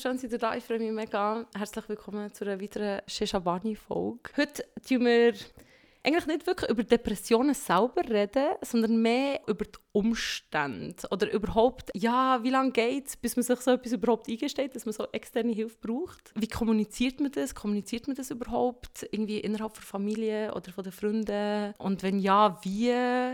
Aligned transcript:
Schön, 0.00 0.12
dass 0.12 0.22
ihr 0.22 0.38
da 0.38 0.54
Ich 0.54 0.62
freue 0.62 0.78
mich 0.78 0.92
mega. 0.92 1.44
Herzlich 1.56 1.88
willkommen 1.88 2.32
zu 2.32 2.44
einer 2.44 2.60
weiteren 2.60 3.00
Shishabani-Folge. 3.08 4.30
Heute 4.36 4.64
tun 4.86 5.04
wir 5.04 5.32
eigentlich 6.02 6.26
nicht 6.26 6.46
wirklich 6.46 6.70
über 6.70 6.82
Depressionen 6.82 7.54
selber 7.54 8.08
reden, 8.08 8.48
sondern 8.62 9.00
mehr 9.00 9.40
über 9.46 9.64
die 9.64 9.78
Umstände 9.92 10.94
oder 11.10 11.30
überhaupt, 11.32 11.90
ja, 11.94 12.42
wie 12.42 12.50
lange 12.50 12.70
geht 12.70 13.08
es, 13.08 13.16
bis 13.16 13.34
man 13.34 13.42
sich 13.42 13.58
so 13.60 13.72
etwas 13.72 13.92
überhaupt 13.92 14.28
eingesteht, 14.28 14.76
dass 14.76 14.86
man 14.86 14.92
so 14.92 15.06
externe 15.12 15.52
Hilfe 15.52 15.76
braucht. 15.80 16.32
Wie 16.36 16.46
kommuniziert 16.46 17.20
man 17.20 17.32
das? 17.32 17.54
Kommuniziert 17.54 18.06
man 18.06 18.14
das 18.14 18.30
überhaupt 18.30 19.06
irgendwie 19.10 19.40
innerhalb 19.40 19.74
der 19.74 19.82
Familie 19.82 20.54
oder 20.54 20.70
von 20.72 20.84
den 20.84 20.92
Freunden? 20.92 21.74
Und 21.78 22.02
wenn 22.02 22.20
ja, 22.20 22.58
wie? 22.62 22.92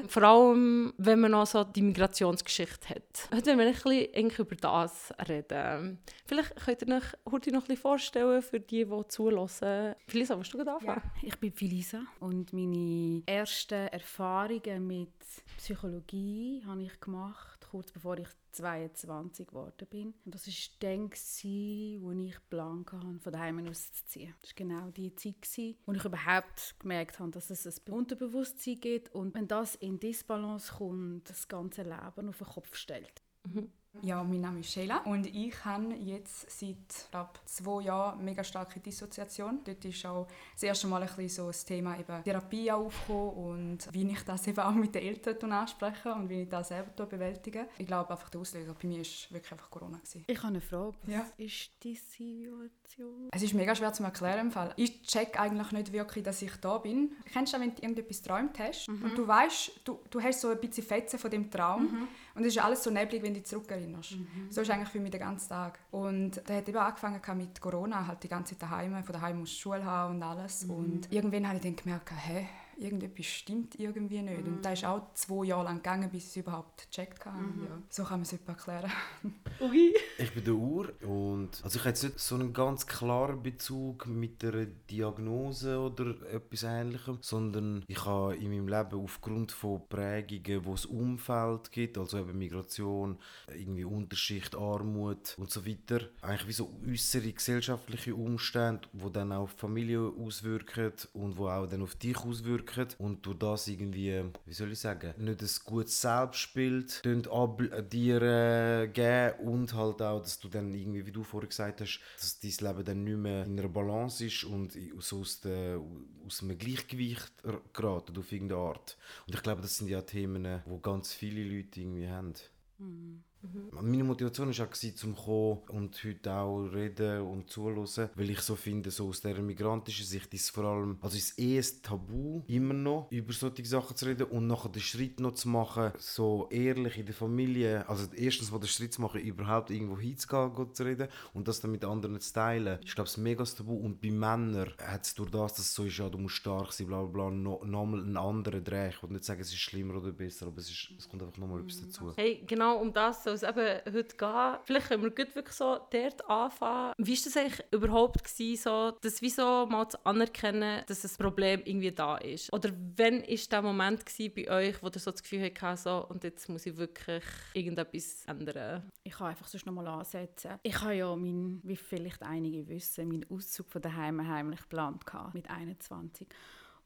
Vor 0.08 0.22
allem, 0.22 0.94
wenn 0.96 1.20
man 1.20 1.32
noch 1.32 1.46
so 1.46 1.64
die 1.64 1.82
Migrationsgeschichte 1.82 2.88
hat. 2.88 3.28
Heute 3.34 3.48
wollen 3.48 3.58
wir 3.58 3.66
ein 3.66 3.72
bisschen 3.74 4.30
über 4.38 4.56
das 4.56 5.12
reden. 5.28 5.98
Vielleicht 6.24 6.56
könnt 6.56 6.82
ihr 6.82 6.96
euch 6.96 7.04
heute 7.30 7.50
noch 7.52 7.62
ein 7.62 7.66
bisschen 7.66 7.82
vorstellen 7.82 8.40
für 8.40 8.60
die, 8.60 8.86
die 8.86 9.08
zulassen. 9.08 9.94
Felisa, 10.06 10.36
willst 10.36 10.54
du 10.54 10.58
gerade 10.58 10.72
anfangen? 10.72 11.02
Ja, 11.04 11.28
ich 11.28 11.38
bin 11.38 11.52
Felisa 11.52 12.00
und 12.20 12.53
meine 12.54 13.22
ersten 13.26 13.88
Erfahrungen 13.88 14.86
mit 14.86 15.12
Psychologie 15.58 16.62
habe 16.64 16.82
ich 16.82 17.00
gemacht, 17.00 17.66
kurz 17.70 17.90
bevor 17.90 18.16
ich 18.18 18.28
22 18.52 19.48
geworden 19.48 19.88
bin. 19.90 20.14
Und 20.24 20.34
das 20.34 20.46
war 20.46 20.54
dann, 20.78 21.10
wo 21.10 22.12
ich 22.12 22.48
Plan 22.48 22.84
hatte, 22.90 23.18
von 23.20 23.32
daheim 23.32 23.66
auszuziehen. 23.66 24.34
Das 24.40 24.50
war 24.50 24.54
genau 24.54 24.90
die 24.90 25.14
Zeit, 25.16 25.76
wo 25.84 25.92
ich 25.92 26.04
überhaupt 26.04 26.76
gemerkt 26.78 27.18
habe, 27.18 27.32
dass 27.32 27.50
es 27.50 27.66
ein 27.66 27.92
Unterbewusstsein 27.92 28.78
gibt 28.80 29.12
und 29.14 29.34
wenn 29.34 29.48
das 29.48 29.74
in 29.74 29.98
Disbalance 29.98 30.72
kommt, 30.74 31.28
das 31.28 31.48
ganze 31.48 31.82
Leben 31.82 32.28
auf 32.28 32.38
den 32.38 32.46
Kopf 32.46 32.76
stellt. 32.76 33.22
Mhm. 33.44 33.72
Ja, 34.02 34.22
mein 34.22 34.40
Name 34.40 34.60
ist 34.60 34.70
Sheila 34.70 34.98
und 35.04 35.26
ich 35.26 35.64
habe 35.64 35.94
jetzt 35.94 36.50
seit 36.50 37.10
glaub, 37.10 37.38
zwei 37.44 37.82
Jahren 37.82 38.24
mega 38.24 38.42
starke 38.42 38.80
Dissoziation. 38.80 39.60
Dort 39.64 39.84
ist 39.84 40.04
auch 40.04 40.26
das 40.52 40.62
erste 40.64 40.86
Mal 40.86 41.02
ein 41.02 41.08
bisschen 41.08 41.28
so 41.28 41.46
das 41.46 41.64
Thema 41.64 41.98
eben 41.98 42.22
Therapie 42.24 42.70
aufgekommen 42.70 43.30
und 43.30 43.92
wie 43.92 44.10
ich 44.10 44.22
das 44.22 44.46
eben 44.46 44.60
auch 44.60 44.72
mit 44.72 44.94
den 44.94 45.02
Eltern 45.02 45.52
anspreche 45.52 46.12
und 46.12 46.28
wie 46.28 46.42
ich 46.42 46.48
das 46.48 46.68
selber 46.68 47.06
bewältige. 47.06 47.68
Ich 47.78 47.86
glaube 47.86 48.10
einfach 48.10 48.28
der 48.28 48.40
Auslöser 48.40 48.74
bei 48.74 48.88
mir 48.88 48.98
war 48.98 49.04
wirklich 49.30 49.52
einfach 49.52 49.70
Corona. 49.70 49.98
Gewesen. 49.98 50.24
Ich 50.26 50.38
habe 50.38 50.48
eine 50.48 50.60
Frage. 50.60 50.94
Was 51.02 51.14
ja. 51.14 51.26
ist 51.38 51.70
die 51.82 51.94
Situation? 51.94 53.28
Es 53.30 53.42
ist 53.42 53.54
mega 53.54 53.74
schwer 53.74 53.92
zu 53.92 54.02
erklären 54.02 54.46
im 54.46 54.50
Fall. 54.50 54.72
Ich 54.76 55.02
check 55.02 55.38
eigentlich 55.38 55.72
nicht 55.72 55.92
wirklich, 55.92 56.24
dass 56.24 56.42
ich 56.42 56.54
da 56.56 56.78
bin. 56.78 57.12
Kennst 57.32 57.54
du, 57.54 57.60
wenn 57.60 57.74
du 57.74 57.82
irgendetwas 57.82 58.22
geträumt 58.22 58.58
hast 58.58 58.88
mhm. 58.88 59.04
und 59.04 59.18
du 59.18 59.26
weißt, 59.26 59.80
du, 59.84 60.00
du 60.10 60.22
hast 60.22 60.40
so 60.40 60.48
ein 60.48 60.60
bisschen 60.60 60.84
Fetzen 60.84 61.18
von 61.18 61.30
dem 61.30 61.50
Traum 61.50 61.82
mhm. 61.82 62.08
Und 62.34 62.42
es 62.42 62.56
ist 62.56 62.62
alles 62.62 62.82
so 62.82 62.90
neblig, 62.90 63.22
wenn 63.22 63.32
du 63.32 63.40
dich 63.40 63.48
zurückerinnerst. 63.48 64.12
Mhm. 64.12 64.50
So 64.50 64.60
ist 64.60 64.70
eigentlich 64.70 64.88
für 64.88 65.00
mich 65.00 65.12
der 65.12 65.20
ganze 65.20 65.48
Tag. 65.48 65.78
Und 65.90 66.42
da 66.46 66.54
hat 66.54 66.68
eben 66.68 66.78
angefangen 66.78 67.20
mit 67.36 67.60
Corona, 67.60 68.06
halt 68.06 68.22
die 68.22 68.28
ganze 68.28 68.58
Zeit 68.58 68.62
daheim, 68.70 69.04
von 69.04 69.12
daheim 69.12 69.42
aus 69.42 69.52
Schule 69.52 69.84
haben 69.84 70.16
und 70.16 70.22
alles. 70.22 70.64
Mhm. 70.64 70.70
Und 70.70 71.12
irgendwann 71.12 71.46
habe 71.46 71.56
ich 71.58 71.62
dann 71.62 71.76
gemerkt, 71.76 72.10
hä, 72.10 72.48
irgendetwas 72.78 73.26
stimmt 73.26 73.78
irgendwie 73.78 74.22
nicht. 74.22 74.46
Mhm. 74.46 74.54
Und 74.54 74.64
das 74.64 74.74
ist 74.74 74.84
auch 74.84 75.12
zwei 75.14 75.46
Jahre 75.46 75.64
lang 75.64 75.76
gegangen, 75.76 76.10
bis 76.10 76.24
ich 76.24 76.30
es 76.30 76.36
überhaupt 76.36 76.90
gecheckt 76.90 77.24
habe. 77.26 77.38
Mhm. 77.38 77.64
Ja, 77.64 77.78
so 77.88 78.04
kann 78.04 78.20
man 78.20 78.22
es 78.22 78.32
erklären. 78.32 78.90
Okay. 79.60 79.94
Ich 80.18 80.32
bin 80.32 80.44
der 80.44 80.54
Ur 80.54 80.92
und 81.02 81.60
also 81.62 81.76
ich 81.76 81.84
habe 81.84 81.90
jetzt 81.90 82.02
nicht 82.02 82.18
so 82.18 82.34
einen 82.34 82.52
ganz 82.52 82.86
klaren 82.86 83.40
Bezug 83.40 84.06
mit 84.06 84.44
einer 84.44 84.66
Diagnose 84.66 85.78
oder 85.78 86.14
etwas 86.28 86.64
Ähnlichem, 86.64 87.18
sondern 87.20 87.84
ich 87.86 88.04
habe 88.04 88.34
in 88.36 88.50
meinem 88.50 88.66
Leben 88.66 89.00
aufgrund 89.00 89.52
von 89.52 89.88
Prägungen, 89.88 90.64
wo 90.64 90.74
es 90.74 90.86
Umfeld 90.86 91.70
gibt, 91.70 91.96
also 91.98 92.18
eben 92.18 92.36
Migration, 92.36 93.16
irgendwie 93.48 93.84
Unterschicht, 93.84 94.56
Armut 94.56 95.36
und 95.38 95.50
so 95.50 95.64
weiter, 95.64 96.00
eigentlich 96.20 96.48
wie 96.48 96.52
so 96.52 96.70
äußere 96.88 97.32
gesellschaftliche 97.32 98.14
Umstände, 98.14 98.88
wo 98.92 99.08
dann 99.08 99.32
auf 99.32 99.54
die 99.54 99.60
Familie 99.60 100.12
auswirken 100.18 100.92
und 101.12 101.36
wo 101.36 101.48
auch 101.48 101.66
dann 101.66 101.82
auf 101.82 101.94
dich 101.94 102.16
auswirken 102.16 102.63
wirken 102.66 102.94
und 102.98 103.26
durch 103.26 103.38
das 103.38 103.68
irgendwie, 103.68 104.24
wie 104.46 104.52
soll 104.52 104.72
ich 104.72 104.78
sagen, 104.78 105.14
nicht 105.18 105.42
ein 105.42 105.48
gutes 105.64 106.00
Selbstbild 106.00 107.02
dir 107.04 108.22
äh, 108.22 108.88
geben 108.88 109.38
und 109.40 109.74
halt 109.74 110.02
auch, 110.02 110.20
dass 110.20 110.38
du 110.38 110.48
dann 110.48 110.72
irgendwie, 110.74 111.06
wie 111.06 111.12
du 111.12 111.22
vorher 111.22 111.48
gesagt 111.48 111.80
hast, 111.80 112.00
dass 112.18 112.40
dein 112.40 112.68
Leben 112.68 112.84
dann 112.84 113.04
nicht 113.04 113.16
mehr 113.16 113.44
in 113.44 113.58
einer 113.58 113.68
Balance 113.68 114.24
ist 114.24 114.44
und 114.44 114.76
so 114.98 115.20
aus, 115.20 115.40
der, 115.40 115.80
aus 116.26 116.42
einem 116.42 116.58
Gleichgewicht 116.58 117.32
geraten 117.72 118.16
auf 118.16 118.32
irgendeine 118.32 118.60
Art. 118.60 118.96
Und 119.26 119.34
ich 119.34 119.42
glaube, 119.42 119.62
das 119.62 119.76
sind 119.76 119.88
ja 119.88 120.02
Themen, 120.02 120.44
die 120.44 120.82
ganz 120.82 121.12
viele 121.12 121.42
Leute 121.44 121.80
irgendwie 121.80 122.08
haben. 122.08 122.34
Mhm. 122.78 123.22
Mhm. 123.44 123.90
Meine 123.90 124.04
Motivation 124.04 124.56
war 124.56 124.66
auch, 124.66 124.72
zum 124.72 125.16
kommen 125.16 125.58
und 125.68 126.02
heute 126.04 126.32
auch 126.32 126.64
reden 126.66 127.20
und 127.22 127.50
zuhören, 127.50 127.86
weil 128.14 128.30
ich 128.30 128.40
so 128.40 128.56
finde, 128.56 128.90
so 128.90 129.08
aus 129.08 129.20
der 129.20 129.40
migrantischen 129.40 130.06
Sicht 130.06 130.32
ist 130.32 130.44
es 130.44 130.50
vor 130.50 130.64
allem, 130.64 130.98
also 131.00 131.16
ist 131.16 131.38
eh 131.38 131.58
ein 131.58 131.82
Tabu, 131.82 132.42
immer 132.46 132.74
noch 132.74 133.08
über 133.10 133.32
solche 133.32 133.64
Sachen 133.64 133.96
zu 133.96 134.06
reden 134.06 134.26
und 134.28 134.46
nachher 134.46 134.70
den 134.70 134.82
Schritt 134.82 135.20
noch 135.20 135.34
zu 135.34 135.48
machen, 135.48 135.92
so 135.98 136.48
ehrlich 136.50 136.98
in 136.98 137.06
der 137.06 137.14
Familie, 137.14 137.88
also 137.88 138.06
erstens 138.16 138.50
mal 138.50 138.58
den 138.58 138.68
Schritt 138.68 138.94
zu 138.94 139.02
machen, 139.02 139.20
überhaupt 139.20 139.70
irgendwo 139.70 139.98
hinzugehen, 139.98 140.74
zu 140.74 140.82
reden 140.82 141.08
und 141.34 141.46
das 141.46 141.60
dann 141.60 141.72
mit 141.72 141.84
anderen 141.84 142.20
zu 142.20 142.32
teilen, 142.32 142.78
ist 142.82 142.94
glaube 142.94 143.10
ich 143.10 143.16
mega 143.18 143.44
Tabu 143.44 143.74
und 143.74 144.00
bei 144.00 144.10
Männern 144.10 144.72
hat 144.78 145.04
es 145.04 145.14
durch 145.14 145.30
das, 145.30 145.54
dass 145.54 145.66
es 145.66 145.74
so 145.74 145.84
ist, 145.84 145.98
ja, 145.98 146.08
du 146.08 146.18
musst 146.18 146.36
stark 146.36 146.72
sein, 146.72 146.86
bla 146.86 147.02
bla 147.02 147.28
bla, 147.28 147.30
noch, 147.30 147.64
nochmal 147.64 148.00
einen 148.00 148.16
anderen 148.16 148.64
Dreh. 148.64 148.88
Ich 148.88 149.02
will 149.02 149.10
nicht 149.10 149.24
sagen, 149.24 149.40
es 149.40 149.48
ist 149.48 149.58
schlimmer 149.58 149.96
oder 149.96 150.12
besser, 150.12 150.46
aber 150.46 150.58
es, 150.58 150.70
ist, 150.70 150.90
es 150.98 151.08
kommt 151.08 151.22
einfach 151.22 151.36
nochmal 151.36 151.60
etwas 151.60 151.80
dazu. 151.80 152.12
Hey, 152.16 152.42
genau 152.46 152.78
um 152.78 152.92
das 152.92 153.24
soll 153.24 153.33
es 153.34 153.42
eben 153.42 153.80
heute 153.92 154.16
gehen. 154.16 154.56
Vielleicht 154.64 154.88
können 154.88 155.02
wir 155.02 155.16
wirklich 155.16 155.54
so 155.54 155.78
dort 155.90 156.28
anfangen. 156.28 156.94
Wie 156.98 157.16
war 157.16 157.24
das 157.24 157.36
eigentlich 157.36 157.64
überhaupt, 157.70 158.24
gewesen, 158.24 158.62
so, 158.62 158.92
das 159.02 159.22
wieso 159.22 159.66
mal 159.66 159.88
zu 159.88 160.04
anerkennen, 160.04 160.82
dass 160.86 161.02
das 161.02 161.16
Problem 161.16 161.62
irgendwie 161.64 161.92
da 161.92 162.16
ist? 162.16 162.52
Oder 162.52 162.70
wann 162.96 163.22
war 163.22 163.48
der 163.50 163.62
Moment 163.62 164.04
bei 164.34 164.50
euch, 164.50 164.82
wo 164.82 164.86
ihr 164.86 164.98
so 164.98 165.10
das 165.10 165.22
Gefühl 165.22 165.42
hattet, 165.42 165.78
so, 165.78 166.06
und 166.08 166.24
jetzt 166.24 166.48
muss 166.48 166.66
ich 166.66 166.76
wirklich 166.76 167.24
irgendetwas 167.52 168.24
ändern? 168.26 168.90
Ich 169.02 169.12
kann 169.12 169.28
einfach 169.28 169.46
sonst 169.46 169.66
noch 169.66 169.74
mal 169.74 169.86
ansetzen. 169.86 170.58
Ich 170.62 170.80
habe 170.80 170.94
ja, 170.94 171.14
mein, 171.14 171.60
wie 171.62 171.76
vielleicht 171.76 172.22
einige 172.22 172.66
wissen, 172.68 173.08
meinen 173.08 173.26
Auszug 173.30 173.68
von 173.68 173.82
daheim 173.82 174.26
heimlich 174.26 174.60
geplant 174.60 175.04
mit 175.32 175.50
21. 175.50 176.26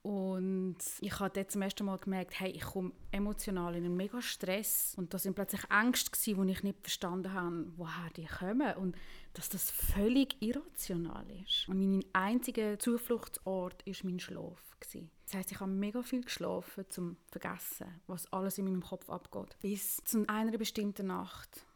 Und 0.03 0.79
ich 1.01 1.19
habe 1.19 1.31
dort 1.35 1.51
zum 1.51 1.63
ersten 1.63 1.85
Mal 1.85 1.99
gemerkt, 1.99 2.39
hey, 2.39 2.51
ich 2.51 2.63
komme 2.63 2.93
emotional 3.11 3.75
in 3.75 3.85
einen 3.85 3.97
mega 3.97 4.23
Stress. 4.23 4.95
Und 4.97 5.13
da 5.13 5.19
sind 5.19 5.35
plötzlich 5.35 5.63
Ängste 5.71 6.35
die 6.35 6.51
ich 6.51 6.63
nicht 6.63 6.81
verstanden 6.81 7.33
habe, 7.33 7.67
woher 7.77 8.11
die 8.17 8.27
kommen. 8.27 8.75
Und 8.77 8.97
dass 9.35 9.49
das 9.49 9.71
völlig 9.71 10.41
irrational 10.41 11.27
ist. 11.45 11.69
Und 11.69 11.81
mein 11.81 12.05
einziger 12.13 12.79
Zufluchtsort 12.79 13.87
war 13.87 13.95
mein 14.05 14.21
Schlaf. 14.21 14.63
Das 14.81 15.35
heisst, 15.35 15.53
ich 15.53 15.61
habe 15.61 15.71
mega 15.71 16.03
viel 16.03 16.23
geschlafen, 16.23 16.85
um 16.85 16.91
zu 16.91 17.17
vergessen, 17.31 18.01
was 18.07 18.33
alles 18.33 18.59
in 18.59 18.65
meinem 18.65 18.83
Kopf 18.83 19.11
abgeht. 19.11 19.59
Bis 19.61 19.97
zu 20.05 20.25
einer 20.29 20.57
bestimmten 20.57 21.09
Nacht 21.09 21.67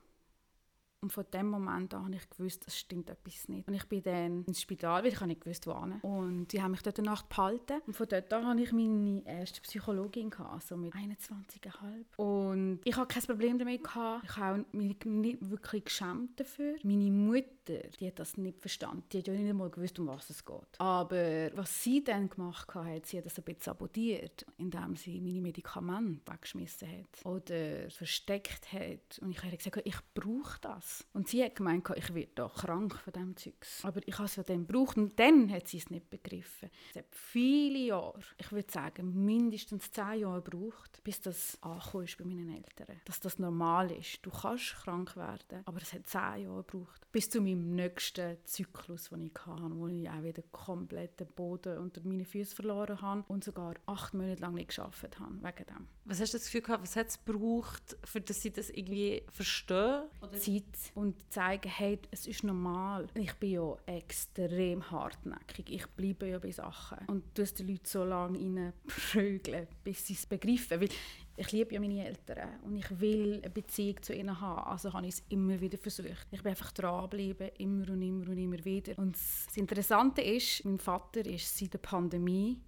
und 1.03 1.13
von 1.13 1.25
dem 1.33 1.49
Moment 1.49 1.93
an 1.95 2.05
habe 2.05 2.15
ich 2.15 2.31
gewusst, 2.31 2.65
es 2.67 2.79
stimmt 2.79 3.11
etwas 3.11 3.49
nicht. 3.49 3.67
Und 3.67 3.75
ich 3.75 3.85
bin 3.87 4.03
dann 4.05 4.45
ins 4.45 4.61
Spital, 4.61 5.03
weil 5.03 5.13
ich 5.13 5.21
nicht 5.21 5.41
gewusst, 5.41 5.67
wo 5.67 5.79
hin. 5.81 6.01
Und 6.03 6.53
die 6.53 6.63
haben 6.63 6.71
mich 6.71 6.83
dort 6.83 6.99
eine 7.01 7.09
Nacht 7.09 7.29
behalten. 7.29 7.81
Und 7.87 7.97
von 7.97 8.07
dort 8.09 8.33
an 8.33 8.47
hatte 8.47 8.63
ich 8.63 8.73
meine 8.73 9.27
erste 9.27 9.61
Psychologin, 9.63 10.31
gehabt, 10.31 10.63
so 10.63 10.77
mit 10.77 10.95
21,5. 10.95 12.17
Und 12.17 12.81
ich 12.85 12.97
hatte 12.97 13.15
kein 13.15 13.23
Problem 13.25 13.59
damit. 13.59 13.83
Gehabt. 13.83 14.25
Ich 14.25 14.37
habe 14.37 14.65
mich 14.71 15.05
nicht 15.05 15.51
wirklich 15.51 15.85
geschämt 15.85 16.39
dafür. 16.39 16.77
Meine 16.85 17.11
Mutter, 17.11 17.81
die 17.99 18.07
hat 18.07 18.21
das 18.21 18.37
nicht 18.37 18.61
verstanden. 18.61 19.03
Die 19.13 19.19
hat 19.19 19.27
ja 19.27 19.35
nicht 19.35 19.51
einmal 19.51 19.71
gewusst, 19.71 19.99
um 19.99 20.07
was 20.07 20.31
es 20.31 20.45
geht. 20.45 20.79
Aber 20.79 21.51
was 21.57 21.83
sie 21.83 22.05
dann 22.05 22.29
gemacht 22.29 22.73
hat, 22.75 23.07
sie 23.07 23.19
hat 23.19 23.27
das 23.27 23.39
ein 23.39 23.45
bisschen 23.45 23.63
sabotiert, 23.63 24.47
indem 24.57 24.95
sie 24.95 25.21
meine 25.21 25.41
Medikamente 25.41 26.31
weggeschmissen 26.31 26.89
hat 26.89 27.27
oder 27.27 27.91
versteckt 27.91 28.73
hat. 28.73 29.19
Und 29.21 29.33
ich 29.33 29.43
habe 29.43 29.57
gesagt, 29.57 29.81
ich 29.85 29.99
brauche 30.15 30.61
das. 30.61 30.92
Und 31.13 31.29
sie 31.29 31.45
hat 31.45 31.57
gemeint, 31.57 31.89
ich 31.97 32.15
werde 32.15 32.33
da 32.35 32.49
krank 32.49 32.95
von 32.95 33.13
diesem 33.13 33.37
Zeugs. 33.37 33.85
Aber 33.85 34.01
ich 34.07 34.15
habe 34.15 34.25
es 34.25 34.37
ja 34.37 34.43
dann 34.43 34.67
gebraucht 34.67 34.97
und 34.97 35.19
dann 35.19 35.51
hat 35.51 35.69
sie 35.69 35.79
es 35.79 35.91
nicht 35.91 36.09
begriffen. 36.11 36.71
Es 36.91 36.97
hat 36.97 37.07
viele 37.11 37.79
Jahre, 37.79 38.21
ich 38.39 38.53
würde 38.53 38.71
sagen 38.71 39.25
mindestens 39.25 39.91
zehn 39.91 40.21
Jahre 40.21 40.43
gebraucht, 40.43 41.01
bis 41.05 41.21
das 41.21 41.59
angekommen 41.63 42.05
ist 42.05 42.19
bei 42.19 42.25
meinen 42.25 42.55
Eltern. 42.55 43.01
Dass 43.05 43.21
das 43.21 43.39
normal 43.39 43.91
ist. 43.93 44.19
Du 44.23 44.31
kannst 44.31 44.75
krank 44.77 45.17
werden, 45.17 45.63
aber 45.65 45.81
es 45.81 45.93
hat 45.93 46.07
zehn 46.07 46.45
Jahre 46.45 46.65
gebraucht. 46.65 47.07
Bis 47.13 47.29
zu 47.29 47.41
meinem 47.41 47.75
nächsten 47.75 48.39
Zyklus, 48.45 49.11
den 49.11 49.23
ich 49.23 49.47
hatte, 49.47 49.77
wo 49.77 49.89
ich 49.89 50.09
auch 50.09 50.23
wieder 50.23 50.43
komplett 50.51 51.21
den 51.21 51.29
Boden 51.29 51.79
unter 51.79 52.01
meine 52.05 52.25
Füße 52.25 52.55
verloren 52.55 53.01
habe 53.01 53.25
und 53.29 53.45
sogar 53.45 53.75
acht 53.87 54.15
Monate 54.15 54.41
lang 54.41 54.55
nicht 54.55 54.69
geschafft 54.69 55.19
habe, 55.19 55.35
wegen 55.43 55.67
dem. 55.67 55.89
Was 56.05 56.21
hast 56.21 56.35
du 56.35 56.39
das 56.39 56.47
Gefühl 56.47 56.63
gehabt, 56.63 56.83
was 56.83 56.97
hat 56.97 57.09
es 57.09 57.25
gebraucht, 57.25 57.97
für 58.05 58.21
dass 58.21 58.41
sie 58.43 58.51
das 58.51 58.71
irgendwie 58.71 59.23
verstehen? 59.31 60.05
Oder? 60.21 60.33
Zeit 60.33 60.65
und 60.95 61.15
zeigen, 61.33 61.69
hey, 61.69 61.99
es 62.11 62.27
ist 62.27 62.45
normal. 62.45 63.07
Ich 63.15 63.35
bin 63.35 63.53
ja 63.53 63.77
extrem 63.87 64.91
hartnäckig. 64.91 65.71
Ich 65.71 65.87
bleibe 65.89 66.29
ja 66.29 66.39
bei 66.39 66.51
Sachen. 66.51 66.99
Und 67.07 67.25
du 67.35 67.45
die 67.45 67.63
Leute 67.65 67.89
so 67.89 68.05
lange 68.05 68.39
reinprügeln, 68.39 69.69
bis 69.85 70.07
sie 70.07 70.15
es 70.15 70.27
begreifen. 70.27 70.81
Weil 70.81 70.89
ich 71.37 71.53
liebe 71.53 71.75
ja 71.75 71.81
meine 71.81 72.05
Eltern 72.05 72.61
und 72.63 72.77
ich 72.77 73.01
will 73.01 73.41
eine 73.43 73.51
Beziehung 73.51 74.03
zu 74.03 74.15
ihnen 74.15 74.41
haben. 74.41 74.71
Also 74.71 74.93
habe 74.93 75.07
ich 75.07 75.15
es 75.15 75.23
immer 75.29 75.61
wieder 75.61 75.79
versucht. 75.79 76.27
Ich 76.31 76.43
bin 76.43 76.51
einfach 76.51 76.73
dranbleiben, 76.73 77.51
immer 77.59 77.91
und 77.91 78.03
immer 78.03 78.29
und 78.29 78.39
immer 78.39 78.65
wieder. 78.65 78.99
Und 78.99 79.17
das 79.17 79.57
Interessante 79.57 80.23
ist, 80.23 80.65
mein 80.65 80.79
Vater 80.79 81.25
ist 81.25 81.57
seit 81.57 81.73
der 81.73 81.79
Pandemie 81.79 82.61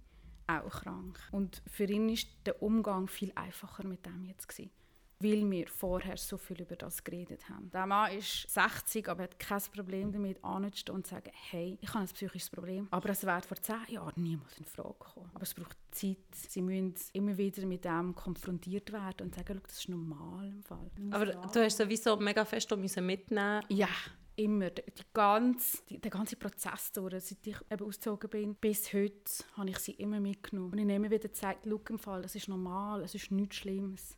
auch 0.47 0.69
krank. 0.69 1.19
Und 1.31 1.61
für 1.67 1.85
ihn 1.85 2.09
ist 2.09 2.27
der 2.45 2.61
Umgang 2.61 3.07
viel 3.07 3.31
einfacher 3.35 3.85
mit 3.87 4.05
dem 4.05 4.25
jetzt 4.25 4.47
gewesen 4.47 4.71
weil 5.19 5.49
wir 5.49 5.67
vorher 5.67 6.17
so 6.17 6.37
viel 6.37 6.61
über 6.61 6.75
das 6.75 7.03
geredet 7.03 7.49
haben. 7.49 7.69
Der 7.71 7.85
Mann 7.85 8.11
ist 8.11 8.49
60, 8.49 9.07
aber 9.07 9.23
hat 9.23 9.39
kein 9.39 9.61
Problem 9.73 10.11
damit, 10.11 10.43
anzustehen 10.43 10.95
und 10.95 11.07
zu 11.07 11.15
sagen, 11.15 11.31
hey, 11.33 11.77
ich 11.81 11.89
habe 11.89 11.99
ein 11.99 12.07
psychisches 12.07 12.49
Problem. 12.49 12.87
Aber 12.91 13.09
es 13.09 13.25
wäre 13.25 13.41
vor 13.41 13.57
zehn 13.57 13.77
Jahren 13.89 14.13
niemals 14.21 14.57
in 14.57 14.65
Frage 14.65 14.95
gekommen. 14.99 15.31
Aber 15.33 15.43
es 15.43 15.53
braucht 15.53 15.77
Zeit. 15.91 16.17
Sie 16.33 16.61
müssen 16.61 16.95
immer 17.13 17.37
wieder 17.37 17.65
mit 17.65 17.85
dem 17.85 18.13
konfrontiert 18.13 18.91
werden 18.91 19.27
und 19.27 19.35
sagen, 19.35 19.61
das 19.63 19.79
ist 19.79 19.89
normal 19.89 20.49
im 20.49 20.63
Fall. 20.63 20.91
Aber 21.11 21.25
du 21.25 21.63
hast 21.63 21.77
sowieso 21.77 22.17
mega 22.17 22.43
fest 22.43 22.75
mitnehmen 22.75 23.63
Ja, 23.69 23.89
immer. 24.35 24.69
Die 24.69 25.03
ganze, 25.13 25.77
die, 25.89 25.99
der 25.99 26.11
ganze 26.11 26.35
Prozess 26.35 26.91
durch, 26.91 27.23
seit 27.23 27.45
ich 27.45 27.57
eben 27.71 27.85
ausgezogen 27.85 28.29
bin, 28.29 28.55
bis 28.55 28.91
heute, 28.93 29.43
habe 29.53 29.69
ich 29.69 29.77
sie 29.79 29.93
immer 29.93 30.19
mitgenommen. 30.19 30.73
Und 30.73 30.79
ich 30.79 30.85
nehme 30.85 31.09
wieder 31.09 31.29
gesagt, 31.29 31.65
schau 31.69 31.81
im 31.89 31.99
Fall, 31.99 32.23
es 32.25 32.35
ist 32.35 32.47
normal, 32.47 33.03
es 33.03 33.15
ist 33.15 33.31
nichts 33.31 33.57
Schlimmes. 33.57 34.17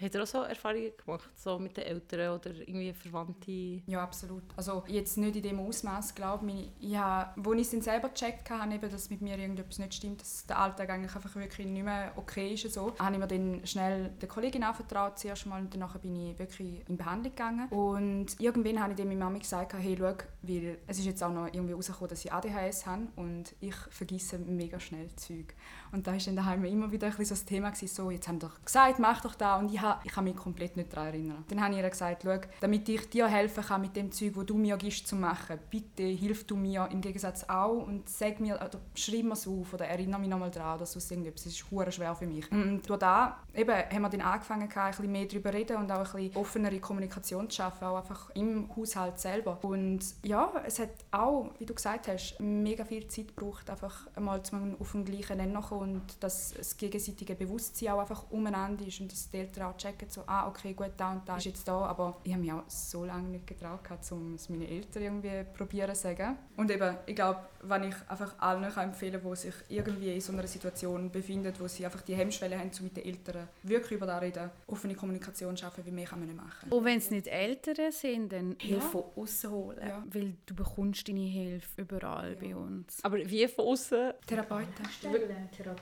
Habt 0.00 0.14
ihr 0.14 0.22
auch 0.22 0.26
so 0.26 0.42
Erfahrungen 0.42 0.92
gemacht, 1.04 1.28
so 1.34 1.58
mit 1.58 1.76
den 1.76 1.84
Eltern 1.84 2.36
oder 2.36 2.50
irgendwie 2.54 2.92
Verwandten? 2.92 3.82
Ja, 3.86 4.02
absolut. 4.02 4.44
Also 4.56 4.84
jetzt 4.86 5.18
nicht 5.18 5.36
in 5.36 5.42
dem 5.42 5.60
Ausmaß, 5.60 6.14
glaube 6.14 6.48
ich. 6.80 6.96
habe, 6.96 7.30
wo 7.36 7.52
ich 7.54 7.62
es 7.62 7.70
dann 7.70 7.82
selber 7.82 8.08
gecheckt 8.08 8.48
habe, 8.50 8.78
dass 8.78 9.10
mit 9.10 9.22
mir 9.22 9.36
irgendetwas 9.36 9.78
nicht 9.78 9.94
stimmt, 9.94 10.20
dass 10.20 10.46
der 10.46 10.58
Alltag 10.58 10.90
eigentlich 10.90 11.14
einfach 11.14 11.34
wirklich 11.34 11.66
nicht 11.66 11.84
mehr 11.84 12.12
okay 12.16 12.54
ist, 12.54 12.72
so, 12.72 12.94
habe 12.98 13.14
ich 13.14 13.18
mir 13.18 13.26
dann 13.26 13.66
schnell 13.66 14.10
der 14.20 14.28
Kollegin 14.28 14.62
anvertraut 14.62 15.18
zuerst 15.18 15.46
mal 15.46 15.60
und 15.60 15.74
danach 15.74 15.98
bin 15.98 16.14
ich 16.14 16.38
wirklich 16.38 16.88
in 16.88 16.96
Behandlung 16.96 17.34
gegangen. 17.34 17.68
Und 17.68 18.40
irgendwann 18.40 18.80
habe 18.80 18.92
ich 18.92 18.98
dann 18.98 19.08
meiner 19.08 19.24
Mama 19.24 19.38
gesagt, 19.38 19.74
hey, 19.74 19.96
schau, 19.98 20.14
weil 20.42 20.78
es 20.86 20.98
ist 20.98 21.06
jetzt 21.06 21.22
auch 21.22 21.32
noch 21.32 21.46
irgendwie 21.46 21.72
rausgekommen, 21.72 22.10
dass 22.10 22.24
ich 22.24 22.32
ADHS 22.32 22.86
habe 22.86 23.08
und 23.16 23.54
ich 23.60 23.74
vergesse 23.74 24.38
mega 24.38 24.78
schnell 24.78 25.08
Zeug. 25.16 25.54
Und 25.90 26.06
da 26.06 26.12
war 26.12 26.18
dann 26.18 26.36
daheim 26.36 26.64
immer 26.64 26.92
wieder 26.92 27.06
ein 27.06 27.10
bisschen 27.10 27.26
so 27.26 27.34
das 27.34 27.44
Thema, 27.44 27.70
gewesen, 27.70 27.88
so, 27.88 28.10
jetzt 28.10 28.28
haben 28.28 28.38
doch 28.38 28.62
gesagt, 28.64 28.98
mach 28.98 29.22
doch 29.22 29.34
da 29.34 29.56
und 29.56 29.72
ich, 29.72 29.80
ha, 29.88 30.00
ich 30.04 30.12
kann 30.12 30.24
mich 30.24 30.36
komplett 30.36 30.76
nicht 30.76 30.92
daran 30.92 31.08
erinnern. 31.08 31.44
Dann 31.48 31.62
habe 31.62 31.74
ich 31.74 31.80
ihr 31.80 31.90
gesagt, 31.90 32.22
schau, 32.24 32.38
damit 32.60 32.88
ich 32.88 33.08
dir 33.08 33.28
helfen 33.28 33.64
kann 33.64 33.80
mit 33.80 33.96
dem 33.96 34.12
Zeug, 34.12 34.34
das 34.34 34.46
du 34.46 34.56
mir 34.56 34.76
gibst 34.76 35.06
zu 35.06 35.16
machen, 35.16 35.58
bitte 35.70 36.02
hilf 36.02 36.44
du 36.44 36.56
mir 36.56 36.88
im 36.90 37.00
Gegensatz 37.00 37.44
auch 37.48 37.86
und 37.86 38.08
sag 38.08 38.40
mir, 38.40 38.56
oder 38.56 38.78
schreib 38.94 39.24
mir 39.24 39.32
es 39.32 39.46
auf 39.46 39.74
oder 39.74 39.86
erinnere 39.86 40.20
mich 40.20 40.28
nochmal 40.28 40.50
daran 40.50 40.76
oder 40.76 40.86
sonst 40.86 41.10
irgendetwas. 41.10 41.46
Ist 41.46 41.70
hure 41.70 41.90
schwer 41.90 42.14
für 42.14 42.26
mich. 42.26 42.50
Und 42.50 42.88
durch 42.88 42.98
da 42.98 43.42
eben, 43.54 43.74
haben 43.74 44.02
wir 44.02 44.08
dann 44.08 44.20
angefangen, 44.20 44.68
ein 44.68 44.90
bisschen 44.90 45.12
mehr 45.12 45.26
darüber 45.26 45.52
reden 45.52 45.76
und 45.76 45.90
auch 45.90 46.14
ein 46.14 46.22
bisschen 46.22 46.36
offenere 46.36 46.78
Kommunikation 46.78 47.48
zu 47.50 47.56
schaffen, 47.56 47.84
auch 47.84 47.96
einfach 47.96 48.30
im 48.34 48.68
Haushalt 48.74 49.18
selber. 49.18 49.58
Und 49.62 50.00
ja, 50.24 50.52
es 50.64 50.78
hat 50.78 50.90
auch, 51.10 51.50
wie 51.58 51.66
du 51.66 51.74
gesagt 51.74 52.08
hast, 52.08 52.38
mega 52.40 52.84
viel 52.84 53.06
Zeit 53.08 53.36
gebraucht, 53.36 53.68
einfach 53.70 54.06
einmal 54.14 54.40
auf 54.78 54.92
den 54.92 55.04
gleichen 55.04 55.36
Nenner 55.38 55.62
kommen 55.62 55.94
und 55.94 56.22
dass 56.22 56.52
das 56.54 56.76
gegenseitige 56.76 57.34
Bewusstsein 57.34 57.90
auch 57.90 58.00
einfach 58.00 58.30
umeinander 58.30 58.86
ist 58.86 59.00
und 59.00 59.10
dass 59.10 59.30
die 59.30 59.38
Eltern 59.38 59.64
checken, 59.78 60.08
so, 60.10 60.22
ah, 60.26 60.48
okay, 60.48 60.72
gut, 60.74 60.92
da 60.96 61.12
und 61.12 61.28
da 61.28 61.36
ist 61.36 61.46
jetzt 61.46 61.66
da, 61.66 61.86
aber 61.86 62.18
ich 62.24 62.32
habe 62.32 62.42
mich 62.42 62.52
auch 62.52 62.64
so 62.68 63.04
lange 63.04 63.28
nicht 63.28 63.46
getraut, 63.46 63.80
um 64.10 64.34
es 64.34 64.48
meinen 64.48 64.68
Eltern 64.68 65.02
irgendwie 65.02 65.44
probieren 65.56 65.94
zu 65.94 66.02
sagen. 66.02 66.36
Und 66.56 66.70
eben, 66.70 66.96
ich 67.06 67.14
glaube, 67.14 67.40
wenn 67.62 67.84
ich 67.84 67.94
einfach 68.08 68.34
allen 68.38 68.64
empfehlen 68.64 69.20
kann, 69.22 69.30
die 69.30 69.36
sich 69.36 69.54
irgendwie 69.68 70.14
in 70.14 70.20
so 70.20 70.32
einer 70.32 70.46
Situation 70.46 71.10
befinden, 71.10 71.52
wo 71.58 71.66
sie 71.66 71.84
einfach 71.84 72.02
die 72.02 72.14
Hemmschwelle 72.14 72.58
haben, 72.58 72.70
um 72.78 72.84
mit 72.84 72.96
den 72.96 73.04
Eltern 73.04 73.48
wirklich 73.62 73.92
über 73.92 74.06
das 74.06 74.20
reden, 74.22 74.50
offene 74.66 74.94
Kommunikation 74.94 75.56
schaffen, 75.56 75.84
wie 75.84 75.90
mehr 75.90 76.06
kann 76.06 76.20
man 76.20 76.28
nicht 76.28 76.36
machen. 76.36 76.70
Und 76.70 76.84
wenn 76.84 76.98
es 76.98 77.10
nicht 77.10 77.26
Eltern 77.26 77.92
sind, 77.92 78.32
dann 78.32 78.56
Hilfe 78.58 78.84
ja. 78.84 78.90
von 78.90 79.04
außen 79.16 79.50
holen, 79.50 79.88
ja. 79.88 80.04
weil 80.08 80.34
du 80.46 80.54
bekommst 80.54 81.08
deine 81.08 81.20
Hilfe 81.20 81.82
überall 81.82 82.34
ja. 82.34 82.40
bei 82.40 82.56
uns. 82.56 83.02
Aber 83.02 83.18
wie 83.18 83.46
von 83.48 83.66
außen? 83.66 84.12
Therapeuten. 84.26 84.88
Stellen. 84.90 85.30
Ja. 85.64 85.74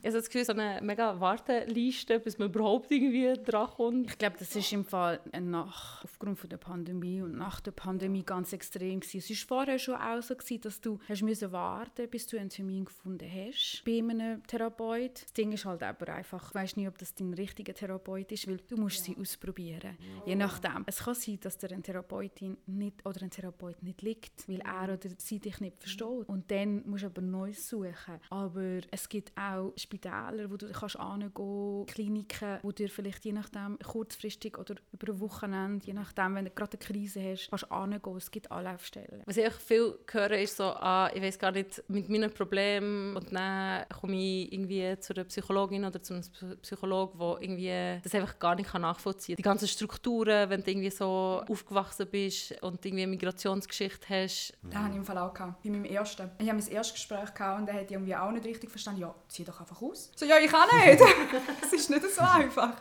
Ich 0.00 0.06
habe 0.06 0.18
das 0.18 0.26
Gefühl, 0.26 0.44
so 0.44 0.52
eine 0.52 0.80
mega 0.82 1.18
Warteliste, 1.18 2.20
bis 2.20 2.38
man 2.38 2.48
überhaupt 2.48 2.90
irgendwie 2.90 3.32
drankommt. 3.44 4.10
Ich 4.10 4.18
glaube, 4.18 4.36
das 4.38 4.54
ist 4.54 4.72
im 4.72 4.84
Fall 4.84 5.20
nach, 5.40 6.04
aufgrund 6.04 6.38
von 6.38 6.50
der 6.50 6.56
Pandemie 6.56 7.22
und 7.22 7.36
nach 7.36 7.60
der 7.60 7.72
Pandemie 7.72 8.22
ganz 8.22 8.52
extrem 8.52 9.00
gewesen. 9.00 9.18
Es 9.18 9.48
war 9.48 9.58
vorher 9.58 9.78
schon 9.78 9.96
auch 9.96 10.22
so, 10.22 10.34
gewesen, 10.34 10.60
dass 10.62 10.80
du 10.80 10.98
hast 11.08 11.22
müssen 11.22 11.52
warten 11.52 12.08
bis 12.08 12.26
du 12.26 12.38
einen 12.38 12.50
Termin 12.50 12.84
gefunden 12.84 13.28
hast 13.30 13.82
bei 13.84 13.98
einem 13.98 14.42
Therapeut. 14.46 15.22
Das 15.22 15.32
Ding 15.32 15.52
ist 15.52 15.64
halt 15.64 15.82
aber 15.82 16.12
einfach, 16.12 16.50
du 16.50 16.58
weißt 16.58 16.76
nicht, 16.76 16.88
ob 16.88 16.98
das 16.98 17.14
dein 17.14 17.34
richtiger 17.34 17.74
Therapeut 17.74 18.30
ist, 18.32 18.46
weil 18.48 18.58
du 18.68 18.76
musst 18.76 18.98
ja. 18.98 19.14
sie 19.14 19.20
ausprobieren. 19.20 19.96
Ja. 19.98 20.26
Je 20.26 20.34
nachdem. 20.34 20.84
Es 20.86 21.04
kann 21.04 21.14
sein, 21.14 21.38
dass 21.40 21.58
dir 21.58 21.70
eine 21.72 21.82
Therapeutin 21.82 22.56
nicht 22.66 23.04
oder 23.06 23.22
ein 23.22 23.30
Therapeut 23.30 23.82
nicht 23.82 24.02
liegt, 24.02 24.48
weil 24.48 24.60
er 24.60 24.94
oder 24.94 25.08
sie 25.18 25.38
dich 25.38 25.60
nicht 25.60 25.78
versteht. 25.78 26.28
Und 26.28 26.50
dann 26.50 26.82
musst 26.88 27.02
du 27.02 27.06
aber 27.06 27.22
Neues 27.22 27.68
suchen. 27.68 28.20
Aber 28.30 28.80
es 28.90 29.08
gibt 29.08 29.32
auch 29.36 29.72
Spitäler, 29.76 30.50
wo 30.50 30.56
du 30.56 30.70
kannst 30.70 30.98
hingehen, 30.98 31.86
Kliniken, 31.86 32.58
wo 32.62 32.72
dir 32.72 32.88
vielleicht 32.88 33.24
je 33.24 33.32
nachdem 33.34 33.78
kurzfristig 33.78 34.58
oder 34.58 34.74
über 34.92 35.12
ein 35.12 35.20
Wochenende, 35.20 35.86
je 35.86 35.92
nachdem, 35.92 36.34
wenn 36.34 36.44
du 36.46 36.50
gerade 36.50 36.78
eine 36.78 36.86
Krise 36.86 37.20
hast, 37.22 37.50
kannst 37.50 37.66
du 37.70 37.82
hingehen. 37.82 38.16
Es 38.16 38.30
gibt 38.30 38.50
Anlaufstellen. 38.50 39.22
Was 39.26 39.36
ich 39.36 39.52
viel 39.54 39.98
höre, 40.10 40.38
ist 40.38 40.56
so, 40.56 40.64
ah, 40.64 41.10
ich 41.12 41.22
weiß 41.22 41.38
gar 41.38 41.52
nicht, 41.52 41.82
mit 41.88 42.08
meinen 42.08 42.32
Problemen 42.32 43.16
und 43.16 43.32
dann 43.32 43.86
komme 43.88 44.16
ich 44.16 44.52
irgendwie 44.52 44.98
zu 45.00 45.14
einer 45.14 45.24
Psychologin 45.24 45.84
oder 45.84 46.02
zu 46.02 46.14
einem 46.14 46.58
Psychologen, 46.62 47.18
der 47.18 47.42
irgendwie 47.42 48.00
das 48.02 48.14
einfach 48.14 48.38
gar 48.38 48.54
nicht 48.54 48.72
nachvollziehen 48.72 49.34
kann. 49.34 49.42
Die 49.42 49.42
ganzen 49.42 49.68
Strukturen, 49.68 50.50
wenn 50.50 50.62
du 50.62 50.70
irgendwie 50.70 50.90
so 50.90 51.42
aufgewachsen 51.48 52.06
bist 52.10 52.62
und 52.62 52.84
irgendwie 52.84 53.02
eine 53.02 53.10
Migrationsgeschichte 53.10 54.08
hast. 54.08 54.54
Das 54.62 54.74
hatte 54.76 54.90
ich 54.90 54.96
im 54.96 55.04
Fall 55.04 55.18
auch. 55.18 55.34
Gehabt, 55.34 55.62
bei 55.62 55.70
meinem 55.70 55.84
ersten. 55.84 56.30
Ich 56.38 56.48
hatte 56.48 56.58
mein 56.58 56.68
erstes 56.68 56.94
Gespräch 56.94 57.34
gehabt 57.34 57.60
und 57.60 57.68
er 57.68 57.80
hat 57.80 57.90
irgendwie 57.90 58.14
auch 58.14 58.30
nicht 58.30 58.46
richtig 58.46 58.70
verstanden, 58.70 59.00
ja, 59.00 59.14
zieh 59.28 59.44
doch 59.44 59.60
einfach 59.60 59.80
aus. 59.82 60.12
So, 60.14 60.26
ja, 60.26 60.36
ich 60.38 60.50
kann 60.50 60.68
nicht. 60.86 61.02
Es 61.62 61.72
ist 61.72 61.90
nicht 61.90 62.02
so 62.10 62.22
einfach. 62.22 62.76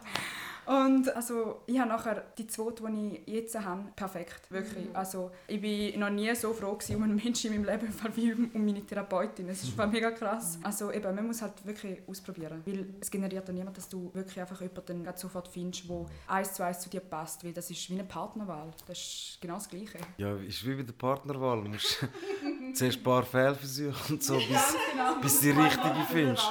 Und 0.65 1.13
also, 1.15 1.61
ich 1.65 1.79
habe 1.79 1.89
nachher 1.89 2.23
die 2.37 2.47
zweite, 2.47 2.83
die 2.83 3.21
ich 3.25 3.33
jetzt 3.33 3.59
habe, 3.59 3.83
perfekt, 3.95 4.49
wirklich. 4.49 4.89
Mhm. 4.89 4.95
Also, 4.95 5.31
ich 5.47 5.61
war 5.61 5.99
noch 5.99 6.09
nie 6.09 6.33
so 6.35 6.53
froh 6.53 6.77
um 6.89 7.03
einen 7.03 7.15
Menschen 7.15 7.53
in 7.53 7.61
meinem 7.61 7.79
Leben 7.79 7.93
wie 8.15 8.33
um 8.33 8.65
meine 8.65 8.85
Therapeutin. 8.85 9.49
Es 9.49 9.63
ist 9.63 9.77
mega 9.91 10.11
krass. 10.11 10.59
Also 10.63 10.91
eben, 10.91 11.15
man 11.15 11.27
muss 11.27 11.41
halt 11.41 11.65
wirklich 11.65 11.99
ausprobieren, 12.07 12.61
weil 12.65 12.85
es 12.99 13.09
generiert 13.09 13.47
dann 13.47 13.55
niemand, 13.55 13.77
dass 13.77 13.89
du 13.89 14.11
wirklich 14.13 14.39
einfach 14.39 14.61
jemanden 14.61 15.05
sofort 15.15 15.47
findest, 15.47 15.89
der 15.89 16.05
eins 16.27 16.53
zu 16.53 16.63
eins 16.63 16.79
zu 16.79 16.89
dir 16.89 17.01
passt, 17.01 17.43
weil 17.43 17.53
das 17.53 17.69
ist 17.69 17.89
wie 17.89 17.93
eine 17.93 18.03
Partnerwahl. 18.03 18.71
Das 18.87 18.97
ist 18.97 19.37
genau 19.41 19.55
das 19.55 19.69
Gleiche. 19.69 19.99
Ja, 20.17 20.35
ist 20.35 20.65
wie 20.65 20.75
bei 20.75 20.83
der 20.83 20.93
Partnerwahl. 20.93 21.63
Du 21.63 21.69
musst 21.69 22.05
zuerst 22.73 22.97
ein 22.97 23.03
paar 23.03 23.23
Fehlversuche 23.23 24.13
und 24.13 24.23
so, 24.23 24.35
bis, 24.35 24.47
genau. 24.47 25.21
bis 25.21 25.39
die 25.39 25.51
richtige 25.51 26.05
findest. 26.09 26.43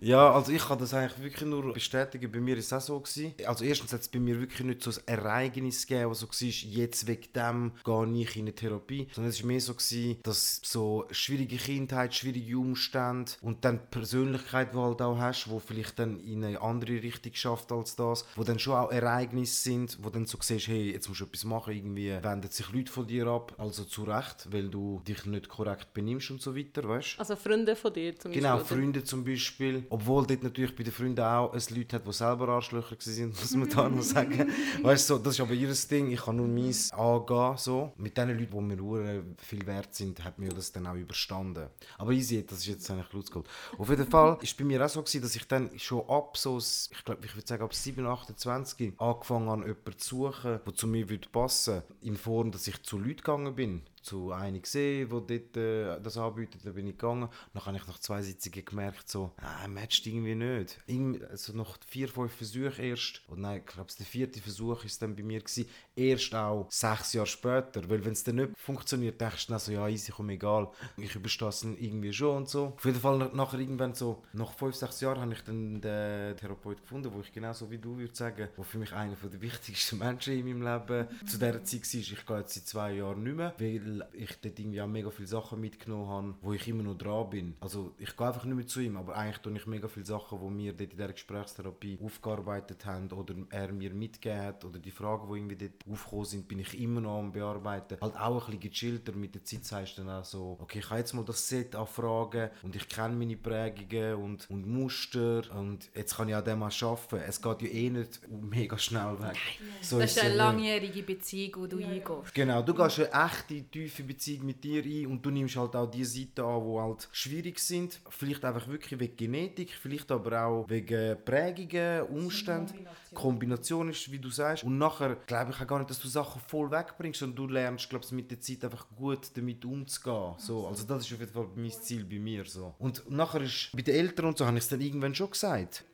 ja, 0.00 0.32
also 0.32 0.52
ich 0.52 0.66
kann 0.66 0.78
das 0.78 0.94
eigentlich 0.94 1.22
wirklich 1.22 1.48
nur 1.48 1.72
bestätigen. 1.72 2.30
Bei 2.30 2.40
mir 2.40 2.56
ist 2.64 2.72
es 2.72 2.72
auch 2.72 2.86
so. 2.86 3.00
Gewesen. 3.00 3.34
Also 3.46 3.64
erstens 3.64 3.92
hat 3.92 4.00
es 4.00 4.08
bei 4.08 4.18
mir 4.18 4.40
wirklich 4.40 4.66
nicht 4.66 4.82
so 4.82 4.90
ein 4.90 5.06
Ereignis 5.06 5.86
gegeben, 5.86 6.10
was 6.10 6.20
so 6.20 6.28
war, 6.28 6.48
jetzt 6.48 7.06
wegen 7.06 7.32
dem 7.34 7.72
gehe 7.84 8.22
ich 8.22 8.36
in 8.36 8.42
eine 8.42 8.54
Therapie. 8.54 9.08
Sondern 9.12 9.30
es 9.30 9.40
war 9.40 9.46
mehr 9.46 9.60
so, 9.60 9.74
gewesen, 9.74 10.18
dass 10.22 10.60
so 10.64 11.06
schwierige 11.10 11.56
Kindheit, 11.56 12.14
schwierige 12.14 12.58
Umstände 12.58 13.32
und 13.42 13.64
dann 13.64 13.80
die 13.80 13.86
Persönlichkeit, 13.90 14.70
die 14.70 14.76
du 14.76 14.82
halt 14.82 15.02
auch 15.02 15.18
hast, 15.18 15.48
wo 15.48 15.58
vielleicht 15.58 15.98
dann 15.98 16.20
in 16.20 16.44
eine 16.44 16.60
andere 16.60 17.02
Richtung 17.02 17.34
schafft 17.34 17.72
als 17.72 17.96
das, 17.96 18.24
wo 18.36 18.44
dann 18.44 18.58
schon 18.58 18.74
auch 18.74 18.90
Ereignisse 18.90 19.62
sind, 19.62 19.98
wo 20.02 20.10
dann 20.10 20.26
so 20.26 20.38
siehst, 20.40 20.68
hey, 20.68 20.92
jetzt 20.92 21.08
musst 21.08 21.20
du 21.20 21.24
etwas 21.24 21.44
machen, 21.44 21.74
irgendwie 21.74 22.10
wenden 22.22 22.50
sich 22.50 22.72
Leute 22.72 22.90
von 22.90 23.06
dir 23.06 23.26
ab, 23.26 23.54
also 23.58 23.84
zu 23.84 24.04
Recht, 24.04 24.52
weil 24.52 24.68
du 24.68 25.02
dich 25.06 25.24
nicht 25.26 25.48
korrekt 25.48 25.92
benimmst 25.94 26.30
und 26.30 26.40
so 26.40 26.56
weiter, 26.56 26.88
weißt? 26.88 27.18
Also 27.18 27.36
Freunde 27.36 27.76
von 27.76 27.92
dir 27.92 28.18
zum 28.18 28.32
genau, 28.32 28.56
Beispiel? 28.56 28.76
Genau, 28.76 28.82
Freunde 28.82 29.04
zum 29.04 29.24
Beispiel. 29.24 29.86
Obwohl 29.90 30.26
dort 30.26 30.42
natürlich 30.42 30.74
bei 30.74 30.82
den 30.82 30.92
Freunden 30.92 31.20
auch 31.20 31.54
es 31.54 31.70
Leute 31.70 31.96
hat, 31.96 32.06
die 32.06 32.12
selber 32.12 32.53
Arschlöcher 32.54 32.96
waren, 32.96 33.28
muss 33.40 33.56
man 33.56 33.68
da 33.68 33.88
noch 33.88 34.02
sagen. 34.02 34.50
weißt 34.82 35.10
du, 35.10 35.14
so, 35.14 35.20
das 35.20 35.34
ist 35.34 35.40
aber 35.40 35.54
ihr 35.54 35.72
Ding, 35.90 36.10
ich 36.10 36.22
kann 36.22 36.36
nur 36.36 36.48
meins 36.48 36.92
angehen, 36.92 37.56
so. 37.56 37.92
Mit 37.96 38.16
den 38.16 38.30
Leuten, 38.30 38.68
die 38.68 38.76
mir 38.76 39.24
viel 39.38 39.66
wert 39.66 39.94
sind, 39.94 40.22
hat 40.24 40.38
mir 40.38 40.50
das 40.50 40.72
dann 40.72 40.86
auch 40.86 40.94
überstanden. 40.94 41.68
Aber 41.98 42.12
easy, 42.12 42.44
das 42.46 42.58
ist 42.58 42.66
jetzt 42.66 42.90
eigentlich 42.90 43.08
Blutsgold. 43.08 43.46
Auf 43.78 43.88
jeden 43.88 44.06
Fall 44.06 44.30
war 44.30 44.42
es 44.42 44.54
bei 44.54 44.64
mir 44.64 44.84
auch 44.84 44.88
so, 44.88 45.02
gewesen, 45.02 45.22
dass 45.22 45.36
ich 45.36 45.46
dann 45.46 45.70
schon 45.78 46.08
ab 46.08 46.36
so, 46.36 46.58
ich 46.58 47.04
glaube, 47.04 47.24
ich 47.24 47.34
würde 47.34 47.46
sagen 47.46 47.62
ab 47.62 47.74
7, 47.74 48.06
28 48.06 48.92
angefangen 48.98 49.48
habe, 49.48 49.62
jemanden 49.62 49.98
zu 49.98 50.16
suchen, 50.16 50.60
der 50.64 50.74
zu 50.74 50.86
mir 50.86 51.08
würde 51.08 51.28
passen 51.28 51.74
würde, 51.74 51.86
in 52.02 52.16
Form, 52.16 52.50
dass 52.50 52.66
ich 52.66 52.82
zu 52.82 52.98
Leuten 52.98 53.16
gegangen 53.16 53.54
bin 53.54 53.82
zu 54.04 54.32
einem 54.32 54.62
gesehen, 54.62 55.08
der 55.08 55.20
dort 55.20 55.56
äh, 55.56 56.00
das 56.00 56.16
anbietet, 56.16 56.60
da 56.64 56.70
bin 56.70 56.86
ich 56.86 56.98
gegangen. 56.98 57.28
Dann 57.52 57.64
habe 57.64 57.76
ich 57.76 57.86
nach 57.86 57.98
zwei 57.98 58.22
Sitzungen 58.22 58.64
gemerkt, 58.64 59.08
so, 59.08 59.32
ah, 59.38 59.66
matcht 59.68 60.06
irgendwie 60.06 60.34
nicht. 60.34 60.78
Irgendwie, 60.86 61.24
also 61.24 61.52
nach 61.54 61.78
vier, 61.86 62.08
fünf 62.08 62.32
Versuchen 62.32 62.84
erst, 62.84 63.22
und 63.28 63.40
nein, 63.40 63.62
ich 63.64 63.66
glaube, 63.66 63.90
der 63.98 64.06
vierte 64.06 64.40
Versuch 64.40 64.84
ist 64.84 65.00
dann 65.02 65.16
bei 65.16 65.22
mir 65.22 65.40
gewesen, 65.40 65.66
erst 65.96 66.34
auch 66.34 66.66
sechs 66.70 67.12
Jahre 67.14 67.26
später, 67.26 67.88
weil 67.88 68.04
wenn 68.04 68.12
es 68.12 68.24
dann 68.24 68.36
nicht 68.36 68.56
funktioniert, 68.56 69.20
denkst 69.20 69.46
du 69.46 69.52
dann 69.52 69.60
so, 69.60 69.72
ja, 69.72 69.88
easy, 69.88 70.12
komm, 70.12 70.30
egal, 70.30 70.70
ich 70.96 71.14
überstehe 71.14 71.48
es 71.48 71.64
irgendwie 71.64 72.12
schon 72.12 72.36
und 72.36 72.48
so. 72.48 72.74
Auf 72.76 72.84
jeden 72.84 73.00
Fall 73.00 73.30
nachher 73.32 73.58
irgendwann 73.58 73.94
so, 73.94 74.22
nach 74.32 74.52
fünf, 74.52 74.74
sechs 74.74 75.00
Jahren 75.00 75.20
habe 75.20 75.32
ich 75.32 75.42
dann 75.42 75.80
den 75.80 76.36
Therapeut 76.36 76.82
gefunden, 76.82 77.10
wo 77.12 77.20
ich 77.20 77.32
genauso 77.32 77.70
wie 77.70 77.78
du 77.78 77.96
würde 77.98 78.14
sagen, 78.14 78.48
wo 78.56 78.62
für 78.62 78.78
mich 78.78 78.92
einer 78.92 79.14
der 79.14 79.40
wichtigsten 79.40 79.98
Menschen 79.98 80.34
in 80.34 80.44
meinem 80.44 80.62
Leben 80.62 81.08
zu 81.26 81.38
dieser 81.38 81.64
Zeit 81.64 81.80
war. 81.80 82.00
Ich 82.00 82.26
gehe 82.26 82.38
jetzt 82.38 82.54
seit 82.54 82.66
zwei 82.66 82.92
Jahren 82.92 83.22
nicht 83.22 83.36
mehr, 83.36 83.54
weil 83.58 83.93
ich 84.12 84.36
dort 84.40 84.58
irgendwie 84.58 84.80
auch 84.80 84.86
mega 84.86 85.10
viele 85.10 85.28
Sachen 85.28 85.60
mitgenommen 85.60 86.08
habe, 86.08 86.34
wo 86.42 86.52
ich 86.52 86.66
immer 86.68 86.82
noch 86.82 86.96
dran 86.96 87.30
bin. 87.30 87.56
Also 87.60 87.94
ich 87.98 88.16
gehe 88.16 88.26
einfach 88.26 88.44
nicht 88.44 88.56
mehr 88.56 88.66
zu 88.66 88.80
ihm, 88.80 88.96
aber 88.96 89.16
eigentlich 89.16 89.38
tue 89.38 89.56
ich 89.56 89.66
mega 89.66 89.88
viele 89.88 90.06
Sachen, 90.06 90.38
die 90.40 90.64
wir 90.64 90.72
dort 90.72 90.90
in 90.92 90.96
dieser 90.96 91.12
Gesprächstherapie 91.12 91.98
aufgearbeitet 92.02 92.84
haben 92.86 93.10
oder 93.12 93.34
er 93.50 93.72
mir 93.72 93.92
mitgegeben 93.92 94.42
hat 94.42 94.64
oder 94.64 94.78
die 94.78 94.90
Fragen, 94.90 95.28
die 95.28 95.38
irgendwie 95.38 95.56
dort 95.56 95.72
aufgekommen 95.90 96.24
sind, 96.24 96.48
bin 96.48 96.58
ich 96.58 96.80
immer 96.80 97.00
noch 97.00 97.18
am 97.18 97.32
bearbeiten. 97.32 97.98
Halt 98.00 98.16
auch 98.16 98.48
ein 98.48 98.58
bisschen 98.58 98.60
gechillter. 98.60 99.12
Mit 99.12 99.34
der 99.34 99.44
Zeit 99.44 99.64
sagst 99.64 99.98
du 99.98 100.02
dann 100.02 100.20
auch 100.20 100.24
so, 100.24 100.56
okay, 100.60 100.78
ich 100.80 100.90
habe 100.90 101.00
jetzt 101.00 101.12
mal 101.12 101.24
das 101.24 101.48
Set 101.48 101.74
an 101.74 101.86
Fragen 101.86 102.50
und 102.62 102.76
ich 102.76 102.88
kenne 102.88 103.14
meine 103.14 103.36
Prägungen 103.36 104.14
und, 104.16 104.50
und 104.50 104.66
Muster 104.66 105.42
und 105.54 105.90
jetzt 105.94 106.16
kann 106.16 106.28
ich 106.28 106.34
an 106.34 106.44
dem 106.44 106.58
mal 106.58 106.70
arbeiten. 106.80 107.22
Es 107.26 107.40
geht 107.40 107.62
ja 107.62 107.68
eh 107.68 107.90
nicht 107.90 108.20
mega 108.28 108.78
schnell 108.78 109.18
weg. 109.20 109.36
So 109.80 109.98
das 109.98 110.16
ist 110.16 110.22
eine 110.22 110.34
langjährige 110.34 111.02
Beziehung, 111.02 111.64
die 111.64 111.68
du 111.68 111.78
ja, 111.78 111.88
eingehst. 111.88 112.34
Genau, 112.34 112.62
du 112.62 112.74
gehst 112.74 113.00
eine 113.00 113.26
echte, 113.26 113.62
tiefe 113.84 114.02
Beziehung 114.02 114.46
mit 114.46 114.64
dir 114.64 114.82
ein 114.82 115.06
und 115.06 115.24
du 115.24 115.30
nimmst 115.30 115.56
halt 115.56 115.76
auch 115.76 115.90
die 115.90 116.04
Seiten 116.04 116.40
an, 116.40 116.64
die 116.64 116.78
halt 116.78 117.08
schwierig 117.12 117.58
sind. 117.58 118.00
Vielleicht 118.08 118.44
einfach 118.44 118.66
wirklich 118.68 118.98
wegen 118.98 119.16
Genetik, 119.16 119.70
vielleicht 119.70 120.10
aber 120.10 120.44
auch 120.44 120.68
wegen 120.68 121.16
Prägungen, 121.24 122.02
Umständen. 122.08 122.86
Kombination 123.12 123.90
ist, 123.90 124.10
wie 124.10 124.18
du 124.18 124.30
sagst. 124.30 124.64
Und 124.64 124.78
nachher 124.78 125.16
glaube 125.26 125.52
ich 125.52 125.60
auch 125.60 125.66
gar 125.66 125.78
nicht, 125.78 125.90
dass 125.90 126.00
du 126.00 126.08
Sachen 126.08 126.40
voll 126.48 126.70
wegbringst, 126.70 127.20
sondern 127.20 127.36
du 127.36 127.46
lernst, 127.52 127.88
glaube 127.88 128.04
ich, 128.04 128.12
mit 128.12 128.30
der 128.30 128.40
Zeit 128.40 128.64
einfach 128.64 128.86
gut 128.96 129.30
damit 129.36 129.64
umzugehen. 129.64 130.34
So, 130.38 130.66
also 130.66 130.84
das 130.84 131.06
ist 131.06 131.12
auf 131.12 131.20
jeden 131.20 131.32
Fall 131.32 131.46
mein 131.54 131.70
Ziel 131.70 132.04
bei 132.04 132.18
mir. 132.18 132.44
So. 132.44 132.74
Und 132.78 133.08
nachher 133.10 133.42
ist, 133.42 133.70
bei 133.72 133.82
den 133.82 133.94
Eltern 133.94 134.26
und 134.26 134.38
so, 134.38 134.46
habe 134.46 134.56
ich 134.56 134.64
es 134.64 134.68
dann 134.68 134.80
irgendwann 134.80 135.14
schon 135.14 135.30
gesagt. 135.30 135.84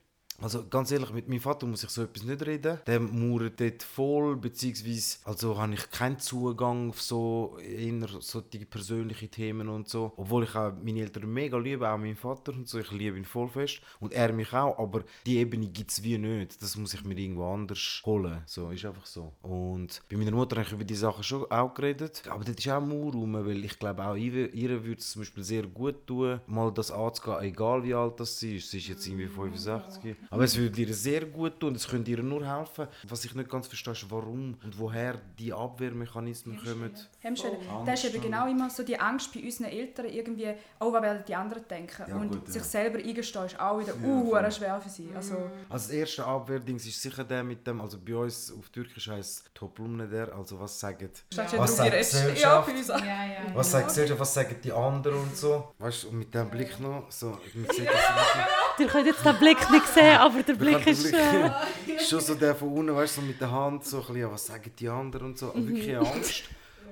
Also 0.43 0.67
ganz 0.69 0.91
ehrlich, 0.91 1.13
mit 1.13 1.29
meinem 1.29 1.41
Vater 1.41 1.67
muss 1.67 1.85
ich 1.85 1.91
so 1.91 2.03
etwas 2.03 2.23
nicht 2.25 2.45
reden. 2.47 2.79
Der 2.87 2.99
mauert 2.99 3.61
dort 3.61 3.83
voll, 3.83 4.37
beziehungsweise 4.37 5.19
also 5.25 5.59
habe 5.59 5.75
ich 5.75 5.91
keinen 5.91 6.19
Zugang 6.19 6.89
auf 6.91 7.03
so 7.03 7.59
eher 7.59 8.09
so 8.21 8.41
die 8.41 8.65
persönlichen 8.65 9.31
Themen 9.31 9.69
und 9.69 9.89
so. 9.89 10.13
Obwohl 10.17 10.45
ich 10.45 10.57
auch 10.57 10.73
meine 10.83 11.01
Eltern 11.01 11.31
mega 11.31 11.59
liebe, 11.59 11.89
auch 11.91 11.99
meinen 11.99 12.17
Vater 12.17 12.53
und 12.53 12.67
so. 12.67 12.79
Ich 12.79 12.91
liebe 12.91 13.19
ihn 13.19 13.27
voll 13.27 13.49
fest 13.49 13.83
und 14.01 14.15
er 14.15 14.33
mich 14.33 14.53
auch, 14.55 14.79
aber 14.79 15.05
die 15.27 15.37
Ebene 15.37 15.69
gibt 15.69 15.91
es 15.91 16.03
wie 16.03 16.17
nicht. 16.17 16.63
Das 16.63 16.75
muss 16.77 16.95
ich 16.95 17.05
mir 17.05 17.19
irgendwo 17.19 17.53
anders 17.53 18.03
holen. 18.07 18.43
So, 18.47 18.71
ist 18.71 18.87
einfach 18.87 19.07
so. 19.07 19.35
Und 19.43 20.01
bei 20.09 20.17
meiner 20.17 20.33
Mutter 20.33 20.57
habe 20.57 20.67
ich 20.67 20.73
über 20.73 20.85
die 20.85 20.95
Sachen 20.95 21.23
schon 21.23 21.51
auch 21.51 21.75
geredet, 21.75 22.23
aber 22.31 22.45
das 22.45 22.57
ist 22.57 22.69
auch 22.69 22.81
Mauer 22.81 23.13
rum, 23.13 23.35
weil 23.35 23.63
ich 23.63 23.79
glaube 23.79 24.03
auch 24.07 24.15
ihr, 24.15 24.53
ihr 24.55 24.83
würde 24.85 25.01
es 25.01 25.11
zum 25.11 25.21
Beispiel 25.21 25.45
sehr 25.45 25.67
gut 25.67 26.07
tun, 26.07 26.41
mal 26.47 26.73
das 26.73 26.91
anzugehen, 26.91 27.43
egal 27.43 27.85
wie 27.85 27.93
alt 27.93 28.19
das 28.19 28.39
sie 28.39 28.57
ist. 28.57 28.71
Sie 28.71 28.79
ist 28.79 28.89
jetzt 28.89 29.07
irgendwie 29.07 29.27
65 29.27 30.17
aber 30.33 30.45
es 30.45 30.57
würde 30.57 30.81
ihr 30.81 30.95
sehr 30.95 31.27
gut 31.27 31.59
tun, 31.59 31.75
es 31.75 31.89
könnte 31.89 32.13
ihr 32.13 32.23
nur 32.23 32.47
helfen. 32.47 32.87
Was 33.09 33.25
ich 33.25 33.35
nicht 33.35 33.51
ganz 33.51 33.67
verstehe, 33.67 33.95
ist, 33.95 34.09
warum 34.11 34.57
und 34.63 34.79
woher 34.79 35.21
die 35.37 35.53
Abwehrmechanismen 35.53 36.57
kommen. 36.63 36.93
Hemmschwelle. 37.19 37.59
Oh, 37.69 37.83
das 37.85 38.05
ist 38.05 38.15
eben 38.15 38.23
genau 38.23 38.49
immer 38.49 38.71
so 38.71 38.85
die 38.85 38.99
Angst 38.99 39.33
bei 39.35 39.43
unseren 39.43 39.67
Eltern, 39.67 40.07
irgendwie, 40.07 40.55
oh, 40.79 40.93
was 40.93 41.03
werden 41.03 41.25
die 41.27 41.35
anderen 41.35 41.67
denken? 41.69 42.05
Ja, 42.09 42.15
und 42.15 42.31
gut, 42.31 42.47
sich 42.47 42.63
ja. 42.63 42.69
selber 42.69 42.99
eingestehen, 42.99 43.47
ist 43.47 43.59
auch 43.59 43.81
wieder 43.81 43.95
ja, 44.01 44.47
uh, 44.47 44.51
schwer 44.53 44.81
für 44.81 44.89
sie. 44.89 45.09
Also, 45.17 45.35
also 45.35 45.51
das 45.69 45.91
erste 45.91 46.25
Abwehrding 46.25 46.77
ist 46.77 47.03
sicher 47.03 47.25
der 47.25 47.43
mit 47.43 47.67
dem, 47.67 47.81
also 47.81 47.99
bei 47.99 48.15
uns 48.15 48.53
auf 48.57 48.69
Türkisch 48.69 49.09
heißt 49.09 49.51
Toplumne 49.53 50.07
der, 50.07 50.33
also 50.33 50.61
was 50.61 50.79
sagen, 50.79 51.11
ja. 51.33 51.59
was 51.59 51.77
sagt 51.77 51.99
Gesellschaft, 51.99 52.69
ja, 52.89 53.05
ja, 53.05 53.25
ja, 53.25 53.55
was 53.55 53.71
sagt 53.71 53.89
Gesellschaft, 53.89 54.21
was 54.21 54.33
sagen 54.33 54.57
die 54.63 54.73
anderen 54.73 55.23
und 55.23 55.37
so. 55.37 55.73
Weißt 55.79 56.05
du, 56.05 56.09
und 56.11 56.19
mit 56.19 56.33
dem 56.33 56.49
Blick 56.49 56.79
noch, 56.79 57.11
so, 57.11 57.37
man 57.55 57.67
sieht 57.75 57.89
das 57.89 58.79
Ihr 58.79 58.87
könnt 58.87 59.07
jetzt 59.07 59.25
den 59.25 59.37
Blick 59.37 59.59
nicht 59.71 59.87
sehen, 59.89 60.20
aber 60.27 60.43
der 60.43 60.55
Blick 60.55 60.87
ist... 60.87 61.13
Äh... 61.13 61.51
schon 62.09 62.21
so 62.21 62.35
der 62.35 62.55
von 62.55 62.73
unten, 62.73 62.95
weißt 62.95 63.17
du, 63.17 63.21
so 63.21 63.27
mit 63.27 63.41
der 63.41 63.51
Hand 63.51 63.85
so 63.85 63.99
ein 63.99 64.07
bisschen, 64.07 64.31
was 64.31 64.47
sagen 64.47 64.73
die 64.79 64.89
anderen 64.89 65.27
und 65.29 65.39
so. 65.39 65.53
Mhm. 65.55 65.69
Wirklich 65.69 65.97
Angst, 65.97 66.45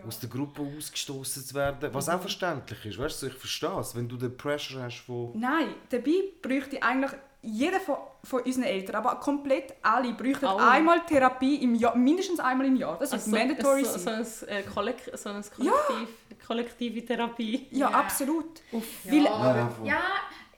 aus 0.07 0.21
der 0.21 0.29
Gruppe 0.29 0.63
ausgestoßen 0.63 1.45
zu 1.45 1.55
werden. 1.55 1.91
Was 1.93 2.09
auch 2.09 2.21
verständlich 2.21 2.85
ist, 2.87 2.99
weißt 2.99 3.23
du, 3.23 3.27
ich 3.27 3.35
verstehe 3.35 3.81
es, 3.81 3.95
wenn 3.95 4.09
du 4.09 4.17
den 4.17 4.37
Pressure 4.37 4.83
hast 4.83 5.01
von... 5.01 5.33
Nein, 5.39 5.75
dabei 5.91 6.13
bräuchte 6.41 6.83
eigentlich 6.83 7.13
jeder 7.41 7.79
von, 7.79 7.97
von 8.25 8.43
unseren 8.43 8.65
Eltern, 8.65 8.97
aber 8.97 9.17
komplett 9.17 9.75
alle, 9.83 10.13
bräuchten 10.13 10.45
alle. 10.45 10.71
einmal 10.71 11.01
Therapie 11.07 11.57
im 11.57 11.75
Jahr, 11.75 11.97
mindestens 11.97 12.41
einmal 12.41 12.67
im 12.67 12.77
Jahr. 12.77 12.99
Das 12.99 13.13
also 13.13 13.27
ist 13.27 13.33
mandatory. 13.33 13.85
So, 13.85 13.99
so, 13.99 14.11
ein, 14.11 14.27
äh, 14.49 14.63
Kollek 14.63 14.97
so 15.15 15.29
ein 15.29 15.45
Kollektiv, 15.57 15.61
ja. 15.61 16.37
kollektive 16.47 17.05
Therapie. 17.05 17.69
Ja, 17.71 17.91
ja. 17.91 17.91
absolut. 17.91 18.61
Uff. 18.73 18.85
Weil, 19.05 19.25
ja, 19.25 19.71
ja 19.85 20.01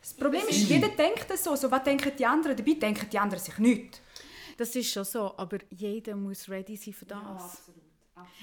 das 0.00 0.14
Problem 0.14 0.42
ist, 0.49 0.69
jeder 0.69 0.88
denkt 0.88 1.28
das 1.28 1.45
so. 1.45 1.54
so. 1.57 1.71
Was 1.71 1.85
denken 1.85 2.12
die 2.16 2.26
anderen? 2.26 2.57
Dabei 2.57 2.75
denken 2.75 3.09
die 3.11 3.19
anderen 3.19 3.42
sich 3.42 3.59
nicht. 3.59 4.00
Das 4.57 4.75
ist 4.76 4.90
schon 4.90 5.04
so, 5.04 5.35
aber 5.37 5.59
jeder 5.71 6.14
muss 6.16 6.49
ready 6.49 6.76
sein 6.76 6.95
für 6.95 7.07
das. 7.07 7.19
Ja, 7.19 7.30
absolut. 7.35 7.80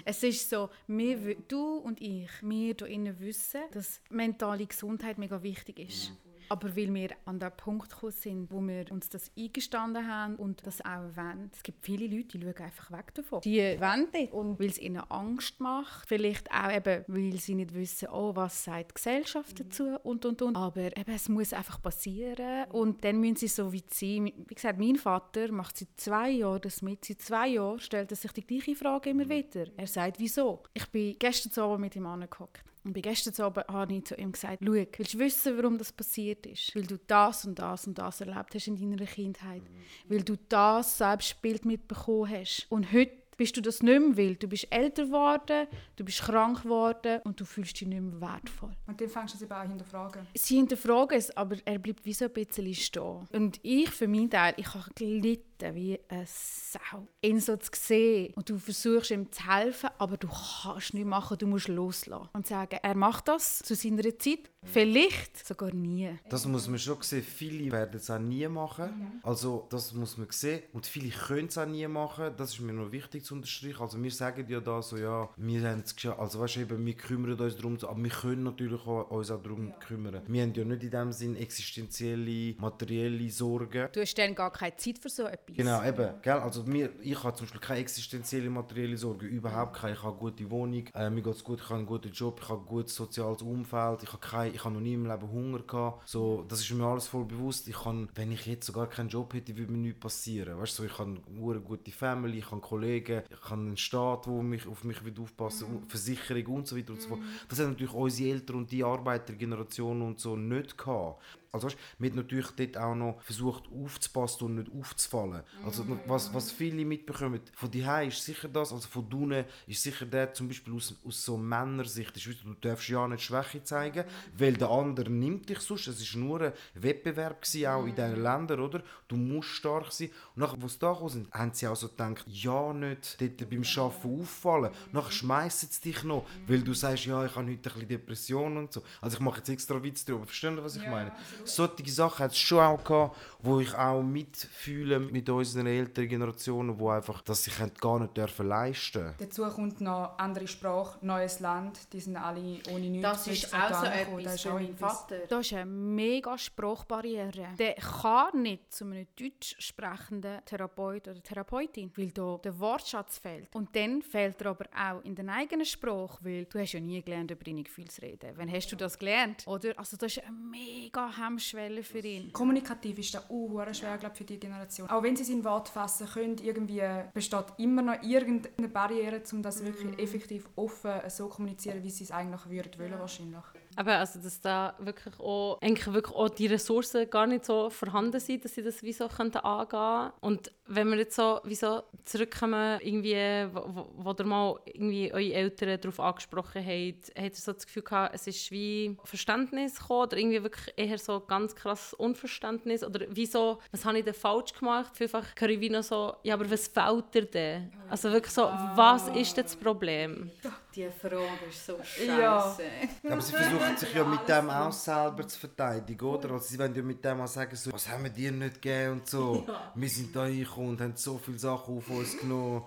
Es 0.03 0.23
ist 0.23 0.49
so, 0.49 0.69
wir, 0.87 1.35
du 1.47 1.77
und 1.77 2.01
ich, 2.01 2.29
wir 2.41 2.75
hier 2.87 3.19
wissen, 3.19 3.61
dass 3.71 4.01
mentale 4.09 4.65
Gesundheit 4.65 5.17
mega 5.17 5.41
wichtig 5.43 5.79
ist. 5.79 6.07
Ja. 6.07 6.26
Aber 6.49 6.75
weil 6.75 6.93
wir 6.93 7.09
an 7.25 7.39
den 7.39 7.51
Punkt 7.55 7.89
gekommen 7.89 8.11
sind, 8.11 8.51
wo 8.51 8.61
wir 8.61 8.91
uns 8.91 9.09
das 9.09 9.31
eingestanden 9.37 10.07
haben 10.07 10.35
und 10.35 10.65
das 10.65 10.81
auch 10.81 11.15
wollen. 11.15 11.49
Es 11.53 11.63
gibt 11.63 11.83
viele 11.83 12.07
Leute, 12.07 12.37
die 12.37 12.41
schauen 12.41 12.65
einfach 12.65 12.91
weg 12.91 13.13
davon. 13.13 13.41
Die 13.41 13.59
wollen 13.59 14.07
das 14.11 14.31
und 14.31 14.59
weil 14.59 14.67
es 14.67 14.79
ihnen 14.79 15.03
Angst 15.09 15.59
macht. 15.59 16.07
Vielleicht 16.07 16.51
auch 16.51 16.71
eben, 16.71 17.03
weil 17.07 17.39
sie 17.39 17.55
nicht 17.55 17.73
wissen, 17.73 18.09
oh, 18.09 18.35
was 18.35 18.63
sagt 18.63 18.91
die 18.91 18.93
Gesellschaft 18.95 19.59
dazu 19.59 19.97
und, 20.03 20.25
und, 20.25 20.41
und. 20.41 20.55
Aber 20.55 20.97
eben, 20.97 21.11
es 21.13 21.29
muss 21.29 21.53
einfach 21.53 21.81
passieren 21.81 22.69
und 22.71 23.03
dann 23.03 23.19
müssen 23.19 23.35
sie 23.37 23.47
so 23.47 23.73
weit 23.73 23.93
sein. 23.93 24.31
Wie 24.47 24.55
gesagt, 24.55 24.79
mein 24.79 24.95
Vater 24.95 25.51
macht 25.51 25.77
seit 25.77 25.89
zwei 25.97 26.29
Jahren 26.31 26.61
das 26.61 26.81
mit. 26.81 27.05
Seit 27.05 27.21
zwei 27.21 27.49
Jahren 27.49 27.79
stellt 27.79 28.11
er 28.11 28.17
sich 28.17 28.31
die 28.31 28.45
gleiche 28.45 28.75
Frage 28.75 29.09
immer 29.09 29.27
wieder. 29.29 29.65
Er 29.75 29.87
sagt, 29.87 30.19
wieso? 30.19 30.63
Ich 30.73 30.85
bin 30.87 31.15
gestern 31.19 31.63
Abend 31.63 31.81
mit 31.81 31.95
ihm 31.95 32.05
angehockt 32.05 32.63
und 32.87 32.93
bei 32.93 33.01
gestern 33.01 33.33
Abend 33.43 33.67
habe 33.67 33.93
ich 33.93 34.05
zu 34.05 34.15
ihm 34.15 34.31
gesagt, 34.31 34.63
schau, 34.63 34.71
willst 34.71 35.13
du 35.13 35.19
wissen, 35.19 35.57
warum 35.57 35.77
das 35.77 35.91
passiert 35.91 36.45
ist? 36.45 36.73
Weil 36.73 36.83
du 36.83 36.97
das 37.05 37.45
und 37.45 37.59
das 37.59 37.85
und 37.85 37.97
das 37.97 38.21
erlebt 38.21 38.55
hast 38.55 38.67
in 38.67 38.77
deiner 38.77 39.05
Kindheit. 39.05 39.61
Mhm. 39.61 40.09
Weil 40.09 40.23
du 40.23 40.37
das 40.47 40.97
Selbstbild 40.97 41.65
mitbekommen 41.65 42.31
hast. 42.31 42.65
Und 42.69 42.93
heute 42.93 43.11
bist 43.35 43.57
du 43.57 43.61
das 43.61 43.83
nicht 43.83 43.99
mehr 43.99 44.15
will. 44.15 44.35
Du 44.35 44.47
bist 44.47 44.67
älter 44.71 45.05
geworden, 45.05 45.67
du 45.97 46.05
bist 46.05 46.21
krank 46.21 46.63
geworden 46.63 47.19
und 47.25 47.39
du 47.39 47.45
fühlst 47.45 47.79
dich 47.79 47.87
nicht 47.89 48.01
mehr 48.01 48.21
wertvoll. 48.21 48.71
Und 48.87 48.99
dann 48.99 49.09
fängst 49.09 49.33
du 49.33 49.37
es 49.37 49.43
eben 49.43 49.51
auch 49.51 49.67
hinterfragen. 49.67 50.27
Sie 50.33 50.55
hinterfragen 50.55 51.17
es, 51.17 51.35
aber 51.35 51.57
er 51.65 51.79
bleibt 51.79 52.05
wie 52.05 52.13
so 52.13 52.25
ein 52.25 52.31
bisschen 52.31 52.73
stehen. 52.73 53.27
Und 53.33 53.59
ich 53.63 53.89
für 53.89 54.07
meinen 54.07 54.29
Teil, 54.29 54.53
ich 54.55 54.73
habe 54.73 54.89
gelitten 54.95 55.46
wie 55.61 55.99
eine 56.09 56.25
Sau. 56.25 57.07
Ihn 57.21 57.39
so 57.39 57.57
zu 57.57 57.71
sehen 57.73 58.33
und 58.35 58.49
du 58.49 58.57
versuchst 58.57 59.11
ihm 59.11 59.31
zu 59.31 59.45
helfen, 59.47 59.89
aber 59.97 60.17
du 60.17 60.27
kannst 60.27 60.93
nichts 60.93 61.09
machen, 61.09 61.37
du 61.37 61.47
musst 61.47 61.67
loslassen. 61.67 62.29
Und 62.33 62.47
sagen, 62.47 62.79
er 62.81 62.95
macht 62.95 63.27
das 63.27 63.59
zu 63.59 63.75
seiner 63.75 64.17
Zeit, 64.17 64.49
vielleicht 64.63 65.45
sogar 65.45 65.73
nie. 65.73 66.09
Das 66.29 66.45
muss 66.45 66.67
man 66.67 66.79
schon 66.79 67.01
sehen, 67.01 67.23
viele 67.23 67.71
werden 67.71 67.95
es 67.95 68.09
auch 68.09 68.19
nie 68.19 68.47
machen. 68.47 69.19
Also 69.23 69.67
das 69.69 69.93
muss 69.93 70.17
man 70.17 70.27
sehen 70.29 70.63
und 70.73 70.85
viele 70.85 71.09
können 71.09 71.47
es 71.47 71.57
auch 71.57 71.65
nie 71.65 71.87
machen. 71.87 72.33
Das 72.37 72.53
ist 72.53 72.59
mir 72.59 72.73
noch 72.73 72.91
wichtig 72.91 73.23
zu 73.25 73.35
unterstreichen. 73.35 73.81
Also 73.81 74.01
wir 74.01 74.11
sagen 74.11 74.45
ja 74.47 74.59
da 74.59 74.81
so, 74.81 74.97
ja, 74.97 75.29
wir 75.37 75.69
haben 75.69 75.81
es 75.81 75.95
geschafft, 75.95 76.19
also 76.19 76.39
weißt 76.39 76.57
du, 76.57 76.59
eben, 76.61 76.85
wir 76.85 76.93
kümmern 76.93 77.39
uns 77.39 77.55
darum, 77.55 77.77
aber 77.81 78.03
wir 78.03 78.09
können 78.09 78.43
natürlich 78.43 78.81
auch, 78.85 79.09
uns 79.09 79.31
auch 79.31 79.41
darum 79.41 79.73
kümmern. 79.79 80.21
Wir 80.27 80.43
haben 80.43 80.53
ja 80.53 80.65
nicht 80.65 80.83
in 80.83 80.91
dem 80.91 81.11
Sinn 81.11 81.35
existenzielle, 81.35 82.55
materielle 82.59 83.29
Sorgen. 83.29 83.89
Du 83.91 84.01
hast 84.01 84.15
dann 84.15 84.35
gar 84.35 84.51
keine 84.51 84.75
Zeit 84.75 84.99
für 84.99 85.09
so 85.09 85.23
etwas 85.23 85.46
etwas. 85.49 85.65
Genau, 85.65 85.83
eben. 85.83 86.21
Gell? 86.21 86.33
Also 86.33 86.63
mir, 86.63 86.89
ich 87.01 87.23
habe 87.23 87.35
zum 87.35 87.45
Beispiel 87.45 87.61
keine 87.61 87.79
existenzielle 87.79 88.49
materielle 88.49 88.97
Sorge, 88.97 89.25
überhaupt 89.25 89.75
keine. 89.77 89.93
Ich 89.93 90.03
habe 90.03 90.11
eine 90.11 90.19
gute 90.19 90.49
Wohnung, 90.49 90.85
äh, 90.93 91.09
mir 91.09 91.21
geht 91.21 91.35
es 91.35 91.43
gut, 91.43 91.59
ich 91.59 91.65
habe 91.65 91.75
einen 91.75 91.85
guten 91.85 92.11
Job, 92.11 92.39
ich 92.41 92.49
habe 92.49 92.61
ein 92.61 92.65
gutes 92.65 92.95
soziales 92.95 93.41
Umfeld, 93.41 94.03
ich 94.03 94.09
habe, 94.09 94.19
keine, 94.19 94.51
ich 94.51 94.63
habe 94.63 94.73
noch 94.73 94.81
nie 94.81 94.93
im 94.93 95.05
Leben 95.05 95.31
Hunger 95.31 95.59
gehabt. 95.59 96.07
So, 96.07 96.45
das 96.47 96.61
ist 96.61 96.71
mir 96.71 96.85
alles 96.85 97.07
voll 97.07 97.25
bewusst. 97.25 97.67
Ich 97.67 97.83
kann, 97.83 98.09
wenn 98.15 98.31
ich 98.31 98.45
jetzt 98.45 98.65
sogar 98.65 98.87
keinen 98.87 99.09
Job 99.09 99.33
hätte, 99.33 99.57
würde 99.57 99.71
mir 99.71 99.77
nichts 99.77 99.99
passieren. 99.99 100.59
Weißt 100.59 100.75
so, 100.75 100.83
ich 100.83 100.97
habe 100.97 101.17
eine 101.27 101.59
gute 101.61 101.91
Family, 101.91 102.39
ich 102.39 102.51
habe 102.51 102.61
Kollegen, 102.61 103.23
ich 103.29 103.49
habe 103.49 103.61
einen 103.61 103.77
Staat, 103.77 104.25
der 104.25 104.33
mich, 104.43 104.67
auf 104.67 104.83
mich 104.83 105.03
wird 105.03 105.19
aufpassen 105.19 105.71
will, 105.71 105.81
Versicherung 105.87 106.57
und 106.57 106.67
so 106.67 106.77
weiter 106.77 106.93
und 106.93 107.01
so 107.01 107.09
fort. 107.09 107.21
Das 107.49 107.59
haben 107.59 107.69
natürlich 107.69 107.93
unsere 107.93 108.29
Eltern 108.29 108.57
und 108.57 108.71
die 108.71 108.83
Arbeitergeneration 108.83 110.01
und 110.01 110.19
so 110.19 110.35
nicht 110.35 110.77
gehabt. 110.77 111.21
Also 111.57 111.67
weißt, 111.67 111.77
man 111.99 112.09
hat 112.09 112.15
natürlich 112.15 112.51
dort 112.51 112.77
auch 112.77 112.95
noch 112.95 113.21
versucht 113.21 113.63
aufzupassen 113.71 114.45
und 114.45 114.55
nicht 114.55 114.71
aufzufallen. 114.71 115.43
Also 115.61 115.83
Mhm. 115.83 115.99
was, 116.05 116.33
was 116.33 116.51
viele 116.51 116.85
mitbekommen, 116.85 117.41
von 117.53 117.71
die 117.71 117.81
ist 118.07 118.23
sicher 118.23 118.47
das, 118.47 118.71
also 118.71 118.87
von 118.87 119.05
unten 119.11 119.45
ist 119.67 119.81
sicher 119.83 120.05
der 120.05 120.33
zum 120.33 120.47
Beispiel 120.47 120.73
aus, 120.73 120.95
aus 121.05 121.23
so 121.25 121.37
Männersicht, 121.37 122.15
ist, 122.15 122.27
weißt 122.27 122.43
du, 122.43 122.53
darfst 122.61 122.87
ja 122.89 123.07
nicht 123.07 123.23
Schwäche 123.23 123.63
zeigen, 123.63 124.05
weil 124.37 124.53
der 124.53 124.69
andere 124.69 125.09
nimmt 125.09 125.49
dich 125.49 125.59
sonst. 125.59 125.87
Es 125.87 126.13
war 126.15 126.21
nur 126.21 126.41
ein 126.41 126.53
Wettbewerb 126.75 127.41
gewesen, 127.41 127.67
auch 127.67 127.85
in 127.85 127.95
diesen 127.95 128.21
Ländern, 128.21 128.59
oder? 128.59 128.83
Du 129.07 129.15
musst 129.15 129.49
stark 129.49 129.91
sein. 129.91 130.09
Und 130.35 130.41
nachher, 130.41 130.61
als 130.61 130.73
sie 130.73 130.79
da 130.79 131.09
sind, 131.09 131.31
haben 131.31 131.53
sie 131.53 131.67
auch 131.67 131.75
so 131.75 131.87
gedacht, 131.89 132.25
ja 132.27 132.73
nicht 132.73 133.19
dort 133.21 133.49
beim 133.49 133.63
Arbeiten 133.63 134.21
auffallen. 134.21 134.71
Nachher 134.91 135.11
schmeißen 135.11 135.69
sie 135.71 135.81
dich 135.91 136.03
noch, 136.03 136.27
weil 136.45 136.61
du 136.61 136.73
sagst, 136.73 137.05
ja, 137.05 137.25
ich 137.25 137.35
habe 137.35 137.47
heute 137.49 137.51
ein 137.51 137.61
bisschen 137.61 137.87
Depression 137.87 138.57
und 138.57 138.73
so. 138.73 138.83
Also 139.01 139.17
ich 139.17 139.21
mache 139.21 139.37
jetzt 139.37 139.49
extra 139.49 139.81
Witz 139.81 140.05
darüber. 140.05 140.25
Verstehen 140.25 140.55
Sie, 140.55 140.63
was 140.63 140.75
ich 140.75 140.85
meine? 140.85 141.11
Solche 141.47 141.89
Sachen 141.89 142.25
hat 142.25 142.31
es 142.31 142.37
schon 142.37 142.59
auch 142.59 142.83
gehabt, 142.83 143.15
wo 143.39 143.59
ich 143.59 143.73
auch 143.75 144.01
mitfühle 144.01 144.99
mit 144.99 145.29
unseren 145.29 145.67
älteren 145.67 146.09
Generationen, 146.09 146.79
wo 146.79 146.89
einfach, 146.89 147.21
dass 147.21 147.43
sie 147.43 147.51
gar 147.79 147.99
nicht 147.99 148.17
dürfen 148.17 148.47
leisten 148.47 149.13
Dazu 149.17 149.43
kommt 149.43 149.81
noch 149.81 150.17
andere 150.17 150.47
Sprache, 150.47 150.97
neues 151.05 151.39
Land, 151.39 151.79
die 151.93 151.99
sind 151.99 152.17
alle 152.17 152.59
ohne 152.71 152.89
nichts. 152.89 153.01
Das 153.01 153.27
ist 153.27 153.53
auch 153.53 153.83
so 153.83 153.85
etwas 153.85 154.41
für 154.41 154.53
meinen 154.53 154.75
Vater. 154.75 155.19
Das 155.29 155.45
ist 155.45 155.53
eine 155.53 155.65
mega 155.65 156.37
Sprachbarriere. 156.37 157.49
Der 157.57 157.75
kann 157.75 158.41
nicht 158.41 158.73
zu 158.73 158.85
einem 158.85 159.07
deutsch 159.19 159.55
sprechenden 159.59 160.43
Therapeut 160.45 161.07
oder 161.07 161.21
Therapeutin, 161.21 161.91
weil 161.95 162.11
da 162.11 162.39
der 162.43 162.59
Wortschatz 162.59 163.19
fehlt. 163.19 163.53
Und 163.53 163.75
dann 163.75 164.01
fehlt 164.01 164.41
er 164.41 164.47
aber 164.47 164.65
auch 164.75 165.03
in 165.03 165.15
der 165.15 165.27
eigenen 165.29 165.65
Sprache, 165.65 166.17
weil 166.21 166.45
du 166.45 166.59
hast 166.59 166.73
ja 166.73 166.79
nie 166.79 167.01
gelernt, 167.01 167.31
über 167.31 167.43
deine 167.43 167.63
Gefühle 167.63 167.87
zu 167.87 168.01
reden. 168.01 168.33
Wann 168.35 168.51
hast 168.51 168.71
du 168.71 168.75
das 168.75 168.97
gelernt? 168.97 169.45
Oder? 169.47 169.77
Also 169.77 169.97
das 169.97 170.17
ist 170.17 170.23
eine 170.23 170.35
mega 170.35 171.15
Hemmschwelle 171.27 171.83
für 171.83 171.99
ihn. 171.99 172.31
Kommunikativ 172.31 172.99
ist 172.99 173.13
das 173.13 173.29
uh, 173.29 173.61
schwer 173.73 173.97
glaub, 173.97 174.15
für 174.15 174.23
die 174.23 174.39
Generation. 174.39 174.89
Auch 174.89 175.03
wenn 175.03 175.15
sie 175.15 175.23
es 175.23 175.29
in 175.29 175.43
Wort 175.43 175.69
fassen 175.69 176.07
können, 176.07 176.37
irgendwie 176.37 176.81
besteht 177.13 177.45
immer 177.57 177.81
noch 177.81 178.01
irgendeine 178.01 178.69
Barriere, 178.69 179.21
um 179.31 179.41
das 179.41 179.63
wirklich 179.63 179.99
effektiv 179.99 180.49
offen 180.55 180.93
so 181.09 181.27
kommunizieren, 181.27 181.83
wie 181.83 181.89
sie 181.89 182.05
es 182.05 182.11
eigentlich 182.11 182.49
würden 182.49 182.79
wollen 182.79 182.99
wahrscheinlich. 182.99 183.43
Aber 183.77 183.99
also, 183.99 184.19
dass 184.19 184.41
da 184.41 184.73
wirklich 184.79 185.19
auch, 185.19 185.59
eigentlich 185.61 185.93
wirklich 185.93 186.15
auch 186.15 186.29
die 186.29 186.47
Ressourcen 186.47 187.07
gar 187.11 187.27
nicht 187.27 187.45
so 187.45 187.69
vorhanden 187.69 188.19
sind, 188.19 188.43
dass 188.43 188.55
sie 188.55 188.63
das 188.63 188.81
wie 188.81 188.91
so 188.91 189.07
könnten 189.07 189.37
angehen 189.37 190.13
Und 190.19 190.51
wenn 190.65 190.89
wir 190.89 190.97
jetzt 190.97 191.15
so, 191.15 191.39
wie 191.43 191.53
so 191.53 191.83
zurückkommen, 192.03 192.79
irgendwie, 192.81 193.15
wo, 193.53 193.87
wo, 193.95 194.15
ihr 194.17 194.25
mal 194.25 194.59
irgendwie 194.65 195.13
eure 195.13 195.31
Eltern 195.31 195.79
darauf 195.79 195.99
angesprochen 195.99 196.65
habt, 196.65 197.11
habt 197.15 197.17
ihr 197.17 197.35
so 197.35 197.53
das 197.53 197.67
Gefühl 197.67 197.83
gehabt, 197.83 198.15
es 198.15 198.25
ist 198.25 198.51
wie 198.51 198.97
Verständnis 199.03 199.79
gekommen 199.79 200.01
oder 200.01 200.17
irgendwie 200.17 200.41
wirklich 200.41 200.73
eher 200.75 200.97
so 200.97 201.19
ganz 201.19 201.55
krasses 201.55 201.93
Unverständnis 201.93 202.83
oder 202.83 203.05
wieso, 203.09 203.59
was 203.71 203.85
habe 203.85 203.99
ich 203.99 204.05
denn 204.05 204.15
falsch 204.15 204.53
gemacht? 204.53 204.97
Vielfach 204.97 205.23
höre 205.37 205.49
ich 205.49 205.59
wie 205.59 205.69
noch 205.69 205.83
so, 205.83 206.15
ja, 206.23 206.33
aber 206.33 206.49
was 206.49 206.67
fehlt 206.67 207.13
dir 207.13 207.25
denn? 207.25 207.71
Also 207.91 208.11
wirklich 208.11 208.33
so, 208.33 208.41
was 208.73 209.07
ist 209.09 209.37
denn 209.37 209.45
das 209.45 209.55
Problem? 209.55 210.31
Die 210.77 210.87
Frage 210.91 211.45
ist 211.49 211.65
so 211.65 211.73
Ja. 212.05 212.39
scheiße. 212.55 212.63
Aber 213.11 213.19
sie 213.21 213.31
versuchen 213.33 213.77
sich 213.77 213.93
ja 213.95 214.03
mit 214.03 214.29
dem 214.29 214.47
auch 214.51 214.71
selber 214.71 215.27
zu 215.27 215.39
verteidigen, 215.39 216.05
oder? 216.05 216.29
Also 216.33 216.45
sie 216.49 216.59
wollen 216.59 216.75
ja 216.75 216.83
mit 216.83 217.03
dem 217.03 217.19
auch 217.19 217.27
sagen, 217.27 217.55
so, 217.55 217.73
was 217.73 217.89
haben 217.89 218.03
wir 218.03 218.11
dir 218.11 218.31
nicht 218.31 218.61
gegeben 218.61 218.91
und 218.99 219.09
so. 219.09 219.43
Wir 219.73 219.89
sind 219.89 220.15
da 220.15 220.25
hingekommen 220.27 220.69
und 220.69 220.81
haben 220.81 220.93
so 220.95 221.17
viele 221.17 221.39
Sachen 221.39 221.77
auf 221.79 221.89
uns 221.89 222.15
genommen. 222.19 222.63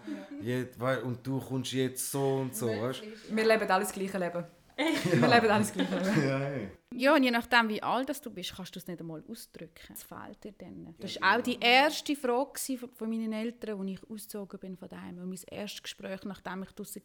Wei- 0.78 1.02
und 1.02 1.24
du 1.24 1.38
kommst 1.38 1.72
jetzt 1.72 2.10
so 2.10 2.38
und 2.38 2.56
so, 2.56 2.66
weißt 2.66 3.02
Wir 3.30 3.44
leben 3.46 3.70
alles 3.70 3.88
das 3.88 3.96
gleiche 3.96 4.18
Leben. 4.18 4.44
Wir 4.76 5.28
leben 5.28 5.50
alles 5.50 5.72
das 5.72 5.72
gleiche 5.72 6.20
Leben. 6.20 6.70
Ja, 6.92 6.99
ja. 6.99 7.11
Ja, 7.11 7.16
und 7.16 7.25
je 7.25 7.30
nachdem, 7.32 7.68
wie 7.68 7.82
alt 7.82 8.09
das 8.09 8.20
du 8.20 8.30
bist, 8.30 8.54
kannst 8.54 8.73
du 8.76 8.78
es 8.78 8.87
nicht 8.87 9.00
einmal 9.00 9.25
ausdrücken. 9.28 9.92
Es 9.92 10.04
fehlt 10.04 10.44
dir 10.44 10.52
dann. 10.52 10.94
Das 11.00 11.20
war 11.20 11.38
auch 11.38 11.42
die 11.42 11.59
erste 11.61 12.14
Frage 12.14 12.78
von 12.78 12.88
von 12.94 13.11
meinen 13.11 13.32
Eltern, 13.32 13.80
als 13.80 13.90
ich 13.90 14.11
ausgezogen 14.11 14.61
bin 14.61 14.76
von 14.76 14.88
daheim. 14.88 15.18
Und 15.18 15.28
mein 15.28 15.38
erstes 15.50 15.82
Gespräch, 15.82 16.20
nachdem 16.25 16.62
ich 16.62 16.68
draußen 16.70 17.02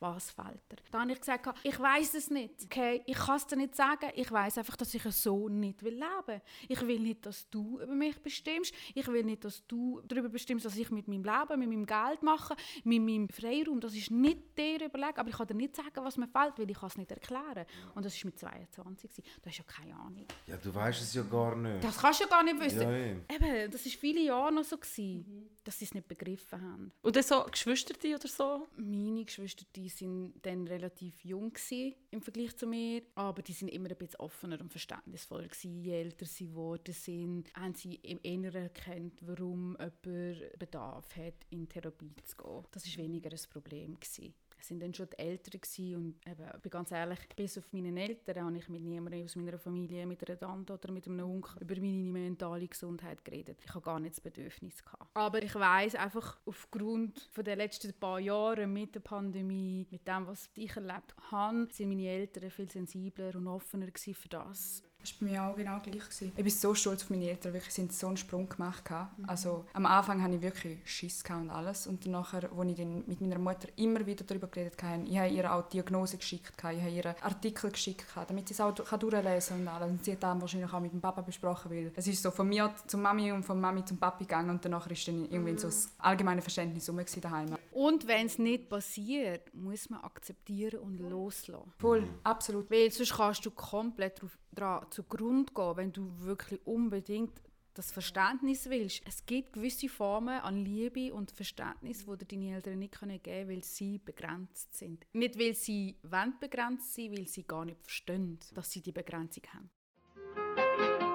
war, 0.00 0.16
was 0.16 0.30
fehlt 0.32 0.72
dir? 0.72 0.76
Da 0.90 1.00
habe 1.00 1.12
ich 1.12 1.20
gesagt, 1.20 1.48
ich 1.62 1.78
weiß 1.78 2.14
es 2.14 2.30
nicht. 2.30 2.54
Okay, 2.64 3.02
ich 3.06 3.16
kann 3.16 3.36
es 3.36 3.46
dir 3.46 3.56
nicht 3.56 3.76
sagen. 3.76 4.10
Ich 4.16 4.32
weiß 4.32 4.58
einfach, 4.58 4.74
dass 4.76 4.92
ich 4.92 5.02
so 5.02 5.48
nicht 5.48 5.82
will 5.84 5.94
leben 5.94 6.40
Ich 6.66 6.80
will 6.84 6.98
nicht, 6.98 7.24
dass 7.24 7.48
du 7.50 7.78
über 7.80 7.94
mich 7.94 8.20
bestimmst. 8.20 8.74
Ich 8.94 9.06
will 9.06 9.22
nicht, 9.22 9.44
dass 9.44 9.64
du 9.68 10.00
darüber 10.08 10.28
bestimmst, 10.28 10.66
was 10.66 10.76
ich 10.76 10.90
mit 10.90 11.06
meinem 11.06 11.22
Leben, 11.22 11.60
mit 11.60 11.68
meinem 11.68 11.86
Geld 11.86 12.22
mache, 12.24 12.56
mit 12.82 13.00
meinem 13.00 13.28
Freiraum. 13.28 13.80
Das 13.80 13.94
ist 13.94 14.10
nicht 14.10 14.58
dir 14.58 14.84
überlegen. 14.84 15.18
Aber 15.18 15.28
ich 15.28 15.36
kann 15.36 15.46
dir 15.46 15.54
nicht 15.54 15.76
sagen, 15.76 16.04
was 16.04 16.16
mir 16.16 16.26
fehlt, 16.26 16.58
weil 16.58 16.68
ich 16.68 16.78
kann 16.78 16.88
es 16.88 16.96
nicht 16.96 17.12
erklären. 17.12 17.66
Und 17.94 18.04
das 18.04 18.16
war 18.16 18.26
mit 18.26 18.38
22. 18.38 18.99
gewesen. 19.08 19.24
Du 19.42 19.48
hast 19.48 19.58
ja 19.58 19.64
keine 19.64 19.94
Ahnung. 19.94 20.26
ja, 20.46 20.56
du 20.56 20.74
weißt 20.74 21.00
es 21.00 21.14
ja 21.14 21.22
gar 21.22 21.56
nicht. 21.56 21.82
Das 21.84 21.98
kannst 21.98 22.20
du 22.20 22.24
ja 22.24 22.30
gar 22.30 22.42
nicht 22.42 22.60
wissen. 22.60 22.82
Ja, 22.82 22.90
ja. 22.90 23.16
Eben, 23.28 23.70
das 23.70 23.84
war 23.84 23.92
viele 23.92 24.20
Jahre 24.22 24.52
noch 24.52 24.64
so, 24.64 24.76
gewesen, 24.76 25.48
dass 25.64 25.78
sie 25.78 25.84
es 25.84 25.94
nicht 25.94 26.08
begriffen 26.08 26.60
haben. 26.60 26.92
Und 27.02 27.16
dann 27.16 27.22
so 27.22 27.44
Geschwister 27.44 27.94
oder 28.02 28.28
so? 28.28 28.68
Meine 28.76 29.24
Geschwister 29.24 29.64
die 29.74 29.88
sind 29.88 30.34
dann 30.42 30.66
relativ 30.66 31.24
jung 31.24 31.52
gewesen, 31.52 31.94
im 32.10 32.22
Vergleich 32.22 32.56
zu 32.56 32.66
mir, 32.66 33.02
aber 33.14 33.42
die 33.42 33.52
sind 33.52 33.68
immer 33.68 33.90
ein 33.90 33.96
bisschen 33.96 34.20
offener 34.20 34.60
und 34.60 34.70
verständnisvoller 34.70 35.48
gewesen. 35.48 35.80
Je 35.80 35.92
älter 35.92 36.26
sie 36.26 36.48
geworden 36.48 36.94
sind, 36.94 37.52
haben 37.54 37.74
sie 37.74 37.94
im 37.96 38.18
Inneren 38.22 38.64
erkannt, 38.64 39.20
warum 39.22 39.76
jemand 39.78 40.58
Bedarf 40.58 41.16
hat, 41.16 41.34
in 41.50 41.68
Therapie 41.68 42.14
zu 42.24 42.36
gehen. 42.36 42.64
Das 42.70 42.86
war 42.86 43.04
weniger 43.04 43.30
ein 43.30 43.50
Problem. 43.50 43.98
Gewesen. 43.98 44.34
Sind 44.62 44.80
dann 44.80 44.94
schon 44.94 45.08
die 45.10 45.18
Eltern 45.18 45.60
gewesen 45.60 45.96
und 45.96 46.26
eben, 46.26 46.60
bin 46.60 46.70
ganz 46.70 46.90
ehrlich, 46.90 47.18
bis 47.36 47.58
auf 47.58 47.72
meine 47.72 48.00
Eltern 48.00 48.44
habe 48.44 48.56
ich 48.56 48.68
mit 48.68 48.82
niemandem 48.82 49.24
aus 49.24 49.36
meiner 49.36 49.58
Familie, 49.58 50.06
mit 50.06 50.28
einer 50.28 50.38
Tante 50.38 50.72
oder 50.72 50.92
mit 50.92 51.06
einem 51.06 51.20
Onkel 51.20 51.62
über 51.62 51.74
meine 51.80 52.10
mentale 52.10 52.68
Gesundheit 52.68 53.24
geredet. 53.24 53.58
Ich 53.64 53.74
habe 53.74 53.84
gar 53.84 53.98
nicht 53.98 54.16
das 54.16 54.20
Bedürfnis 54.20 54.84
gehabt. 54.84 55.10
Aber 55.14 55.42
ich 55.42 55.54
weiß 55.54 55.94
einfach 55.96 56.38
aufgrund 56.44 57.28
den 57.42 57.58
letzten 57.58 57.92
paar 57.94 58.20
Jahren 58.20 58.72
mit 58.72 58.94
der 58.94 59.00
Pandemie, 59.00 59.86
mit 59.90 60.06
dem, 60.06 60.26
was 60.26 60.50
ich 60.54 60.76
erlebt 60.76 61.14
habe, 61.30 61.68
sind 61.72 61.88
meine 61.88 62.08
Eltern 62.08 62.50
viel 62.50 62.70
sensibler 62.70 63.34
und 63.34 63.48
offener 63.48 63.88
für 63.96 64.28
das. 64.28 64.82
Das 65.02 65.12
war 65.20 65.28
bei 65.28 65.32
mir 65.32 65.42
auch 65.42 65.56
genau 65.56 65.78
gleich. 65.80 66.02
Ich 66.20 66.34
bin 66.34 66.50
so 66.50 66.74
stolz 66.74 67.02
auf 67.04 67.10
meine 67.10 67.28
Eltern, 67.30 67.52
wirklich, 67.54 67.72
sie 67.72 67.82
haben 67.82 67.90
so 67.90 68.06
einen 68.08 68.16
Sprung 68.16 68.48
gemacht. 68.48 68.84
gehabt. 68.84 69.14
Also, 69.26 69.64
am 69.72 69.86
Anfang 69.86 70.22
hatte 70.22 70.34
ich 70.34 70.42
wirklich 70.42 70.78
Schiss 70.84 71.22
und 71.30 71.48
alles. 71.50 71.86
Und 71.86 72.04
nachher, 72.06 72.50
als 72.56 72.68
ich 72.70 72.76
dann 72.76 73.04
mit 73.06 73.20
meiner 73.20 73.38
Mutter 73.38 73.68
immer 73.76 74.04
wieder 74.04 74.24
darüber 74.24 74.46
geredet 74.48 74.82
habe, 74.82 75.02
ich 75.04 75.18
habe 75.18 75.28
ihr 75.30 75.52
auch 75.52 75.62
die 75.68 75.78
Diagnose 75.78 76.18
geschickt, 76.18 76.52
ich 76.58 76.62
habe 76.64 76.90
ihr 76.90 77.14
Artikel 77.22 77.70
geschickt, 77.70 78.04
damit 78.28 78.48
sie 78.48 78.54
es 78.54 78.60
auch 78.60 78.74
du- 78.74 78.82
kann 78.84 79.00
durchlesen 79.00 79.60
und 79.60 79.68
alles. 79.68 79.88
Und 79.90 80.04
sie 80.04 80.12
hat 80.12 80.22
dann 80.22 80.40
wahrscheinlich 80.40 80.72
auch 80.72 80.80
mit 80.80 80.92
dem 80.92 81.00
Papa 81.00 81.22
besprochen, 81.22 81.70
weil 81.70 81.92
es 81.96 82.06
ist 82.06 82.22
so 82.22 82.30
von 82.30 82.48
mir 82.48 82.72
zur 82.86 83.00
Mami 83.00 83.32
und 83.32 83.42
von 83.42 83.58
Mami 83.60 83.84
zum 83.84 83.96
Papi 83.96 84.24
gegangen 84.24 84.50
und 84.50 84.64
danach 84.64 84.86
ist 84.90 85.08
dann 85.08 85.24
irgendwie 85.30 85.56
so 85.58 85.68
das 85.68 85.88
allgemeine 85.98 86.42
Verständnis 86.42 86.90
daheim. 87.22 87.56
Und 87.70 88.06
wenn 88.06 88.26
es 88.26 88.38
nicht 88.38 88.68
passiert, 88.68 89.54
muss 89.54 89.88
man 89.90 90.00
akzeptieren 90.00 90.80
und 90.80 90.98
loslassen. 90.98 91.72
Voll, 91.78 92.08
absolut. 92.24 92.70
Weil 92.70 92.90
sonst 92.90 93.14
kannst 93.14 93.46
du 93.46 93.50
komplett 93.52 94.20
drauf, 94.20 94.38
dran 94.52 94.86
zugrunde 94.90 95.52
gehen, 95.54 95.76
wenn 95.76 95.92
du 95.92 96.10
wirklich 96.18 96.60
unbedingt 96.66 97.40
das 97.74 97.92
Verständnis 97.92 98.68
willst. 98.68 99.02
Es 99.06 99.24
gibt 99.24 99.52
gewisse 99.52 99.88
Formen 99.88 100.40
an 100.40 100.56
Liebe 100.56 101.14
und 101.14 101.30
Verständnis, 101.30 102.04
die 102.04 102.16
dir 102.18 102.26
deine 102.26 102.54
Eltern 102.56 102.78
nicht 102.78 102.94
geben 102.94 103.22
können, 103.22 103.48
weil 103.48 103.64
sie 103.64 103.98
begrenzt 103.98 104.76
sind. 104.76 105.06
Nicht, 105.12 105.38
weil 105.38 105.54
sie 105.54 105.96
wollen 106.02 106.34
begrenzt 106.40 106.94
sind, 106.94 107.16
weil 107.16 107.28
sie 107.28 107.44
gar 107.44 107.64
nicht 107.64 107.80
verstehen, 107.80 108.38
dass 108.54 108.70
sie 108.70 108.82
die 108.82 108.92
Begrenzung 108.92 109.44
haben. 109.54 111.09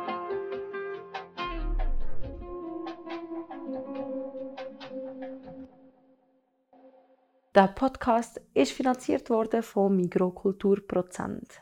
Der 7.55 7.69
Podcast 7.69 8.41
ist 8.53 8.73
finanziert 8.73 9.29
worden 9.29 9.63
von 9.63 9.95
Mikrokulturprozent. 9.95 11.61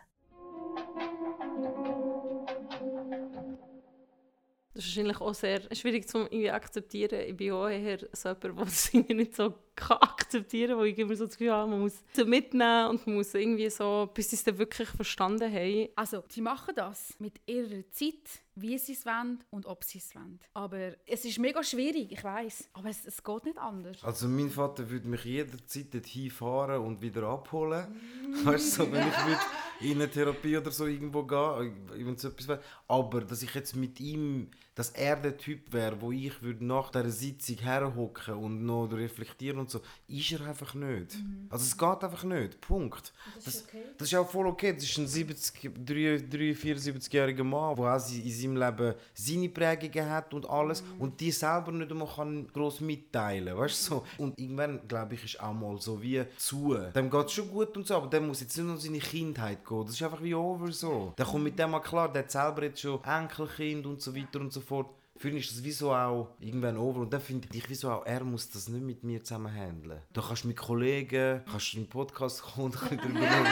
Das 4.74 4.84
ist 4.86 4.98
wahrscheinlich 4.98 5.22
auch 5.22 5.36
sehr 5.36 5.62
schwierig 5.76 6.08
zu 6.08 6.28
akzeptieren. 6.52 7.20
Ich 7.28 7.38
bin 7.38 7.52
auch 7.52 7.68
eher 7.68 8.00
so 8.12 8.30
jemand, 8.30 8.44
der 8.44 8.94
irgendwie 8.94 9.14
nicht 9.14 9.36
so 9.36 9.54
kann 9.76 9.98
akzeptieren 9.98 10.72
kann, 10.72 10.80
wo 10.80 10.84
ich 10.84 10.98
immer 10.98 11.16
so 11.16 11.26
das 11.26 11.38
Gefühl 11.38 11.52
habe, 11.52 11.70
man 11.70 11.82
muss 11.82 11.94
es 12.16 12.26
mitnehmen 12.26 12.90
und 12.90 13.08
man 13.08 13.16
muss 13.18 13.34
irgendwie 13.34 13.70
so, 13.70 14.10
bis 14.14 14.30
sie 14.30 14.36
es 14.36 14.44
dann 14.44 14.58
wirklich 14.58 14.90
verstanden 14.90 15.52
haben. 15.52 15.90
Also, 15.96 16.24
sie 16.30 16.42
machen 16.42 16.74
das 16.76 17.16
mit 17.20 17.40
ihrer 17.46 17.84
Zeit, 17.92 18.44
wie 18.56 18.78
sie 18.78 18.94
es 18.94 19.06
wollen 19.06 19.44
und 19.50 19.66
ob 19.66 19.84
sie 19.84 19.98
es 19.98 20.14
wollen. 20.16 20.40
Aber 20.54 20.94
es 21.08 21.26
ist 21.26 21.40
mega 21.40 21.64
schwierig, 21.64 22.12
ich 22.12 22.24
weiß. 22.24 22.70
Aber 22.74 22.90
es, 22.90 23.06
es 23.06 23.24
geht 23.24 23.46
nicht 23.46 23.58
anders. 23.58 24.04
Also 24.04 24.28
mein 24.28 24.50
Vater 24.50 24.90
würde 24.90 25.08
mich 25.08 25.24
jederzeit 25.26 25.94
dorthin 25.94 26.30
fahren 26.30 26.82
und 26.82 27.02
wieder 27.02 27.24
abholen. 27.24 27.88
weißt 28.44 28.80
du, 28.80 28.84
so, 28.86 28.92
wenn 28.92 29.08
ich 29.08 29.26
würd 29.26 29.40
in 29.82 29.94
eine 29.94 30.10
Therapie 30.10 30.58
oder 30.58 30.72
so 30.72 30.86
irgendwo 30.86 31.24
gehe, 31.24 31.74
wenn 31.94 32.18
so 32.18 32.30
etwas 32.30 32.48
wäre. 32.48 32.62
Aber 32.88 33.22
dass 33.22 33.42
ich 33.42 33.54
jetzt 33.56 33.76
mit 33.76 34.00
ihm 34.00 34.52
dass 34.76 34.90
er 34.90 35.16
der 35.18 35.38
Typ 35.38 35.72
wäre, 35.72 36.02
wo 36.02 36.12
ich 36.12 36.42
würde 36.42 36.66
nach 36.66 36.90
dieser 36.90 37.12
Sitzung 37.12 37.58
herhocken 37.58 38.34
und 38.36 38.66
noch 38.66 38.88
reflektieren 38.92 39.60
und 39.64 39.72
so, 39.72 39.82
ist 40.08 40.32
er 40.32 40.46
einfach 40.46 40.74
nicht. 40.74 41.16
Mhm. 41.16 41.48
Also 41.50 41.66
es 41.66 41.78
geht 41.78 42.04
einfach 42.04 42.24
nicht. 42.24 42.62
Punkt. 42.62 43.14
Das, 43.36 43.46
das, 43.46 43.56
ist 43.56 43.68
okay. 43.68 43.84
das 43.98 44.08
ist 44.08 44.16
auch 44.16 44.30
voll 44.30 44.48
okay. 44.48 44.74
Das 44.74 44.84
ist 44.84 44.98
ein 44.98 45.08
70, 45.08 45.72
74-jähriger 45.86 47.44
Mann, 47.44 47.76
der 47.76 47.96
auch 47.96 48.10
in 48.10 48.32
seinem 48.32 48.58
Leben 48.58 48.94
seine 49.14 49.50
Prägungen 49.50 50.10
hat 50.10 50.34
und 50.34 50.50
alles 50.50 50.84
mhm. 50.84 51.02
und 51.02 51.20
die 51.20 51.32
selber 51.32 51.72
nicht 51.72 51.92
einmal 51.92 52.08
kann 52.08 52.48
gross 52.52 52.80
mitteilen 52.80 53.58
weißt 53.58 53.84
so. 53.86 54.06
Und 54.18 54.40
irgendwann, 54.40 54.88
glaube 54.88 55.16
ich, 55.16 55.24
ist 55.24 55.40
auch 55.40 55.54
mal 55.54 55.80
so 55.80 56.02
wie 56.02 56.24
zu. 56.38 56.76
Dem 56.96 57.10
geht 57.10 57.26
es 57.26 57.32
schon 57.32 57.50
gut 57.50 57.76
und 57.78 57.88
so, 57.88 57.96
aber 57.96 58.08
der 58.08 58.22
muss 58.22 58.42
jetzt 58.42 58.58
nicht 58.58 58.66
nur 58.66 58.78
seine 58.78 59.00
Kindheit 59.00 59.66
gehen. 59.66 59.86
Das 59.86 59.96
ist 59.96 60.04
einfach 60.04 60.22
wie 60.22 60.36
over 60.36 60.72
so. 60.72 61.14
Der 61.18 61.26
kommt 61.26 61.44
mit 61.44 61.58
dem 61.58 61.72
mal 61.72 61.80
klar, 61.80 62.12
der 62.12 62.24
hat 62.24 62.32
selber 62.32 62.64
jetzt 62.64 62.82
schon 62.82 63.04
Enkelkind 63.04 63.86
und 63.86 64.02
so 64.02 64.16
weiter 64.16 64.40
und 64.40 64.52
so 64.52 64.62
fort. 64.62 64.88
Ihn 65.26 65.38
ist 65.38 65.52
das 65.52 65.64
wieso 65.64 65.94
auch 65.94 66.36
irgendwann 66.40 66.78
over 66.78 67.02
und 67.02 67.14
dann 67.14 67.22
finde 67.22 67.48
ich 67.54 67.70
wieso 67.70 67.92
auch, 67.92 68.06
er 68.06 68.24
muss 68.24 68.50
das 68.50 68.68
nicht 68.68 68.84
mit 68.84 69.04
mir 69.04 69.24
zusammen 69.24 69.54
handeln. 69.54 70.02
Da 70.12 70.22
kannst 70.22 70.44
du 70.44 70.50
mit 70.50 70.58
Kollegen, 70.58 71.42
kannst 71.50 71.74
du 71.74 71.78
den 71.78 71.88
Podcast 71.88 72.42
kommen 72.42 72.66
und 72.90 73.02
darüber 73.02 73.20
reden. 73.20 73.48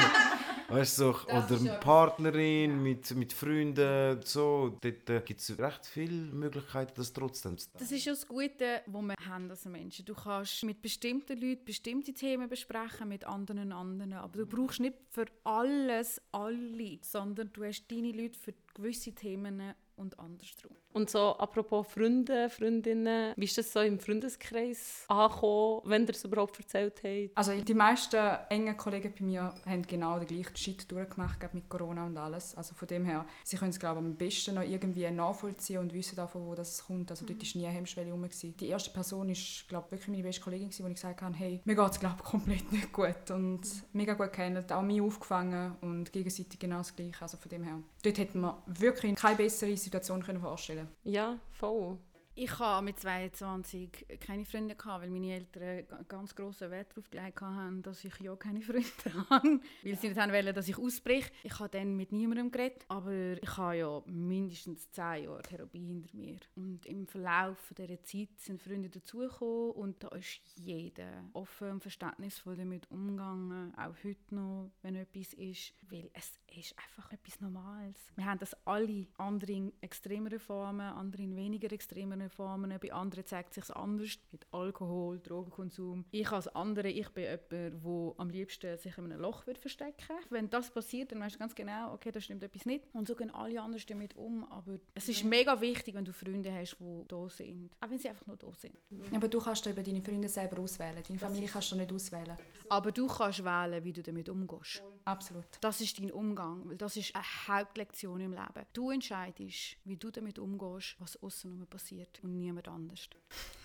Weißt 0.72 1.00
du, 1.00 1.12
so, 1.12 1.28
oder 1.28 1.60
mit 1.60 1.80
Partnerin, 1.82 2.72
ja. 2.72 2.78
mit, 2.78 3.16
mit 3.16 3.34
Freunden, 3.34 4.22
so. 4.24 4.78
Dort 4.80 5.10
äh, 5.10 5.22
gibt 5.26 5.42
es 5.42 5.60
recht 5.60 5.86
viele 5.86 6.14
Möglichkeiten, 6.14 6.94
das 6.96 7.12
trotzdem 7.12 7.58
zu 7.58 7.70
tun. 7.70 7.80
Das 7.80 7.92
ist 7.92 8.06
ja 8.06 8.14
das 8.14 8.26
Gute, 8.26 8.82
was 8.86 9.02
wir 9.02 9.16
haben 9.28 9.50
als 9.50 9.66
Menschen. 9.66 10.06
Du 10.06 10.14
kannst 10.14 10.64
mit 10.64 10.82
bestimmten 10.82 11.38
Leuten 11.40 11.66
bestimmte 11.66 12.14
Themen 12.14 12.48
besprechen, 12.48 13.10
mit 13.10 13.26
anderen 13.26 13.74
anderen. 13.74 14.14
Aber 14.14 14.40
du 14.40 14.46
brauchst 14.46 14.80
nicht 14.80 14.96
für 15.10 15.26
alles 15.44 16.22
alle, 16.32 17.00
sondern 17.02 17.52
du 17.52 17.66
hast 17.66 17.92
deine 17.92 18.14
Leute 18.14 18.40
für 18.40 18.54
gewisse 18.74 19.12
Themen 19.12 19.74
und 19.98 20.18
andersrum. 20.20 20.76
Und 20.94 21.10
so, 21.10 21.38
apropos 21.38 21.88
Freunde, 21.88 22.50
Freundinnen, 22.50 23.34
wie 23.38 23.46
ist 23.46 23.58
das 23.58 23.72
so 23.72 23.80
im 23.80 24.00
Freundeskreis 24.00 25.06
angekommen, 25.08 25.82
wenn 25.86 26.04
ihr 26.04 26.10
es 26.10 26.26
überhaupt 26.26 26.60
erzählt 26.60 27.02
habt? 27.04 27.38
Also 27.38 27.54
die 27.54 27.74
meisten 27.74 28.18
engen 28.50 28.76
Kollegen 28.76 29.14
bei 29.18 29.26
mir 29.26 29.54
haben 29.66 29.84
genau 29.84 30.20
den 30.20 30.28
gleichen 30.28 30.56
Shit 30.56 30.92
durchgemacht 30.92 31.54
mit 31.54 31.70
Corona 31.70 32.06
und 32.06 32.18
alles. 32.18 32.56
Also 32.56 32.76
von 32.76 32.88
dem 32.88 33.06
her, 33.06 33.26
sie 33.44 33.58
können 33.58 33.72
es 33.72 33.80
glaube 33.80 34.02
ich 34.02 34.06
am 34.06 34.16
besten 34.16 34.56
noch 34.56 34.64
irgendwie 34.64 35.10
nachvollziehen 35.10 35.80
und 35.80 35.94
wissen 35.94 36.16
davon, 36.18 36.46
wo 36.46 36.56
das 36.56 36.86
kommt. 36.86 37.10
Also 37.10 37.26
dort 37.26 37.40
war 37.40 37.62
nie 37.62 37.68
eine 37.68 37.76
Hemmschwelle 37.76 38.12
rum. 38.12 38.28
Die 38.42 38.68
erste 38.68 38.92
Person 38.92 39.30
ist 39.30 39.68
glaube 39.70 39.88
ich, 39.88 39.92
wirklich 39.92 40.10
meine 40.10 40.24
beste 40.24 40.42
Kollegin, 40.42 40.70
wo 40.78 40.88
ich 40.88 40.96
gesagt 40.96 41.22
habe, 41.22 41.36
hey, 41.36 41.62
mir 41.64 41.76
geht 41.76 41.92
es 41.92 42.00
glaube 42.00 42.16
ich 42.18 42.24
komplett 42.30 42.72
nicht 42.72 42.92
gut 42.92 43.32
und 43.32 43.62
mega 43.94 44.14
gut 44.14 44.34
kennen, 44.34 44.70
auch 44.70 44.82
mich 44.82 45.02
aufgefangen 45.02 45.76
und 45.82 46.12
gegenseitig 46.12 46.60
genau 46.60 46.78
das 46.78 46.96
Gleiche. 46.96 47.22
Also 47.22 47.38
von 47.38 47.50
dem 47.50 47.64
her, 47.64 47.80
dort 48.04 48.18
hätten 48.18 48.42
wir 48.42 48.62
wirklich 48.66 49.16
keine 49.16 49.38
bessere 49.38 49.78
Situation 49.78 50.22
können 50.22 50.42
vorstellen 50.42 50.81
ja, 51.04 51.40
voll. 51.60 51.98
Ich 52.44 52.58
habe 52.58 52.84
mit 52.84 53.00
22 53.00 54.18
keine 54.20 54.46
Freunde 54.46 54.74
gehabt, 54.74 55.04
weil 55.04 55.12
meine 55.12 55.32
Eltern 55.32 55.86
ganz 56.08 56.34
grossen 56.34 56.72
Wert 56.72 56.90
darauf 56.90 57.08
gelegt 57.12 57.40
haben, 57.40 57.84
dass 57.84 58.04
ich 58.04 58.18
ja 58.20 58.36
keine 58.36 58.62
Freunde 58.62 58.90
habe, 59.30 59.60
weil 59.84 59.96
sie 59.96 60.08
nicht 60.08 60.18
wollen, 60.18 60.56
dass 60.56 60.68
ich 60.68 60.76
ausbreche. 60.76 61.30
Ich 61.44 61.60
habe 61.60 61.70
dann 61.70 61.96
mit 61.96 62.12
niemandem 62.12 62.50
geredet, 62.50 62.84
aber 62.88 63.38
ich 63.40 63.58
habe 63.58 63.78
ja 63.78 64.02
mindestens 64.08 64.90
zehn 64.90 65.26
Jahre 65.26 65.44
Therapie 65.44 65.86
hinter 65.86 66.18
mir. 66.18 66.38
Und 66.56 66.84
im 66.88 67.06
Verlauf 67.06 67.72
dieser 67.78 68.02
Zeit 68.02 68.30
sind 68.38 68.60
Freunde 68.60 68.90
dazugekommen 68.90 69.74
und 69.74 70.04
da 70.04 70.08
ist 70.08 70.42
jeder 70.56 71.24
offen 71.34 71.70
und 71.70 71.82
verständnisvoll 71.82 72.56
damit 72.56 72.90
umgegangen, 72.90 73.72
auch 73.78 73.94
heute 74.04 74.34
noch, 74.34 74.72
wenn 74.82 74.96
etwas 74.96 75.34
ist, 75.34 75.76
weil 75.92 76.10
es 76.14 76.40
ist 76.58 76.76
einfach 76.76 77.12
etwas 77.12 77.40
Normales. 77.40 77.98
Wir 78.16 78.26
haben 78.26 78.40
das 78.40 78.56
alle, 78.66 79.06
andere 79.18 79.52
in 79.52 79.74
extremeren 79.82 80.40
Formen, 80.40 80.82
andere 80.82 81.22
in 81.22 81.36
weniger 81.36 81.72
extremeren 81.72 82.31
Formen. 82.32 82.78
Bei 82.82 82.92
anderen 82.94 83.26
zeigt 83.26 83.50
es 83.58 83.66
sich 83.66 83.76
anders, 83.76 84.18
mit 84.32 84.46
Alkohol, 84.52 85.20
Drogenkonsum. 85.20 86.06
Ich 86.12 86.32
als 86.32 86.48
andere, 86.50 86.90
ich 86.90 87.10
bin 87.10 87.24
jemand, 87.24 87.52
der 87.52 88.14
am 88.18 88.30
liebsten 88.30 88.78
sich 88.78 88.98
in 88.98 89.06
einem 89.06 89.20
Loch 89.20 89.46
wird 89.48 89.58
verstecken 89.58 90.16
Wenn 90.30 90.50
das 90.50 90.72
passiert, 90.72 91.12
dann 91.12 91.20
weißt 91.20 91.36
du 91.36 91.40
ganz 91.40 91.56
genau, 91.56 91.94
okay, 91.94 92.12
da 92.12 92.20
stimmt 92.20 92.44
etwas 92.44 92.66
nicht. 92.66 92.86
Und 92.94 93.08
so 93.08 93.16
gehen 93.16 93.32
alle 93.32 93.62
anderen 93.62 93.84
damit 93.88 94.16
um. 94.16 94.44
Aber 94.52 94.80
es 94.94 95.10
ist 95.10 95.24
mega 95.24 95.60
wichtig, 95.60 95.96
wenn 95.96 96.06
du 96.06 96.14
Freunde 96.14 96.54
hast, 96.54 96.78
die 96.80 97.04
da 97.08 97.30
sind. 97.30 97.72
Auch 97.80 97.90
wenn 97.90 97.98
sie 97.98 98.10
einfach 98.10 98.28
nur 98.28 98.38
da 98.38 98.54
sind. 98.54 98.76
Aber 99.14 99.28
du 99.28 99.40
kannst 99.40 99.66
über 99.66 99.84
deine 99.84 100.02
Freunde 100.02 100.30
selber 100.30 100.62
auswählen. 100.62 101.04
Deine 101.08 101.20
Familie 101.20 101.48
kannst 101.48 101.72
du 101.72 101.76
nicht 101.76 101.92
auswählen. 101.92 102.38
Aber 102.70 102.92
du 102.92 103.08
kannst 103.08 103.44
wählen, 103.44 103.84
wie 103.84 103.94
du 103.94 104.02
damit 104.02 104.30
umgehst. 104.30 104.84
Absolut. 105.06 105.46
Das 105.62 105.82
ist 105.82 106.00
dein 106.00 106.12
Umgang, 106.12 106.68
weil 106.68 106.78
das 106.78 106.96
ist 106.96 107.16
eine 107.16 107.24
Hauptlektion 107.48 108.22
im 108.22 108.32
Leben. 108.32 108.66
Du 108.74 108.92
entscheidest, 108.92 109.78
wie 109.84 109.98
du 109.98 110.12
damit 110.12 110.40
umgehst, 110.40 110.96
was 111.00 111.22
außen 111.22 111.66
passiert 111.68 112.11
und 112.24 112.38
niemand 112.38 112.68
anders. 112.68 113.10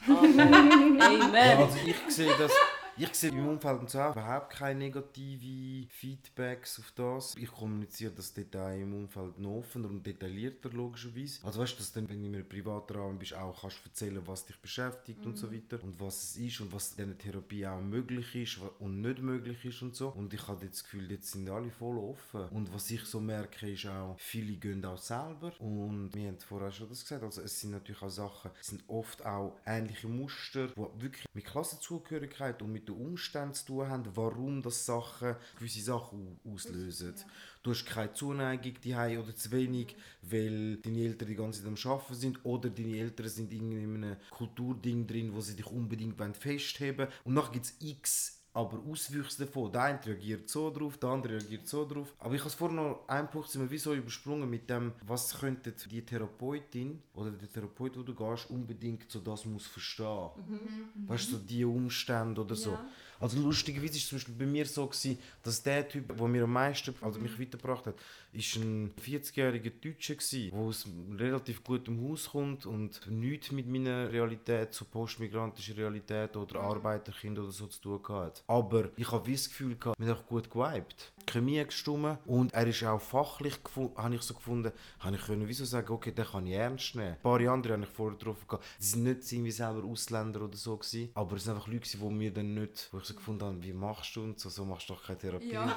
Amen. 0.06 0.40
Amen. 1.00 1.34
Ja, 1.34 1.58
also 1.58 1.78
ich 1.84 1.96
sehe 2.08 2.34
das 2.38 2.52
ich 2.96 3.14
sehe 3.14 3.30
im 3.30 3.46
Umfeld 3.46 3.80
und 3.80 3.90
so 3.90 4.00
auch 4.00 4.12
überhaupt 4.12 4.50
keine 4.50 4.78
negativen 4.78 5.88
Feedbacks 5.90 6.78
auf 6.78 6.92
das. 6.92 7.34
Ich 7.36 7.50
kommuniziere 7.50 8.12
das 8.12 8.32
Detail 8.32 8.80
im 8.80 8.94
Umfeld 8.94 9.38
noch 9.38 9.58
offener 9.58 9.88
und 9.88 10.06
detaillierter 10.06 10.70
logischerweise. 10.70 11.44
Also 11.44 11.60
weißt 11.60 11.74
du, 11.74 11.78
dass 11.78 11.92
dann, 11.92 12.08
wenn 12.08 12.20
du 12.20 12.28
in 12.28 12.34
einem 12.34 12.48
privaten 12.48 12.94
Rahmen 12.94 13.18
bist, 13.18 13.34
auch 13.34 13.60
kannst 13.60 13.84
erzählen, 13.84 14.20
was 14.26 14.46
dich 14.46 14.56
beschäftigt 14.58 15.20
mhm. 15.20 15.26
und 15.26 15.36
so 15.36 15.48
mhm. 15.48 15.54
weiter 15.54 15.82
und 15.82 16.00
was 16.00 16.22
es 16.22 16.36
ist 16.36 16.60
und 16.60 16.72
was 16.72 16.92
in 16.92 17.06
dieser 17.06 17.18
Therapie 17.18 17.66
auch 17.66 17.80
möglich 17.80 18.34
ist 18.34 18.58
und 18.78 19.00
nicht 19.00 19.20
möglich 19.20 19.64
ist 19.64 19.82
und 19.82 19.94
so. 19.94 20.08
Und 20.08 20.32
ich 20.32 20.46
habe 20.48 20.66
das 20.66 20.82
Gefühl, 20.82 21.10
jetzt 21.10 21.32
sind 21.32 21.48
alle 21.50 21.70
voll 21.70 21.98
offen. 21.98 22.48
Und 22.50 22.72
was 22.72 22.90
ich 22.90 23.04
so 23.04 23.20
merke, 23.20 23.70
ist 23.70 23.86
auch, 23.86 24.16
viele 24.18 24.54
gehen 24.54 24.84
auch 24.84 24.98
selber 24.98 25.52
und 25.58 26.14
wir 26.14 26.28
haben 26.28 26.38
vorher 26.38 26.72
schon 26.72 26.88
das 26.88 27.00
gesagt, 27.00 27.22
also 27.22 27.42
es 27.42 27.60
sind 27.60 27.72
natürlich 27.72 28.02
auch 28.02 28.10
Sachen, 28.10 28.50
es 28.60 28.68
sind 28.68 28.82
oft 28.88 29.24
auch 29.24 29.56
ähnliche 29.66 30.08
Muster, 30.08 30.68
die 30.68 31.02
wirklich 31.02 31.26
mit 31.34 31.44
Klassenzugehörigkeit 31.44 32.62
und 32.62 32.72
mit 32.72 32.85
den 32.86 32.96
Umständen 32.96 33.54
zu 33.54 33.66
tun 33.66 33.88
haben, 33.88 34.04
warum 34.14 34.62
das 34.62 34.86
Sachen, 34.86 35.36
gewisse 35.58 35.80
Sachen 35.80 36.38
auslösen. 36.44 37.14
Du 37.62 37.70
hast 37.72 37.84
keine 37.84 38.12
Zuneigung 38.12 38.74
die 38.82 38.94
oder 38.94 39.34
zu 39.34 39.50
wenig, 39.50 39.96
weil 40.22 40.76
deine 40.76 41.00
Eltern 41.00 41.28
die 41.28 41.34
ganze 41.34 41.62
Zeit 41.62 41.68
am 41.68 41.92
Arbeiten 41.92 42.14
sind 42.14 42.44
oder 42.44 42.70
deine 42.70 42.96
Eltern 42.96 43.28
sind 43.28 43.52
in 43.52 43.72
einem 43.72 44.16
Kulturding 44.30 45.06
drin, 45.06 45.34
wo 45.34 45.40
sie 45.40 45.56
dich 45.56 45.66
unbedingt 45.66 46.16
festheben 46.36 46.98
wollen. 46.98 47.12
Und 47.24 47.34
dann 47.34 47.52
gibt 47.52 47.66
es 47.66 47.74
x 47.80 48.35
aber 48.56 48.80
Auswüchse 48.90 49.44
davon. 49.44 49.70
Der 49.70 49.82
eine 49.82 50.06
reagiert 50.06 50.48
so 50.48 50.70
drauf, 50.70 50.96
der 50.96 51.10
andere 51.10 51.34
reagiert 51.34 51.68
so 51.68 51.86
drauf. 51.86 52.14
Aber 52.18 52.34
ich 52.34 52.40
habe 52.40 52.50
vorhin 52.50 52.76
noch 52.76 53.06
einen 53.06 53.28
Punkt 53.28 53.50
sind 53.50 53.60
wir 53.60 53.70
wie 53.70 53.76
so 53.76 53.92
übersprungen 53.92 54.48
mit 54.48 54.70
dem, 54.70 54.92
was 55.06 55.38
könnte 55.38 55.74
die 55.90 56.00
Therapeutin 56.00 57.02
oder 57.14 57.32
der 57.32 57.50
Therapeut, 57.50 57.98
wo 57.98 58.02
du 58.02 58.14
gehst, 58.14 58.48
unbedingt 58.48 59.10
so 59.10 59.20
das 59.20 59.44
muss 59.44 59.66
verstehen. 59.66 60.30
Mhm. 60.48 61.08
Weißt 61.08 61.32
du, 61.32 61.36
so 61.36 61.38
die 61.38 61.66
Umstände 61.66 62.40
oder 62.40 62.54
so. 62.54 62.78
Also 63.20 63.38
lustigerweise 63.40 63.92
war 63.92 63.96
es 63.96 64.08
zum 64.08 64.18
Beispiel 64.18 64.34
bei 64.34 64.46
mir 64.46 64.66
so, 64.66 64.86
gewesen, 64.86 65.18
dass 65.42 65.62
der 65.62 65.88
Typ, 65.88 66.16
der 66.16 66.28
mir 66.28 66.44
am 66.44 66.52
meisten, 66.52 66.94
also 67.00 67.18
mich 67.18 67.38
weitergebracht 67.38 67.86
hat, 67.86 67.94
ist 68.32 68.56
ein 68.56 68.92
40-jähriger 68.94 69.72
Deutscher 69.80 70.14
gewesen, 70.14 70.50
der 70.50 70.58
aus 70.58 70.86
relativ 71.18 71.64
gutem 71.64 72.08
Haus 72.08 72.30
kommt 72.30 72.66
und 72.66 73.00
nichts 73.10 73.52
mit 73.52 73.66
meiner 73.68 74.12
Realität, 74.12 74.74
so 74.74 74.84
postmigrantischer 74.84 75.76
Realität 75.76 76.36
oder 76.36 76.60
mhm. 76.60 76.66
Arbeiterkind 76.66 77.38
oder 77.38 77.52
so 77.52 77.66
zu 77.66 77.80
tun 77.80 78.16
hat. 78.16 78.42
Aber 78.46 78.90
ich 78.96 79.10
habe 79.10 79.30
das 79.30 79.48
Gefühl 79.48 79.76
gehabt, 79.76 79.98
wir 79.98 80.08
haben 80.08 80.26
gut 80.26 80.50
geweibt. 80.50 81.12
Chemie 81.26 81.64
gestimmt 81.64 82.18
und 82.26 82.52
er 82.54 82.66
ist 82.66 82.82
auch 82.84 83.00
fachlich, 83.00 83.54
habe 83.96 84.14
ich 84.14 84.22
so 84.22 84.34
gefunden, 84.34 84.72
habe 85.00 85.16
ich 85.16 85.22
können 85.22 85.46
wieso 85.48 85.64
sagen, 85.64 85.92
okay, 85.92 86.12
den 86.12 86.24
kann 86.24 86.46
ich 86.46 86.54
ernst 86.54 86.94
nehmen. 86.94 87.12
Ein 87.12 87.20
paar 87.20 87.40
andere 87.40 87.74
habe 87.74 87.82
ich 87.82 87.88
vorher 87.88 88.16
getroffen, 88.16 88.58
die 88.80 88.84
sind 88.84 89.02
nicht 89.04 89.32
irgendwie 89.32 89.50
selber 89.50 89.84
Ausländer 89.84 90.42
oder 90.42 90.56
so 90.56 90.76
gewesen, 90.76 91.10
aber 91.14 91.36
es 91.36 91.44
sind 91.44 91.54
einfach 91.54 91.68
Leute, 91.68 91.98
die 91.98 92.04
mir 92.04 92.32
dann 92.32 92.54
nicht, 92.54 92.88
wo 92.92 92.98
ich 92.98 93.04
so 93.04 93.14
gefunden 93.14 93.44
habe, 93.44 93.62
wie 93.62 93.72
machst 93.72 94.16
du 94.16 94.22
und 94.22 94.38
so, 94.40 94.48
so 94.48 94.64
machst 94.64 94.88
du 94.88 94.94
doch 94.94 95.04
keine 95.04 95.18
Therapie. 95.18 95.52
Ja. 95.52 95.76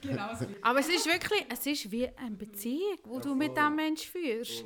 Genau 0.00 0.34
so. 0.34 0.46
Aber 0.62 0.80
es 0.80 0.88
ist 0.88 1.06
wirklich, 1.06 1.44
es 1.48 1.66
ist 1.66 1.90
wie 1.90 2.08
eine 2.16 2.36
Beziehung, 2.36 2.98
die 3.04 3.14
ja, 3.14 3.20
du 3.20 3.34
mit 3.34 3.56
diesem 3.56 3.76
Menschen 3.76 4.10
führst. 4.10 4.64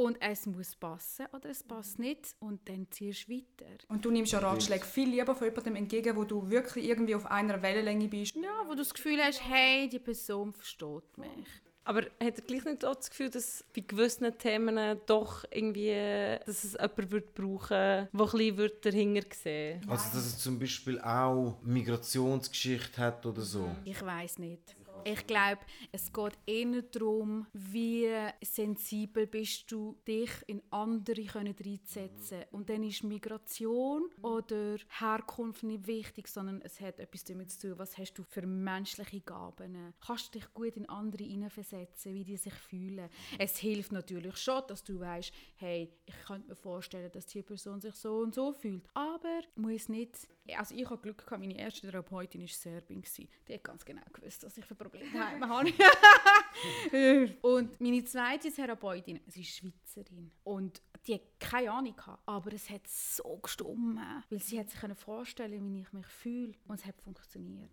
Und 0.00 0.16
es 0.20 0.46
muss 0.46 0.74
passen 0.76 1.26
oder 1.34 1.50
es 1.50 1.62
passt 1.62 1.98
nicht 1.98 2.34
und 2.38 2.66
dann 2.70 2.86
ziehst 2.90 3.28
du 3.28 3.34
weiter. 3.34 3.70
Und 3.88 4.02
du 4.02 4.10
nimmst 4.10 4.32
ja 4.32 4.38
Ratschläge 4.38 4.86
viel 4.86 5.10
lieber 5.10 5.34
von 5.34 5.46
jemandem 5.46 5.76
entgegen, 5.76 6.16
wo 6.16 6.24
du 6.24 6.48
wirklich 6.48 6.86
irgendwie 6.86 7.14
auf 7.14 7.26
einer 7.26 7.60
Wellenlänge 7.60 8.08
bist. 8.08 8.34
Ja, 8.34 8.62
wo 8.64 8.70
du 8.70 8.78
das 8.78 8.94
Gefühl 8.94 9.20
hast, 9.20 9.42
hey, 9.46 9.90
die 9.90 9.98
Person 9.98 10.54
versteht 10.54 11.18
mich. 11.18 11.46
Aber 11.84 12.00
hat 12.00 12.38
er 12.38 12.42
gleich 12.46 12.64
nicht 12.64 12.82
auch 12.82 12.94
das 12.94 13.10
Gefühl, 13.10 13.28
dass 13.28 13.62
bei 13.76 13.82
gewissen 13.82 14.38
Themen 14.38 14.98
doch 15.04 15.44
irgendwie, 15.50 16.38
dass 16.46 16.64
es 16.64 16.72
jemand 16.72 17.10
wird 17.10 17.34
brauchen 17.34 17.68
der 17.70 18.08
ein 18.10 18.56
bisschen 18.56 18.70
dahinter 18.80 19.26
sehen 19.34 19.82
Also 19.86 20.04
dass 20.16 20.24
es 20.24 20.38
zum 20.38 20.58
Beispiel 20.58 20.98
auch 21.00 21.58
Migrationsgeschichte 21.62 23.02
hat 23.02 23.26
oder 23.26 23.42
so? 23.42 23.68
Ich 23.84 24.00
weiß 24.00 24.38
nicht. 24.38 24.76
Ich 25.04 25.26
glaube, 25.26 25.60
es 25.92 26.12
geht 26.12 26.38
eher 26.46 26.82
darum, 26.82 27.46
wie 27.52 28.08
sensibel 28.42 29.26
bist 29.26 29.70
du, 29.72 29.96
dich 30.06 30.30
in 30.46 30.62
andere 30.70 31.24
können 31.24 31.54
reinzusetzen. 31.58 32.44
Und 32.50 32.68
dann 32.68 32.82
ist 32.82 33.04
Migration 33.04 34.10
oder 34.22 34.76
Herkunft 34.98 35.62
nicht 35.62 35.86
wichtig, 35.86 36.28
sondern 36.28 36.60
es 36.62 36.80
hat 36.80 36.98
etwas 36.98 37.24
damit 37.24 37.50
zu 37.50 37.68
tun, 37.68 37.78
was 37.78 37.96
hast 37.98 38.14
du 38.14 38.22
für 38.22 38.46
menschliche 38.46 39.20
Gaben. 39.20 39.94
Kannst 40.00 40.34
du 40.34 40.38
dich 40.38 40.52
gut 40.52 40.76
in 40.76 40.88
andere 40.88 41.24
hineinversetzen, 41.24 42.14
wie 42.14 42.24
die 42.24 42.36
sich 42.36 42.54
fühlen. 42.54 43.08
Es 43.38 43.56
hilft 43.58 43.92
natürlich 43.92 44.36
schon, 44.36 44.62
dass 44.68 44.84
du 44.84 45.00
weißt, 45.00 45.32
hey, 45.56 45.92
ich 46.04 46.14
könnte 46.26 46.48
mir 46.48 46.56
vorstellen, 46.56 47.10
dass 47.12 47.26
die 47.26 47.42
Person 47.42 47.80
sich 47.80 47.94
so 47.94 48.18
und 48.18 48.34
so 48.34 48.52
fühlt. 48.52 48.88
Aber 48.94 49.40
muss 49.54 49.88
nicht 49.88 50.28
also 50.56 50.74
ich 50.74 50.84
habe 50.84 51.00
Glück 51.00 51.18
gehabt, 51.24 51.40
meine 51.40 51.58
erste 51.58 51.82
Therapeutin 51.82 52.40
war 52.40 52.48
Serbin. 52.48 53.02
Die 53.48 53.54
hat 53.54 53.64
ganz 53.64 53.84
genau 53.84 54.02
gewusst, 54.12 54.44
was 54.44 54.56
ich 54.58 54.64
für 54.64 54.74
Probleme 54.74 55.10
habe. 55.48 55.72
und 57.42 57.80
meine 57.80 58.04
zweite 58.04 58.50
Therapeutin, 58.50 59.20
sie 59.26 59.42
ist 59.42 59.56
Schweizerin. 59.56 60.30
Und 60.44 60.82
die 61.06 61.14
hat 61.14 61.22
keine 61.38 61.72
Ahnung 61.72 61.96
gehabt, 61.96 62.22
aber 62.26 62.52
es 62.52 62.68
hat 62.68 62.86
so 62.86 63.38
gestummen, 63.38 63.98
weil 64.28 64.40
sie 64.40 64.58
hat 64.58 64.70
sich 64.70 64.80
vorstellen 64.98 65.72
wie 65.72 65.80
ich 65.80 65.92
mich 65.92 66.06
fühle 66.06 66.54
und 66.66 66.78
es 66.78 66.86
hat 66.86 67.00
funktioniert. 67.00 67.70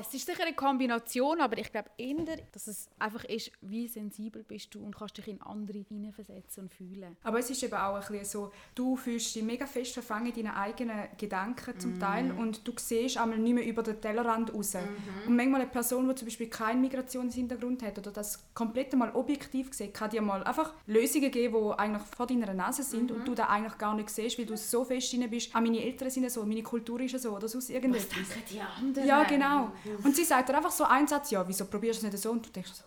Es 0.00 0.14
ist 0.14 0.24
sicher 0.24 0.44
eine 0.44 0.54
Kombination, 0.54 1.42
aber 1.42 1.58
ich 1.58 1.70
glaube 1.70 1.90
eher, 1.98 2.38
dass 2.52 2.66
es 2.68 2.88
einfach 2.98 3.22
ist, 3.24 3.52
wie 3.60 3.86
sensibel 3.86 4.42
bist 4.42 4.74
du 4.74 4.82
und 4.82 4.96
kannst 4.96 5.18
dich 5.18 5.28
in 5.28 5.42
andere 5.42 5.78
hineinversetzen 5.78 6.64
und 6.64 6.72
fühlen. 6.72 7.16
Aber 7.22 7.38
es 7.38 7.50
ist 7.50 7.62
eben 7.62 7.74
auch 7.74 7.96
ein 7.96 8.00
bisschen 8.00 8.24
so, 8.24 8.52
du 8.74 8.96
fühlst 8.96 9.34
dich 9.34 9.42
mega 9.42 9.66
fest 9.66 9.92
verfangen 9.92 10.32
in 10.32 10.44
deinen 10.44 10.56
eigenen 10.56 11.08
Gedanken 11.18 11.78
zum 11.78 11.98
mm. 11.98 12.00
Teil 12.00 12.32
und 12.32 12.66
du 12.66 12.72
siehst 12.76 13.18
einmal 13.18 13.38
nicht 13.38 13.52
mehr 13.52 13.66
über 13.66 13.82
den 13.82 14.00
Tellerrand 14.00 14.54
raus. 14.54 14.72
Mm 14.72 14.78
-hmm. 14.78 15.28
Und 15.28 15.36
manchmal 15.36 15.60
eine 15.60 15.70
Person, 15.70 16.08
die 16.08 16.14
zum 16.14 16.28
Beispiel 16.28 16.48
keinen 16.48 16.80
Migrationshintergrund 16.80 17.82
hat 17.82 17.98
oder 17.98 18.10
das 18.10 18.42
komplett 18.54 18.94
mal 18.94 19.14
objektiv 19.14 19.74
sieht, 19.74 19.92
kann 19.92 20.08
dir 20.08 20.22
mal 20.22 20.42
einfach 20.44 20.72
Lösungen 20.86 21.30
geben, 21.30 21.56
die 21.62 21.78
eigentlich 21.78 22.02
vor 22.04 22.26
deiner 22.26 22.54
Nase 22.54 22.82
sind 22.82 23.10
mm 23.10 23.12
-hmm. 23.12 23.16
und 23.18 23.28
du 23.28 23.34
da 23.34 23.48
eigentlich 23.48 23.76
gar 23.76 23.94
nicht 23.94 24.08
siehst, 24.08 24.38
weil 24.38 24.46
du 24.46 24.56
so 24.56 24.82
fest 24.82 25.12
drin 25.12 25.28
bist. 25.28 25.54
Auch 25.54 25.60
meine 25.60 25.82
Eltern 25.82 26.08
sind 26.08 26.30
so, 26.30 26.46
meine 26.46 26.62
Kultur 26.62 27.00
ist 27.00 27.20
so 27.20 27.36
oder 27.36 27.48
sonst 27.48 27.68
irgendetwas. 27.68 28.08
Was 28.18 28.28
denken 28.28 28.44
die 28.50 28.60
anderen? 28.60 29.06
Ja, 29.06 29.24
genau. 29.24 29.72
Und 30.02 30.16
sie 30.16 30.24
sagt 30.24 30.48
dann 30.48 30.56
einfach 30.56 30.70
so 30.70 30.84
einen 30.84 31.06
Satz, 31.06 31.30
ja, 31.30 31.46
wieso 31.46 31.64
probierst 31.66 32.02
du 32.02 32.06
es 32.06 32.12
nicht 32.12 32.22
so? 32.22 32.30
Und 32.30 32.46
du 32.46 32.50
denkst 32.50 32.70
so, 32.72 32.84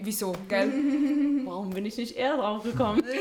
wieso, 0.00 0.34
gell? 0.48 0.70
Warum 1.44 1.70
bin 1.70 1.86
ich 1.86 1.96
nicht 1.96 2.16
eher 2.16 2.36
drauf 2.36 2.62
gekommen? 2.62 3.02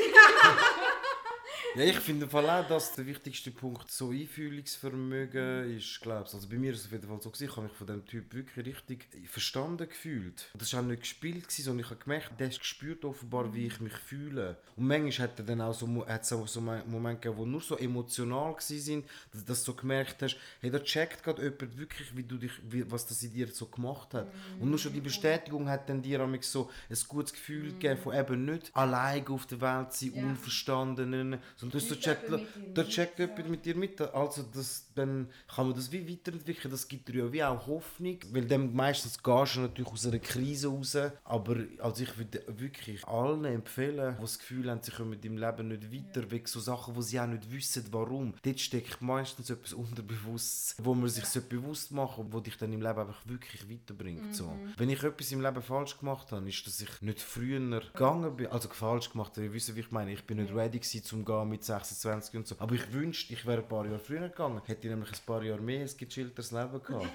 Ja, 1.76 1.86
ich 1.86 1.98
finde 1.98 2.32
allem, 2.32 2.68
dass 2.68 2.94
der 2.94 3.08
wichtigste 3.08 3.50
Punkt 3.50 3.90
so 3.90 4.12
Einfühlungsvermögen 4.12 5.76
ist, 5.76 6.02
glaube 6.02 6.26
ich. 6.28 6.34
Also 6.36 6.48
bei 6.48 6.58
mir 6.58 6.72
ist 6.72 6.82
es 6.82 6.86
auf 6.86 6.92
jeden 6.92 7.08
Fall 7.08 7.20
so 7.20 7.32
gewesen, 7.32 7.50
ich 7.50 7.56
habe 7.56 7.64
mich 7.64 7.76
von 7.76 7.88
dem 7.88 8.06
Typ 8.06 8.32
wirklich 8.32 8.68
richtig 8.68 9.08
verstanden 9.26 9.90
gefühlt. 9.90 10.52
Und 10.54 10.62
das 10.62 10.72
war 10.74 10.82
auch 10.82 10.86
nicht 10.86 11.02
gespielt, 11.02 11.48
gewesen, 11.48 11.64
sondern 11.64 11.84
ich 11.84 11.90
habe 11.90 12.00
gemerkt, 12.00 12.40
der 12.40 12.50
gespürt 12.50 13.04
offenbar, 13.06 13.52
wie 13.56 13.66
ich 13.66 13.80
mich 13.80 13.94
fühle. 13.94 14.58
Und 14.76 14.86
manchmal 14.86 15.30
hat 15.30 15.40
er 15.40 15.46
dann 15.46 15.62
auch 15.62 15.74
so, 15.74 16.06
hat 16.06 16.24
so, 16.28 16.46
so 16.46 16.62
Momente 16.62 17.22
gegeben, 17.22 17.44
die 17.44 17.50
nur 17.50 17.62
so 17.62 17.76
emotional 17.76 18.54
waren, 18.54 19.04
dass, 19.32 19.44
dass 19.44 19.64
du 19.64 19.72
so 19.72 19.74
gemerkt 19.74 20.22
hast, 20.22 20.38
hey, 20.62 20.70
da 20.70 20.78
checkt 20.78 21.24
gerade 21.24 21.42
jemand 21.42 21.76
wirklich, 21.76 22.16
wie 22.16 22.24
du 22.24 22.38
dich, 22.38 22.52
wie, 22.70 22.90
was 22.92 23.08
das 23.08 23.24
in 23.24 23.34
dir 23.34 23.48
so 23.48 23.66
gemacht 23.66 24.14
hat. 24.14 24.28
Und 24.60 24.70
nur 24.70 24.78
schon 24.78 24.94
die 24.94 25.02
Bestätigung 25.02 25.68
hat 25.68 25.90
dann 25.90 26.04
dir 26.04 26.20
so 26.42 26.70
ein 26.88 26.98
gutes 27.08 27.34
Gefühl 27.34 27.72
gegeben, 27.72 28.00
von 28.00 28.14
eben 28.14 28.46
nicht 28.46 28.70
allein 28.76 29.26
auf 29.28 29.48
der 29.48 29.60
Welt 29.60 29.92
sein, 29.92 30.12
ja. 30.14 30.22
Unverstandenen, 30.22 31.40
und 31.64 31.74
das 31.74 31.88
so 31.88 31.96
checkt, 31.96 32.30
da 32.74 32.84
checkt 32.84 33.20
jemand 33.20 33.50
mit 33.50 33.66
dir 33.66 33.76
mit. 33.76 34.00
Also 34.02 34.44
das, 34.54 34.88
dann 34.96 35.28
kann 35.48 35.68
man 35.68 35.76
das 35.76 35.92
wie 35.92 36.10
weiterentwickeln. 36.10 36.72
Das 36.72 36.88
gibt 36.88 37.08
dir 37.08 37.26
ja 37.26 37.34
wie 37.34 37.44
auch 37.44 37.66
Hoffnung. 37.68 38.20
Weil 38.32 38.46
dann 38.46 38.74
meistens 38.74 39.22
gehst 39.22 39.56
du 39.56 39.62
natürlich 39.62 39.92
aus 39.92 40.06
einer 40.06 40.20
Krise 40.20 40.68
raus. 40.68 40.98
Aber 41.24 41.58
also 41.80 42.04
ich 42.04 42.18
würde 42.18 42.44
wirklich 42.48 43.08
allen 43.08 43.46
empfehlen, 43.46 44.16
die 44.18 44.22
das 44.22 44.40
Gefühl 44.40 44.70
haben, 44.70 44.82
sie 44.82 44.92
kommen 44.92 45.12
mit 45.12 45.24
dem 45.24 45.38
Leben 45.38 45.70
nicht 45.70 45.92
weiter, 45.92 46.30
wegen 46.30 46.46
so 46.46 46.60
Sachen, 46.60 46.96
wo 46.96 47.02
sie 47.02 47.20
auch 47.20 47.28
nicht 47.28 47.52
wissen, 47.52 47.86
warum. 47.92 48.34
Dort 48.44 48.60
steckt 48.60 49.02
meistens 49.02 49.50
etwas 49.50 49.74
unterbewusst, 49.74 50.76
wo 50.84 50.94
man 50.94 51.10
sich 51.10 51.26
so 51.26 51.42
bewusst 51.42 51.92
machen 51.92 52.34
wo 52.34 52.40
dich 52.40 52.58
dann 52.58 52.74
im 52.74 52.82
Leben 52.82 53.00
einfach 53.00 53.26
wirklich 53.26 53.70
weiterbringt. 53.70 54.28
Mhm. 54.28 54.34
So. 54.34 54.58
Wenn 54.78 54.90
ich 54.90 55.04
etwas 55.04 55.32
im 55.32 55.42
Leben 55.42 55.62
falsch 55.62 55.98
gemacht 55.98 56.32
habe, 56.32 56.48
ist, 56.50 56.66
dass 56.66 56.82
ich 56.82 57.02
nicht 57.02 57.20
früher 57.20 57.80
gegangen 57.80 58.36
bin. 58.36 58.48
Also 58.48 58.70
falsch 58.70 59.12
gemacht, 59.12 59.38
ihr 59.38 59.54
wisst, 59.54 59.76
wie 59.76 59.82
ich 59.82 59.92
meine. 59.92 60.12
Ich 60.12 60.24
bin 60.24 60.38
nicht 60.38 60.54
ready 60.54 60.80
gewesen, 60.80 61.04
zum 61.04 61.24
gehen 61.24 61.50
mit 61.54 61.64
26 61.64 62.36
und 62.36 62.48
so. 62.48 62.56
Aber 62.58 62.74
ich 62.74 62.92
wünschte, 62.92 63.32
ich 63.34 63.46
wäre 63.46 63.62
ein 63.62 63.68
paar 63.68 63.86
Jahre 63.86 64.00
früher 64.00 64.28
gegangen. 64.28 64.60
Hätte 64.66 64.88
ich 64.88 64.94
nämlich 64.94 65.12
ein 65.12 65.26
paar 65.26 65.44
Jahre 65.44 65.62
mehr 65.62 65.82
ein 65.82 65.98
gechillteres 65.98 66.52
Leben 66.52 66.82
gehabt. 66.82 67.08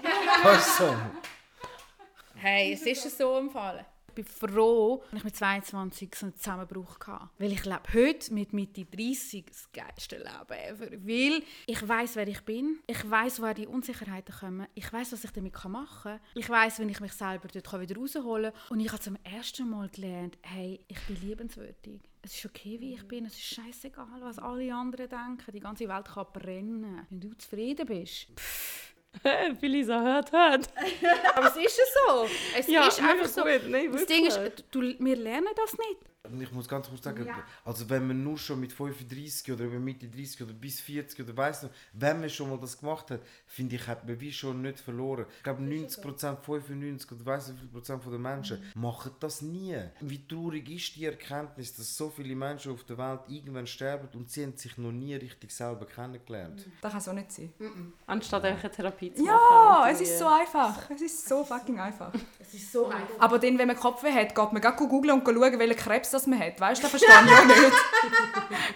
weißt 0.43 0.79
du? 0.79 0.95
Hey, 2.35 2.71
es 2.71 2.85
ist 2.85 3.17
so 3.17 3.37
empfallen 3.37 3.85
bin 4.11 4.25
froh, 4.25 5.03
dass 5.11 5.19
ich 5.19 5.23
mit 5.23 5.35
22 5.35 6.15
so 6.15 6.25
einen 6.25 6.35
Zusammenbruch 6.35 6.99
hatte. 7.05 7.29
Weil 7.37 7.51
ich 7.51 7.65
lebe 7.65 7.81
heute 7.93 8.33
mit 8.33 8.53
Mitte 8.53 8.85
30 8.85 9.45
das 9.47 9.69
geilste 9.71 10.17
Leben. 10.17 11.07
Weil 11.07 11.43
ich 11.65 11.87
weiß, 11.87 12.15
wer 12.15 12.27
ich 12.27 12.41
bin. 12.41 12.79
Ich 12.87 13.09
weiß, 13.09 13.41
woher 13.41 13.53
die 13.53 13.67
Unsicherheiten 13.67 14.33
kommen. 14.33 14.67
Ich 14.75 14.91
weiß, 14.91 15.13
was 15.13 15.23
ich 15.23 15.31
damit 15.31 15.53
machen 15.65 15.87
kann. 16.03 16.19
Ich 16.35 16.49
weiß, 16.49 16.79
wenn 16.79 16.89
ich 16.89 16.99
mich 16.99 17.13
selber 17.13 17.47
dort 17.47 17.81
wieder 17.81 17.99
rausholen 17.99 18.51
kann. 18.51 18.61
Und 18.69 18.79
ich 18.79 18.91
habe 18.91 19.01
zum 19.01 19.17
ersten 19.23 19.69
Mal 19.69 19.89
gelernt, 19.89 20.37
hey, 20.41 20.79
ich 20.87 20.99
bin 21.07 21.19
liebenswürdig. 21.21 22.01
Es 22.21 22.35
ist 22.35 22.45
okay, 22.45 22.79
wie 22.79 22.93
ich 22.93 23.07
bin. 23.07 23.25
Es 23.25 23.33
ist 23.33 23.55
scheißegal, 23.55 24.21
was 24.21 24.39
alle 24.39 24.73
anderen 24.73 25.09
denken. 25.09 25.51
Die 25.53 25.59
ganze 25.59 25.87
Welt 25.87 26.05
kann 26.05 26.27
brennen. 26.33 27.05
Wenn 27.09 27.19
du 27.19 27.33
zufrieden 27.37 27.85
bist. 27.85 28.27
Pff 28.35 28.89
Felisa 29.59 30.01
hört, 30.01 30.31
hört. 30.31 30.67
Aber 31.35 31.47
es 31.47 31.57
ist 31.57 31.79
so. 32.07 32.27
Es 32.57 32.67
ja, 32.67 32.87
ist 32.87 33.01
einfach 33.01 33.27
so. 33.27 33.43
Gut. 33.43 33.67
Nein, 33.67 33.91
das 33.91 34.05
Ding 34.05 34.25
ist, 34.25 34.39
du, 34.71 34.81
wir 34.81 35.15
lernen 35.15 35.49
das 35.55 35.77
nicht. 35.77 35.99
Ich 36.41 36.51
muss 36.51 36.67
ganz 36.67 36.89
kurz 36.89 37.01
sagen, 37.01 37.25
ja. 37.25 37.43
also 37.63 37.89
wenn 37.89 38.05
man 38.05 38.21
nur 38.21 38.37
schon 38.37 38.59
mit 38.59 38.73
35 38.73 39.53
oder 39.53 39.63
Mitte 39.67 40.05
30 40.05 40.43
oder 40.43 40.51
bis 40.51 40.81
40 40.81 41.21
oder 41.21 41.37
weiss 41.37 41.63
nicht, 41.63 41.73
wenn 41.93 42.19
man 42.19 42.29
schon 42.29 42.49
mal 42.49 42.59
das 42.59 42.77
gemacht 42.77 43.09
hat, 43.09 43.21
finde 43.45 43.77
ich, 43.77 43.87
hat 43.87 44.05
man 44.05 44.19
wie 44.19 44.33
schon 44.33 44.61
nicht 44.61 44.81
verloren. 44.81 45.25
Ich 45.37 45.43
glaube 45.43 45.63
90 45.63 46.03
Prozent, 46.03 46.39
95 46.43 47.09
oder 47.13 47.25
weiss 47.25 47.53
wie 47.53 47.57
viel 47.57 47.69
Prozent 47.69 48.03
der 48.05 48.19
Menschen 48.19 48.59
mhm. 48.59 48.81
machen 48.81 49.11
das 49.21 49.41
nie. 49.41 49.77
Wie 50.01 50.27
traurig 50.27 50.69
ist 50.69 50.93
die 50.97 51.05
Erkenntnis, 51.05 51.73
dass 51.73 51.95
so 51.95 52.09
viele 52.09 52.35
Menschen 52.35 52.73
auf 52.73 52.83
der 52.83 52.97
Welt 52.97 53.21
irgendwann 53.29 53.65
sterben 53.65 54.09
und 54.13 54.29
sie 54.29 54.43
haben 54.43 54.57
sich 54.57 54.77
noch 54.77 54.91
nie 54.91 55.15
richtig 55.15 55.51
selber 55.51 55.85
kennengelernt. 55.85 56.67
Mhm. 56.67 56.71
Das 56.81 56.91
kann 56.91 57.01
so 57.01 57.13
nicht 57.13 57.31
sein. 57.31 57.53
Mhm. 57.59 57.93
Anstatt 58.07 58.43
einfach 58.43 58.65
eine 58.65 58.71
Therapie 58.73 59.13
zu 59.13 59.23
machen. 59.23 59.35
Ja, 59.39 59.89
es 59.89 60.01
ist 60.01 60.19
so 60.19 60.27
einfach. 60.27 60.89
Es 60.89 61.01
ist 61.01 61.29
so 61.29 61.45
fucking 61.45 61.79
einfach. 61.79 62.11
Es 62.39 62.53
ist 62.53 62.73
so 62.73 62.87
einfach. 62.87 63.19
Aber 63.19 63.39
dann, 63.39 63.57
wenn 63.57 63.67
man 63.67 63.77
Kopfweh 63.77 64.11
hat, 64.11 64.35
geht 64.35 64.51
man 64.51 64.61
gleich 64.61 64.75
googeln 64.75 65.21
und 65.21 65.25
schauen, 65.25 65.59
welchen 65.59 65.77
Krebs 65.77 66.08
das 66.11 66.27
man 66.27 66.39
hat. 66.39 66.59
Weißt 66.59 66.81
du, 66.81 66.87
das 66.87 66.91
verstehe 66.91 67.09
ich 67.09 67.37
auch 67.37 67.45
nicht. 67.45 67.59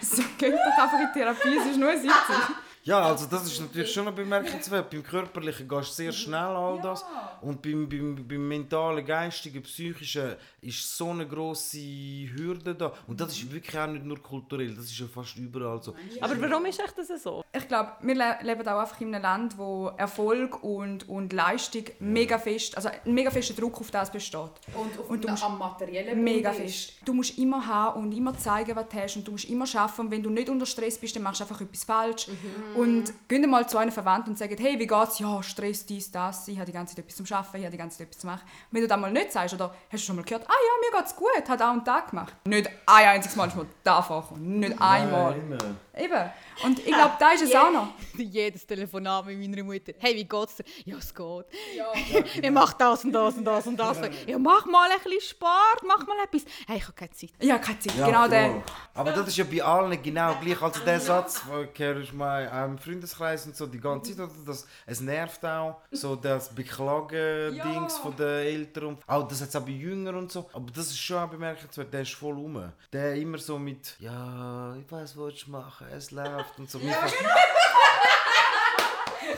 so, 0.00 0.22
geht 0.38 0.52
doch 0.52 0.82
einfach 0.82 1.00
in 1.00 1.12
Therapie, 1.12 1.56
es 1.56 1.66
ist 1.66 1.78
nur 1.78 1.90
eine 1.90 2.00
Sitzung. 2.00 2.54
Ja, 2.86 3.00
also 3.00 3.24
das 3.24 3.46
ist 3.46 3.60
natürlich 3.60 3.90
schon 3.90 4.04
noch 4.04 4.12
bemerkenswert. 4.12 4.90
Beim 4.90 5.02
Körperlichen 5.02 5.66
gehst 5.66 5.90
du 5.90 5.94
sehr 5.94 6.12
schnell 6.12 6.34
all 6.34 6.78
das. 6.82 7.02
Und 7.40 7.62
beim, 7.62 7.88
beim, 7.88 8.28
beim 8.28 8.46
mentalen, 8.46 9.04
geistigen, 9.06 9.62
psychischen 9.62 10.34
ist 10.60 10.96
so 10.96 11.08
eine 11.08 11.26
grosse 11.26 11.78
Hürde 11.78 12.74
da. 12.74 12.92
Und 13.06 13.18
das 13.18 13.32
ist 13.32 13.50
wirklich 13.50 13.78
auch 13.78 13.86
nicht 13.86 14.04
nur 14.04 14.22
kulturell, 14.22 14.74
das 14.74 14.84
ist 14.84 14.98
ja 14.98 15.06
fast 15.06 15.36
überall 15.36 15.82
so. 15.82 15.94
Aber 16.20 16.38
warum 16.42 16.66
ist 16.66 16.78
das 16.78 17.22
so? 17.22 17.42
Ich 17.52 17.66
glaube, 17.66 17.92
wir 18.02 18.14
le 18.14 18.36
leben 18.42 18.68
auch 18.68 18.80
einfach 18.80 19.00
in 19.00 19.14
einem 19.14 19.22
Land, 19.22 19.56
wo 19.56 19.88
Erfolg 19.96 20.62
und, 20.62 21.08
und 21.08 21.32
Leistung 21.32 21.84
mega 22.00 22.38
fest, 22.38 22.76
also 22.76 22.88
ein 22.88 23.14
mega 23.14 23.30
fester 23.30 23.54
Druck 23.54 23.80
auf 23.80 23.90
das 23.90 24.10
besteht. 24.12 24.40
Und, 24.74 24.98
auf 24.98 25.08
und 25.08 25.24
du 25.24 25.30
musst 25.30 25.44
am 25.44 25.58
materiellen 25.58 26.22
Mega 26.22 26.52
fest. 26.52 26.94
Du 27.04 27.14
musst 27.14 27.38
immer 27.38 27.66
haben 27.66 28.02
und 28.02 28.12
immer 28.12 28.36
zeigen, 28.36 28.76
was 28.76 28.88
du 28.88 28.96
hast 28.96 29.16
und 29.16 29.26
du 29.26 29.32
musst 29.32 29.44
immer 29.46 29.66
schaffen. 29.66 30.06
Und 30.06 30.10
wenn 30.10 30.22
du 30.22 30.28
nicht 30.28 30.50
unter 30.50 30.66
Stress 30.66 30.98
bist, 30.98 31.16
dann 31.16 31.22
machst 31.22 31.40
du 31.40 31.44
einfach 31.44 31.60
etwas 31.60 31.84
falsch. 31.84 32.28
Mhm. 32.28 32.73
Und 32.74 33.12
gehen 33.28 33.48
mal 33.48 33.68
zu 33.68 33.78
einem 33.78 33.92
Verwandten 33.92 34.30
und 34.30 34.38
sagen, 34.38 34.56
hey, 34.58 34.78
wie 34.78 34.86
geht's? 34.86 35.18
Ja, 35.18 35.42
Stress, 35.42 35.86
dies, 35.86 36.10
das, 36.10 36.48
ich 36.48 36.56
habe 36.56 36.66
die 36.66 36.72
ganze 36.72 36.94
Zeit 36.94 37.04
etwas 37.04 37.16
zum 37.16 37.36
Arbeiten, 37.36 37.56
ich 37.58 37.62
habe 37.64 37.70
die 37.70 37.78
ganze 37.78 37.98
Zeit 37.98 38.08
etwas 38.08 38.20
zu 38.20 38.26
machen. 38.26 38.42
wenn 38.70 38.82
du 38.82 38.88
das 38.88 38.98
mal 38.98 39.12
nicht 39.12 39.32
sagst, 39.32 39.54
oder 39.54 39.74
hast 39.90 40.02
du 40.02 40.06
schon 40.06 40.16
mal 40.16 40.24
gehört, 40.24 40.44
ah 40.48 40.52
ja, 40.52 40.90
mir 40.90 40.98
geht's 40.98 41.14
gut, 41.14 41.28
hat 41.48 41.62
auch 41.62 41.70
einen 41.70 41.84
Tag 41.84 42.10
gemacht. 42.10 42.34
Nicht 42.46 42.68
ein 42.86 43.08
einziges 43.08 43.36
Mal 43.36 43.48
ist 43.48 43.56
mir 43.56 43.66
da 43.84 44.02
vorgekommen, 44.02 44.58
nicht 44.58 44.80
einmal. 44.80 45.36
Nein, 45.36 45.76
Eben. 45.96 46.30
Und 46.64 46.78
ich 46.78 46.86
glaube, 46.86 47.14
da 47.18 47.32
ist 47.32 47.42
es 47.42 47.54
auch 47.54 47.70
noch. 47.70 47.88
Jedes 48.18 48.66
Telefonat 48.66 49.26
mit 49.26 49.38
meiner 49.38 49.62
Mutter. 49.62 49.92
Hey, 49.98 50.16
wie 50.16 50.24
geht's 50.24 50.56
dir? 50.56 50.64
Ja, 50.84 50.96
es 50.96 51.14
geht. 51.14 51.46
Ja. 51.76 51.92
ich 52.42 52.50
mache 52.50 52.74
das 52.78 53.04
und 53.04 53.12
das 53.12 53.34
und 53.36 53.44
das 53.44 53.66
und 53.66 53.76
das. 53.76 53.98
Ja. 53.98 54.08
ja, 54.26 54.38
mach 54.38 54.66
mal 54.66 54.90
ein 54.90 54.98
bisschen 55.02 55.20
Sport, 55.20 55.82
mach 55.86 56.06
mal 56.06 56.16
etwas. 56.24 56.44
Hey, 56.66 56.78
ich 56.78 56.84
habe 56.84 56.94
keine 56.94 57.10
Zeit. 57.10 57.30
Ja, 57.40 57.58
keine 57.58 57.78
Zeit, 57.78 57.96
ja, 57.96 58.06
genau 58.06 58.28
der. 58.28 58.62
Aber 58.94 59.12
das 59.12 59.28
ist 59.28 59.36
ja 59.36 59.44
bei 59.44 59.62
allen 59.62 60.02
genau 60.02 60.34
gleich. 60.40 60.60
Also 60.60 60.80
der 60.84 61.00
Satz, 61.00 61.42
den 61.78 62.02
ich 62.02 62.12
mal 62.12 62.42
im 62.66 62.78
Freundeskreis 62.78 63.46
und 63.46 63.56
so 63.56 63.66
die 63.66 63.80
ganze 63.80 64.16
Zeit, 64.16 64.28
das, 64.46 64.66
es 64.86 65.00
nervt 65.00 65.44
auch. 65.44 65.80
So 65.90 66.16
das 66.16 66.54
Beklagen-Dings 66.54 67.98
von 67.98 68.16
den 68.16 68.26
Eltern. 68.26 68.98
Auch 69.06 69.28
das 69.28 69.42
hat 69.42 69.54
auch 69.54 69.66
bei 69.66 69.72
Jüngern 69.72 70.16
und 70.16 70.32
so. 70.32 70.48
Aber 70.52 70.70
das 70.72 70.86
ist 70.86 70.98
schon 70.98 71.18
auch 71.18 71.28
bemerkenswert, 71.28 71.92
der 71.92 72.02
ist 72.02 72.14
voll 72.14 72.34
rum. 72.34 72.72
Der 72.92 73.14
immer 73.16 73.38
so 73.38 73.58
mit, 73.58 73.96
ja, 73.98 74.74
ich 74.76 74.90
weiß, 74.90 75.16
was 75.16 75.34
ich 75.34 75.48
machen 75.48 75.83
machen, 75.83 75.83
es 75.92 76.10
läuft 76.10 76.58
und 76.58 76.70
so. 76.70 76.78
Ja. 76.78 77.06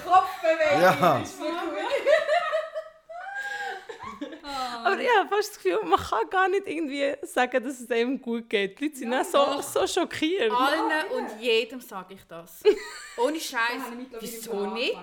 Kopfbewegung. 0.05 0.83
Ja. 0.83 1.23
oh, 4.43 4.47
Aber 4.87 5.01
ich 5.01 5.09
habe 5.09 5.29
fast 5.29 5.51
das 5.51 5.63
Gefühl, 5.63 5.81
man 5.85 5.99
kann 5.99 6.31
gar 6.31 6.49
nicht 6.49 6.67
irgendwie 6.67 7.15
sagen, 7.23 7.63
dass 7.63 7.81
es 7.81 7.91
einem 7.91 8.21
gut 8.21 8.49
geht. 8.49 8.79
Die 8.79 8.85
Leute 8.85 8.97
sind 8.97 9.13
ja, 9.13 9.25
so, 9.25 9.61
so 9.61 9.87
schockiert. 9.87 10.53
Allen 10.53 11.11
und 11.13 11.41
jedem 11.41 11.81
sage 11.81 12.15
ich 12.15 12.25
das. 12.25 12.63
Ohne 13.17 13.41
Scheiß. 13.41 13.83
Wieso 14.21 14.67
nicht? 14.71 14.99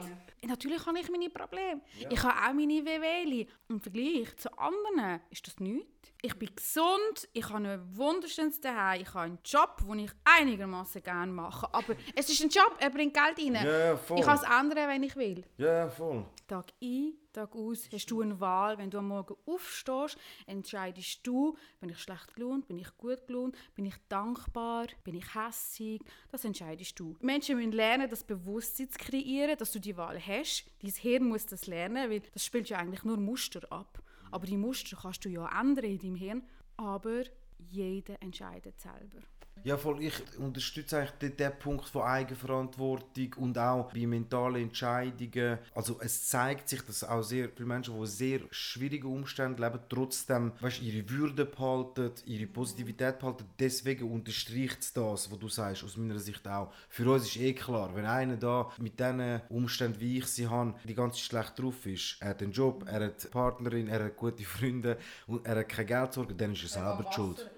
Natürlich 0.45 0.85
habe 0.85 0.99
ich 0.99 1.09
meine 1.09 1.29
Probleme. 1.29 1.81
Ja. 1.99 2.11
Ich 2.11 2.21
habe 2.23 2.33
auch 2.37 2.53
meine 2.53 2.85
Wehwehli. 2.85 3.47
Im 3.69 3.79
Vergleich 3.79 4.35
zu 4.37 4.57
anderen 4.57 5.21
ist 5.29 5.47
das 5.47 5.59
nichts. 5.59 6.12
Ich 6.25 6.39
bin 6.39 6.55
gesund, 6.55 7.27
ich 7.33 7.49
habe 7.49 7.67
ein 7.67 7.97
wunderschönes 7.97 8.61
Zuhause, 8.61 9.01
ich 9.01 9.13
habe 9.13 9.25
einen 9.25 9.39
Job, 9.43 9.83
den 9.85 9.99
ich 9.99 10.11
einigermaßen 10.23 11.03
gerne 11.03 11.29
mache. 11.29 11.67
Aber 11.73 11.97
es 12.15 12.29
ist 12.29 12.41
ein 12.41 12.47
Job, 12.47 12.77
er 12.79 12.91
bringt 12.91 13.13
Geld 13.13 13.37
rein. 13.37 13.65
Ja, 13.65 13.97
voll. 13.97 14.19
Ich 14.19 14.23
kann 14.23 14.37
es 14.37 14.43
ändern, 14.43 14.87
wenn 14.87 15.03
ich 15.03 15.17
will. 15.17 15.43
Ja, 15.57 15.89
voll. 15.89 16.25
Tag 16.47 16.67
ein, 16.81 17.15
Tag 17.33 17.53
aus 17.53 17.89
hast 17.91 18.09
du 18.09 18.21
eine 18.21 18.39
Wahl. 18.39 18.77
Wenn 18.77 18.89
du 18.89 18.99
am 18.99 19.09
Morgen 19.09 19.35
aufstehst, 19.45 20.17
entscheidest 20.45 21.27
du, 21.27 21.57
bin 21.81 21.89
ich 21.89 21.99
schlecht 21.99 22.33
gelaunt, 22.35 22.69
bin 22.69 22.79
ich 22.79 22.95
gut 22.95 23.27
gelaunt, 23.27 23.57
bin 23.75 23.85
ich 23.85 23.95
dankbar, 24.07 24.87
bin 25.03 25.15
ich 25.15 25.35
hässig. 25.35 25.99
Das 26.31 26.45
entscheidest 26.45 26.97
du. 26.97 27.17
Menschen 27.19 27.57
müssen 27.57 27.73
lernen, 27.73 28.09
das 28.09 28.23
Bewusstsein 28.23 28.89
zu 28.89 28.97
kreieren, 28.97 29.57
dass 29.57 29.73
du 29.73 29.79
die 29.79 29.97
Wahl 29.97 30.17
hast. 30.25 30.71
Dein 30.81 30.91
Hirn 30.91 31.25
muss 31.25 31.45
das 31.47 31.67
lernen, 31.67 32.09
weil 32.09 32.21
das 32.33 32.45
spielt 32.45 32.69
ja 32.69 32.77
eigentlich 32.77 33.03
nur 33.03 33.17
Muster 33.17 33.69
ab. 33.69 34.01
Aber 34.33 34.47
die 34.47 34.57
Muster 34.57 34.97
kannst 34.99 35.23
du 35.25 35.29
ja 35.29 35.47
ändern 35.61 35.85
in 35.85 35.99
deinem 35.99 36.15
Hirn. 36.15 36.43
Aber 36.75 37.21
jeder 37.59 38.19
entscheidet 38.19 38.81
selber. 38.81 39.19
Ja, 39.65 39.77
voll. 39.77 40.03
Ich 40.03 40.13
unterstütze 40.37 40.97
eigentlich 40.97 41.11
den, 41.21 41.37
den 41.37 41.57
Punkt 41.57 41.85
von 41.85 42.01
Eigenverantwortung 42.01 43.33
und 43.37 43.57
auch 43.57 43.93
bei 43.93 44.05
mentalen 44.05 44.63
Entscheidungen. 44.63 45.57
Also 45.73 45.97
es 46.01 46.27
zeigt 46.27 46.67
sich, 46.67 46.81
dass 46.81 47.05
auch 47.05 47.21
sehr 47.21 47.47
viele 47.47 47.69
Menschen, 47.69 47.97
die 47.97 48.05
sehr 48.05 48.41
schwierige 48.51 49.07
Umstände 49.07 49.63
leben, 49.63 49.79
trotzdem 49.87 50.51
weißt, 50.59 50.81
ihre 50.81 51.09
Würde 51.09 51.45
behalten, 51.45 52.11
ihre 52.25 52.45
Positivität 52.47 53.19
behalten. 53.19 53.45
Deswegen 53.57 54.11
unterstreicht 54.11 54.81
es 54.81 54.91
das, 54.91 55.31
was 55.31 55.39
du 55.39 55.47
sagst, 55.47 55.85
aus 55.85 55.95
meiner 55.95 56.19
Sicht 56.19 56.45
auch. 56.45 56.73
Für 56.89 57.09
uns 57.09 57.23
ist 57.23 57.37
eh 57.37 57.53
klar, 57.53 57.95
wenn 57.95 58.05
einer 58.05 58.35
da 58.35 58.69
mit 58.79 58.99
diesen 58.99 59.41
Umständen, 59.47 60.01
wie 60.01 60.17
ich 60.17 60.25
sie 60.25 60.47
habe, 60.47 60.75
die 60.83 60.93
ganze 60.93 61.19
schlecht 61.19 61.57
drauf 61.57 61.85
ist, 61.85 62.17
er 62.19 62.31
hat 62.31 62.41
einen 62.41 62.51
Job, 62.51 62.83
er 62.85 62.95
hat 62.95 63.01
eine 63.01 63.31
Partnerin, 63.31 63.87
er 63.87 64.03
hat 64.03 64.17
gute 64.17 64.43
Freunde 64.43 64.97
und 65.25 65.45
er 65.47 65.55
hat 65.59 65.69
kein 65.69 65.87
Geld 65.87 66.11
sorgen, 66.11 66.35
dann 66.35 66.51
ist 66.51 66.63
er 66.63 66.69
selber 66.69 67.05
die 67.09 67.13
schuld. 67.13 67.49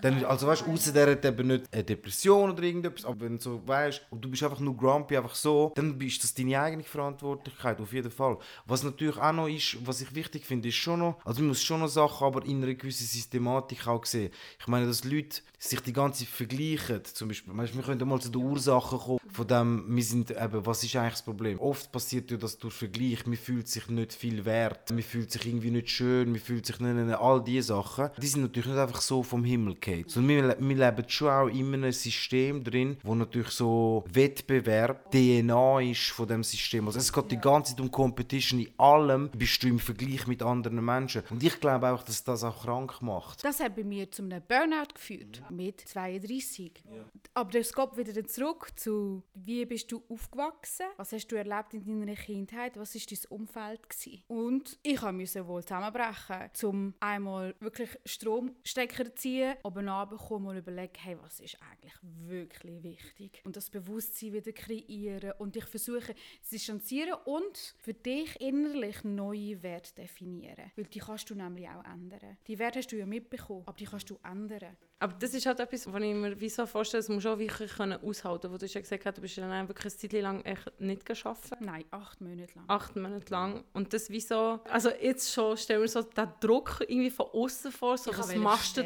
Dann, 0.00 0.24
also 0.24 0.46
weißt 0.46 0.66
du, 0.66 0.72
außer 0.72 0.92
der 0.92 1.12
hat 1.12 1.24
eben 1.24 1.46
nicht 1.46 1.72
eine 1.72 1.84
Depression 1.84 2.50
oder 2.50 2.62
irgendetwas, 2.62 3.04
aber 3.04 3.20
wenn 3.20 3.36
du 3.36 3.42
so 3.42 3.62
weißt 3.66 4.06
und 4.10 4.24
du 4.24 4.30
bist 4.30 4.42
einfach 4.42 4.60
nur 4.60 4.76
grumpy, 4.76 5.16
einfach 5.16 5.34
so, 5.34 5.72
dann 5.74 6.00
ist 6.00 6.22
das 6.22 6.34
deine 6.34 6.60
eigene 6.60 6.82
Verantwortlichkeit, 6.82 7.80
auf 7.80 7.92
jeden 7.92 8.10
Fall. 8.10 8.38
Was 8.66 8.82
natürlich 8.82 9.16
auch 9.16 9.32
noch 9.32 9.48
ist, 9.48 9.78
was 9.86 10.00
ich 10.00 10.14
wichtig 10.14 10.44
finde, 10.44 10.68
ist 10.68 10.74
schon 10.74 11.00
noch, 11.00 11.18
also 11.24 11.40
man 11.40 11.48
muss 11.48 11.62
schon 11.62 11.80
noch 11.80 11.88
Sachen 11.88 12.26
aber 12.26 12.44
in 12.44 12.62
einer 12.62 12.74
gewissen 12.74 13.06
Systematik 13.06 13.86
auch 13.86 14.04
sehen. 14.04 14.30
Ich 14.58 14.66
meine, 14.66 14.86
dass 14.86 15.04
Leute 15.04 15.40
sich 15.66 15.80
die 15.80 15.92
ganze 15.92 16.24
Zeit 16.24 16.34
vergleichen, 16.34 17.04
zum 17.04 17.28
Beispiel, 17.28 17.54
wir 17.54 17.82
können 17.82 18.08
mal 18.08 18.20
zu 18.20 18.30
den 18.30 18.42
Ursachen 18.42 18.98
kommen, 18.98 19.20
von 19.28 19.46
dem, 19.46 19.84
wir 19.88 20.04
sind 20.04 20.30
eben, 20.30 20.66
was 20.66 20.82
ist 20.84 20.96
eigentlich 20.96 21.14
das 21.14 21.24
Problem? 21.24 21.58
Oft 21.58 21.90
passiert 21.92 22.30
ja 22.30 22.36
das 22.36 22.58
durch 22.58 22.74
Vergleich, 22.74 23.26
man 23.26 23.36
fühlt 23.36 23.68
sich 23.68 23.88
nicht 23.88 24.12
viel 24.12 24.44
wert, 24.44 24.90
man 24.90 25.02
fühlt 25.02 25.30
sich 25.30 25.46
irgendwie 25.46 25.70
nicht 25.70 25.90
schön, 25.90 26.30
man 26.30 26.40
fühlt 26.40 26.66
sich 26.66 26.78
nicht, 26.80 27.14
all 27.14 27.42
diese 27.42 27.68
Sachen, 27.68 28.10
die 28.20 28.26
sind 28.26 28.42
natürlich 28.42 28.66
nicht 28.66 28.78
einfach 28.78 29.00
so 29.00 29.22
vom 29.22 29.44
Himmel 29.44 29.74
gefallen, 29.74 30.04
sondern 30.06 30.28
wir, 30.28 30.56
wir 30.58 30.76
leben 30.76 31.08
schon 31.08 31.28
auch 31.28 31.48
in 31.48 31.74
einem 31.74 31.92
System 31.92 32.62
drin, 32.62 32.96
wo 33.02 33.14
natürlich 33.14 33.50
so 33.50 34.04
Wettbewerb 34.12 35.10
DNA 35.10 35.80
ist 35.82 36.10
von 36.10 36.26
dem 36.26 36.44
System. 36.44 36.86
Also 36.86 36.98
es 36.98 37.12
geht 37.12 37.30
die 37.30 37.38
ganze 37.38 37.72
Zeit 37.72 37.80
um 37.80 37.90
Competition. 37.90 38.60
In 38.60 38.70
allem 38.78 39.30
bist 39.30 39.62
du 39.62 39.68
im 39.68 39.78
Vergleich 39.78 40.26
mit 40.26 40.42
anderen 40.42 40.84
Menschen. 40.84 41.22
Und 41.30 41.42
ich 41.42 41.58
glaube 41.60 41.88
auch, 41.88 42.02
dass 42.02 42.24
das 42.24 42.44
auch 42.44 42.62
krank 42.62 43.00
macht. 43.00 43.44
Das 43.44 43.60
hat 43.60 43.76
bei 43.76 43.84
mir 43.84 44.10
zu 44.10 44.22
einem 44.22 44.42
Burnout 44.46 44.94
geführt 44.94 45.42
mit 45.56 45.80
32. 45.80 46.84
Ja. 46.90 47.04
Aber 47.34 47.50
das 47.50 47.72
geht 47.72 47.96
wieder 47.96 48.26
zurück 48.26 48.70
zu, 48.76 49.22
wie 49.34 49.64
bist 49.64 49.90
du 49.90 50.02
aufgewachsen? 50.08 50.86
Was 50.96 51.12
hast 51.12 51.28
du 51.28 51.36
erlebt 51.36 51.74
in 51.74 52.00
deiner 52.00 52.14
Kindheit? 52.14 52.76
Was 52.76 52.94
ist 52.94 53.10
dein 53.10 53.30
Umfeld 53.30 53.88
gewesen? 53.88 54.22
Und 54.28 54.78
ich 54.82 55.00
musste 55.02 55.46
wohl 55.46 55.62
zusammenbrechen, 55.62 56.50
um 56.64 56.94
einmal 57.00 57.54
wirklich 57.60 57.90
Stromstecker 58.04 59.06
zu 59.06 59.14
ziehen, 59.14 59.56
aber 59.62 59.82
nachbekommen 59.82 60.48
und 60.48 60.56
überlegen, 60.58 60.92
hey, 60.98 61.16
was 61.20 61.40
ist 61.40 61.58
eigentlich 61.62 61.94
wirklich 62.02 62.82
wichtig? 62.82 63.42
Und 63.44 63.56
das 63.56 63.70
Bewusstsein 63.70 64.32
wieder 64.32 64.52
kreieren 64.52 65.32
und 65.38 65.56
dich 65.56 65.64
versuchen 65.64 66.14
zu 66.42 66.50
distanzieren 66.50 67.14
und 67.24 67.74
für 67.78 67.94
dich 67.94 68.40
innerlich 68.40 69.04
neue 69.04 69.62
Werte 69.62 69.94
definieren. 69.94 70.72
Weil 70.76 70.84
die 70.86 70.98
kannst 70.98 71.30
du 71.30 71.34
nämlich 71.34 71.68
auch 71.68 71.84
ändern. 71.84 72.36
Die 72.46 72.58
Werte 72.58 72.78
hast 72.78 72.92
du 72.92 72.96
ja 72.96 73.06
mitbekommen, 73.06 73.62
aber 73.66 73.76
die 73.76 73.84
kannst 73.84 74.10
du 74.10 74.18
ändern. 74.22 74.76
Aber 74.98 75.12
das 75.12 75.34
ist 75.34 75.44
halt 75.44 75.60
etwas, 75.60 75.92
was 75.92 76.02
ich 76.02 76.14
mir 76.14 76.40
wie 76.40 76.48
so 76.48 76.64
vorstelle, 76.66 77.02
das 77.02 77.08
musst 77.10 77.26
du 77.26 77.30
auch 77.30 77.38
wirklich 77.38 77.72
können 77.72 78.02
aushalten 78.02 78.42
können. 78.42 78.54
Wo 78.54 78.58
du 78.58 78.68
schon 78.68 78.82
gesagt 78.82 79.04
hast, 79.04 79.18
du 79.18 79.20
bist 79.20 79.36
dann 79.36 79.68
wirklich 79.68 79.92
eine 79.92 79.96
Zeit 79.96 80.12
lang 80.22 80.42
echt 80.42 80.80
nicht 80.80 81.04
geschafft. 81.04 81.52
Nein, 81.60 81.84
acht 81.90 82.20
Monate 82.20 82.54
lang. 82.54 82.64
Acht 82.68 82.96
Monate 82.96 83.30
lang. 83.30 83.64
Und 83.74 83.92
das 83.92 84.08
wie 84.08 84.20
so, 84.20 84.60
also 84.70 84.88
jetzt 84.88 85.32
schon, 85.32 85.56
stell 85.56 85.80
mir 85.80 85.88
so 85.88 86.02
den 86.02 86.28
Druck 86.40 86.80
irgendwie 86.80 87.10
von 87.10 87.26
außen 87.26 87.72
vor, 87.72 87.98
so, 87.98 88.10
was 88.16 88.34
machst 88.36 88.78
du, 88.78 88.84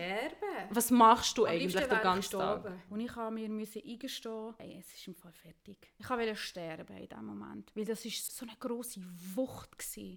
was 0.71 0.91
machst 0.91 1.39
du 1.39 1.45
eigentlich 1.45 1.87
den 1.87 2.01
ganzen 2.01 2.39
Tag? 2.39 2.73
Und 2.89 3.01
ich 3.01 3.15
habe 3.15 3.35
mir 3.35 3.49
müssen 3.49 3.83
eingestehen, 3.87 4.55
hey, 4.59 4.79
es 4.81 4.93
ist 4.93 5.07
im 5.07 5.15
Fall 5.15 5.33
fertig. 5.33 5.93
Ich 5.97 6.11
wollte 6.11 6.35
sterben 6.35 6.97
in 6.97 7.09
diesem 7.09 7.25
Moment, 7.25 7.71
weil 7.77 7.85
das 7.85 8.05
ist 8.05 8.37
so 8.37 8.47
eine 8.47 8.57
grosse 8.59 9.01
Wucht 9.35 9.71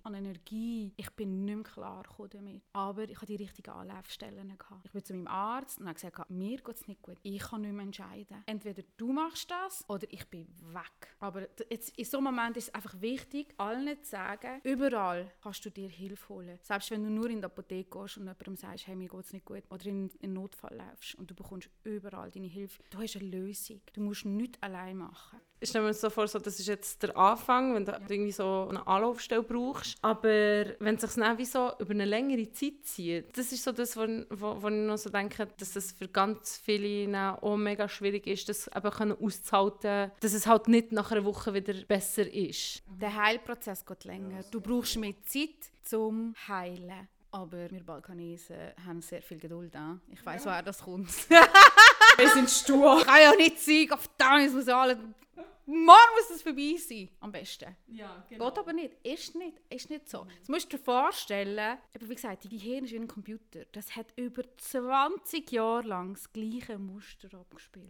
an 0.03 0.15
Energie. 0.15 0.93
Ich 0.97 1.11
bin 1.11 1.45
nicht 1.45 1.55
mehr 1.55 1.63
klar 1.63 2.03
damit. 2.29 2.63
Aber 2.73 3.03
ich 3.03 3.15
hatte 3.15 3.27
die 3.27 3.35
richtigen 3.35 3.71
Anlaufstellen. 3.71 4.57
Gehabt. 4.57 4.85
Ich 4.85 4.91
bin 4.91 5.03
zu 5.03 5.13
meinem 5.13 5.27
Arzt 5.27 5.79
und 5.83 5.89
habe 5.89 5.95
gesagt, 5.95 6.29
mir 6.29 6.57
geht 6.57 6.75
es 6.75 6.87
nicht 6.87 7.01
gut. 7.01 7.17
Ich 7.23 7.39
kann 7.39 7.61
nicht 7.61 7.73
mehr 7.73 7.83
entscheiden. 7.83 8.43
Entweder 8.45 8.83
du 8.97 9.11
machst 9.11 9.51
das 9.51 9.83
oder 9.87 10.07
ich 10.09 10.27
bin 10.27 10.47
weg. 10.73 11.15
Aber 11.19 11.47
jetzt, 11.69 11.97
in 11.97 12.05
so 12.05 12.17
einem 12.17 12.25
Moment 12.25 12.57
ist 12.57 12.69
es 12.69 12.73
einfach 12.73 12.99
wichtig, 13.01 13.53
allen 13.57 14.01
zu 14.03 14.09
sagen, 14.09 14.61
überall 14.63 15.31
kannst 15.41 15.65
du 15.65 15.69
dir 15.69 15.89
Hilfe 15.89 16.29
holen. 16.29 16.59
Selbst 16.61 16.91
wenn 16.91 17.03
du 17.03 17.09
nur 17.09 17.29
in 17.29 17.39
die 17.39 17.45
Apotheke 17.45 17.99
gehst 17.99 18.17
und 18.17 18.23
jemandem 18.23 18.55
sagst, 18.55 18.87
hey, 18.87 18.95
mir 18.95 19.09
geht 19.09 19.19
es 19.19 19.33
nicht 19.33 19.45
gut, 19.45 19.63
oder 19.69 19.85
in 19.85 20.09
einen 20.21 20.33
Notfall 20.33 20.75
läufst 20.75 21.15
und 21.15 21.29
du 21.29 21.35
bekommst 21.35 21.69
überall 21.83 22.31
deine 22.31 22.47
Hilfe. 22.47 22.81
Du 22.89 22.99
hast 22.99 23.15
eine 23.17 23.25
Lösung. 23.29 23.81
Du 23.93 24.01
musst 24.01 24.25
nichts 24.25 24.61
allein 24.61 24.97
machen. 24.97 25.39
Ich 25.63 25.69
stelle 25.69 25.85
mir 25.85 25.93
so 25.93 26.09
vor, 26.09 26.27
so, 26.27 26.39
das 26.39 26.59
ist 26.59 26.67
jetzt 26.67 27.03
der 27.03 27.15
Anfang, 27.15 27.73
wenn 27.73 27.85
du 27.85 27.93
irgendwie 27.93 28.33
so 28.33 28.67
eine 28.69 28.85
Anlaufstelle 28.85 29.43
brauchst. 29.43 29.97
Aber 30.01 30.27
wenn 30.79 30.95
es 30.95 31.01
sich 31.01 31.13
dann 31.13 31.37
wie 31.37 31.45
so 31.45 31.71
über 31.79 31.91
eine 31.91 32.03
längere 32.03 32.51
Zeit 32.51 32.83
zieht, 32.83 33.37
das 33.37 33.53
ist 33.53 33.63
so 33.63 33.71
das, 33.71 33.95
wo, 33.95 34.01
wo, 34.29 34.61
wo 34.61 34.67
ich 34.67 34.73
noch 34.73 34.97
so 34.97 35.09
denke, 35.09 35.47
dass 35.75 35.87
das 35.87 35.91
für 35.91 36.07
ganz 36.07 36.57
viele 36.57 37.41
auch 37.41 37.57
mega 37.57 37.87
schwierig 37.87 38.27
ist, 38.27 38.49
das 38.49 38.67
eben 38.67 39.11
auszuhalten, 39.13 40.11
dass 40.19 40.33
es 40.33 40.47
halt 40.47 40.67
nicht 40.67 40.91
nach 40.91 41.11
einer 41.11 41.25
Woche 41.25 41.53
wieder 41.53 41.73
besser 41.87 42.31
ist. 42.31 42.83
Der 42.87 43.15
Heilprozess 43.15 43.85
geht 43.85 44.03
länger. 44.03 44.43
Du 44.51 44.61
brauchst 44.61 44.97
mehr 44.97 45.15
Zeit 45.25 45.71
zum 45.83 46.35
Heilen. 46.47 47.07
Aber 47.33 47.71
wir 47.71 47.83
Balkanesen 47.83 48.55
haben 48.85 49.01
sehr 49.01 49.21
viel 49.23 49.39
Geduld. 49.39 49.75
An. 49.75 49.99
Ich 50.07 50.23
weiß, 50.23 50.45
ja. 50.45 50.51
woher 50.51 50.61
das 50.61 50.79
kommt. 50.79 51.09
wir 51.29 52.29
sind 52.29 52.47
stur. 52.47 52.99
Ich 52.99 53.05
kann 53.05 53.21
ja 53.21 53.35
nicht 53.35 53.59
sein, 53.59 53.87
verdammt, 53.87 54.47
es 54.47 54.53
muss 54.53 54.67
alles 54.67 54.99
Morgen 55.65 56.15
muss 56.15 56.29
es 56.29 56.41
vorbei 56.41 56.75
sein, 56.77 57.09
am 57.21 57.31
besten. 57.31 57.75
Ja, 57.87 58.25
genau. 58.29 58.49
Geht 58.49 58.59
aber 58.59 58.73
nicht. 58.73 58.95
Ist 59.01 59.33
nicht, 59.35 59.61
ist 59.69 59.89
nicht 59.89 60.09
so. 60.09 60.27
Das 60.39 60.49
musst 60.49 60.71
du 60.71 60.77
dir 60.77 60.83
vorstellen, 60.83 61.77
aber 61.95 62.09
wie 62.09 62.15
gesagt, 62.15 62.43
dein 62.43 62.51
Gehirn 62.51 62.83
ist 62.83 62.91
wie 62.91 62.97
ein 62.97 63.07
Computer. 63.07 63.63
Das 63.71 63.95
hat 63.95 64.07
über 64.17 64.43
20 64.57 65.49
Jahre 65.53 65.87
lang 65.87 66.15
das 66.15 66.31
gleiche 66.33 66.77
Muster 66.77 67.33
abgespielt. 67.33 67.87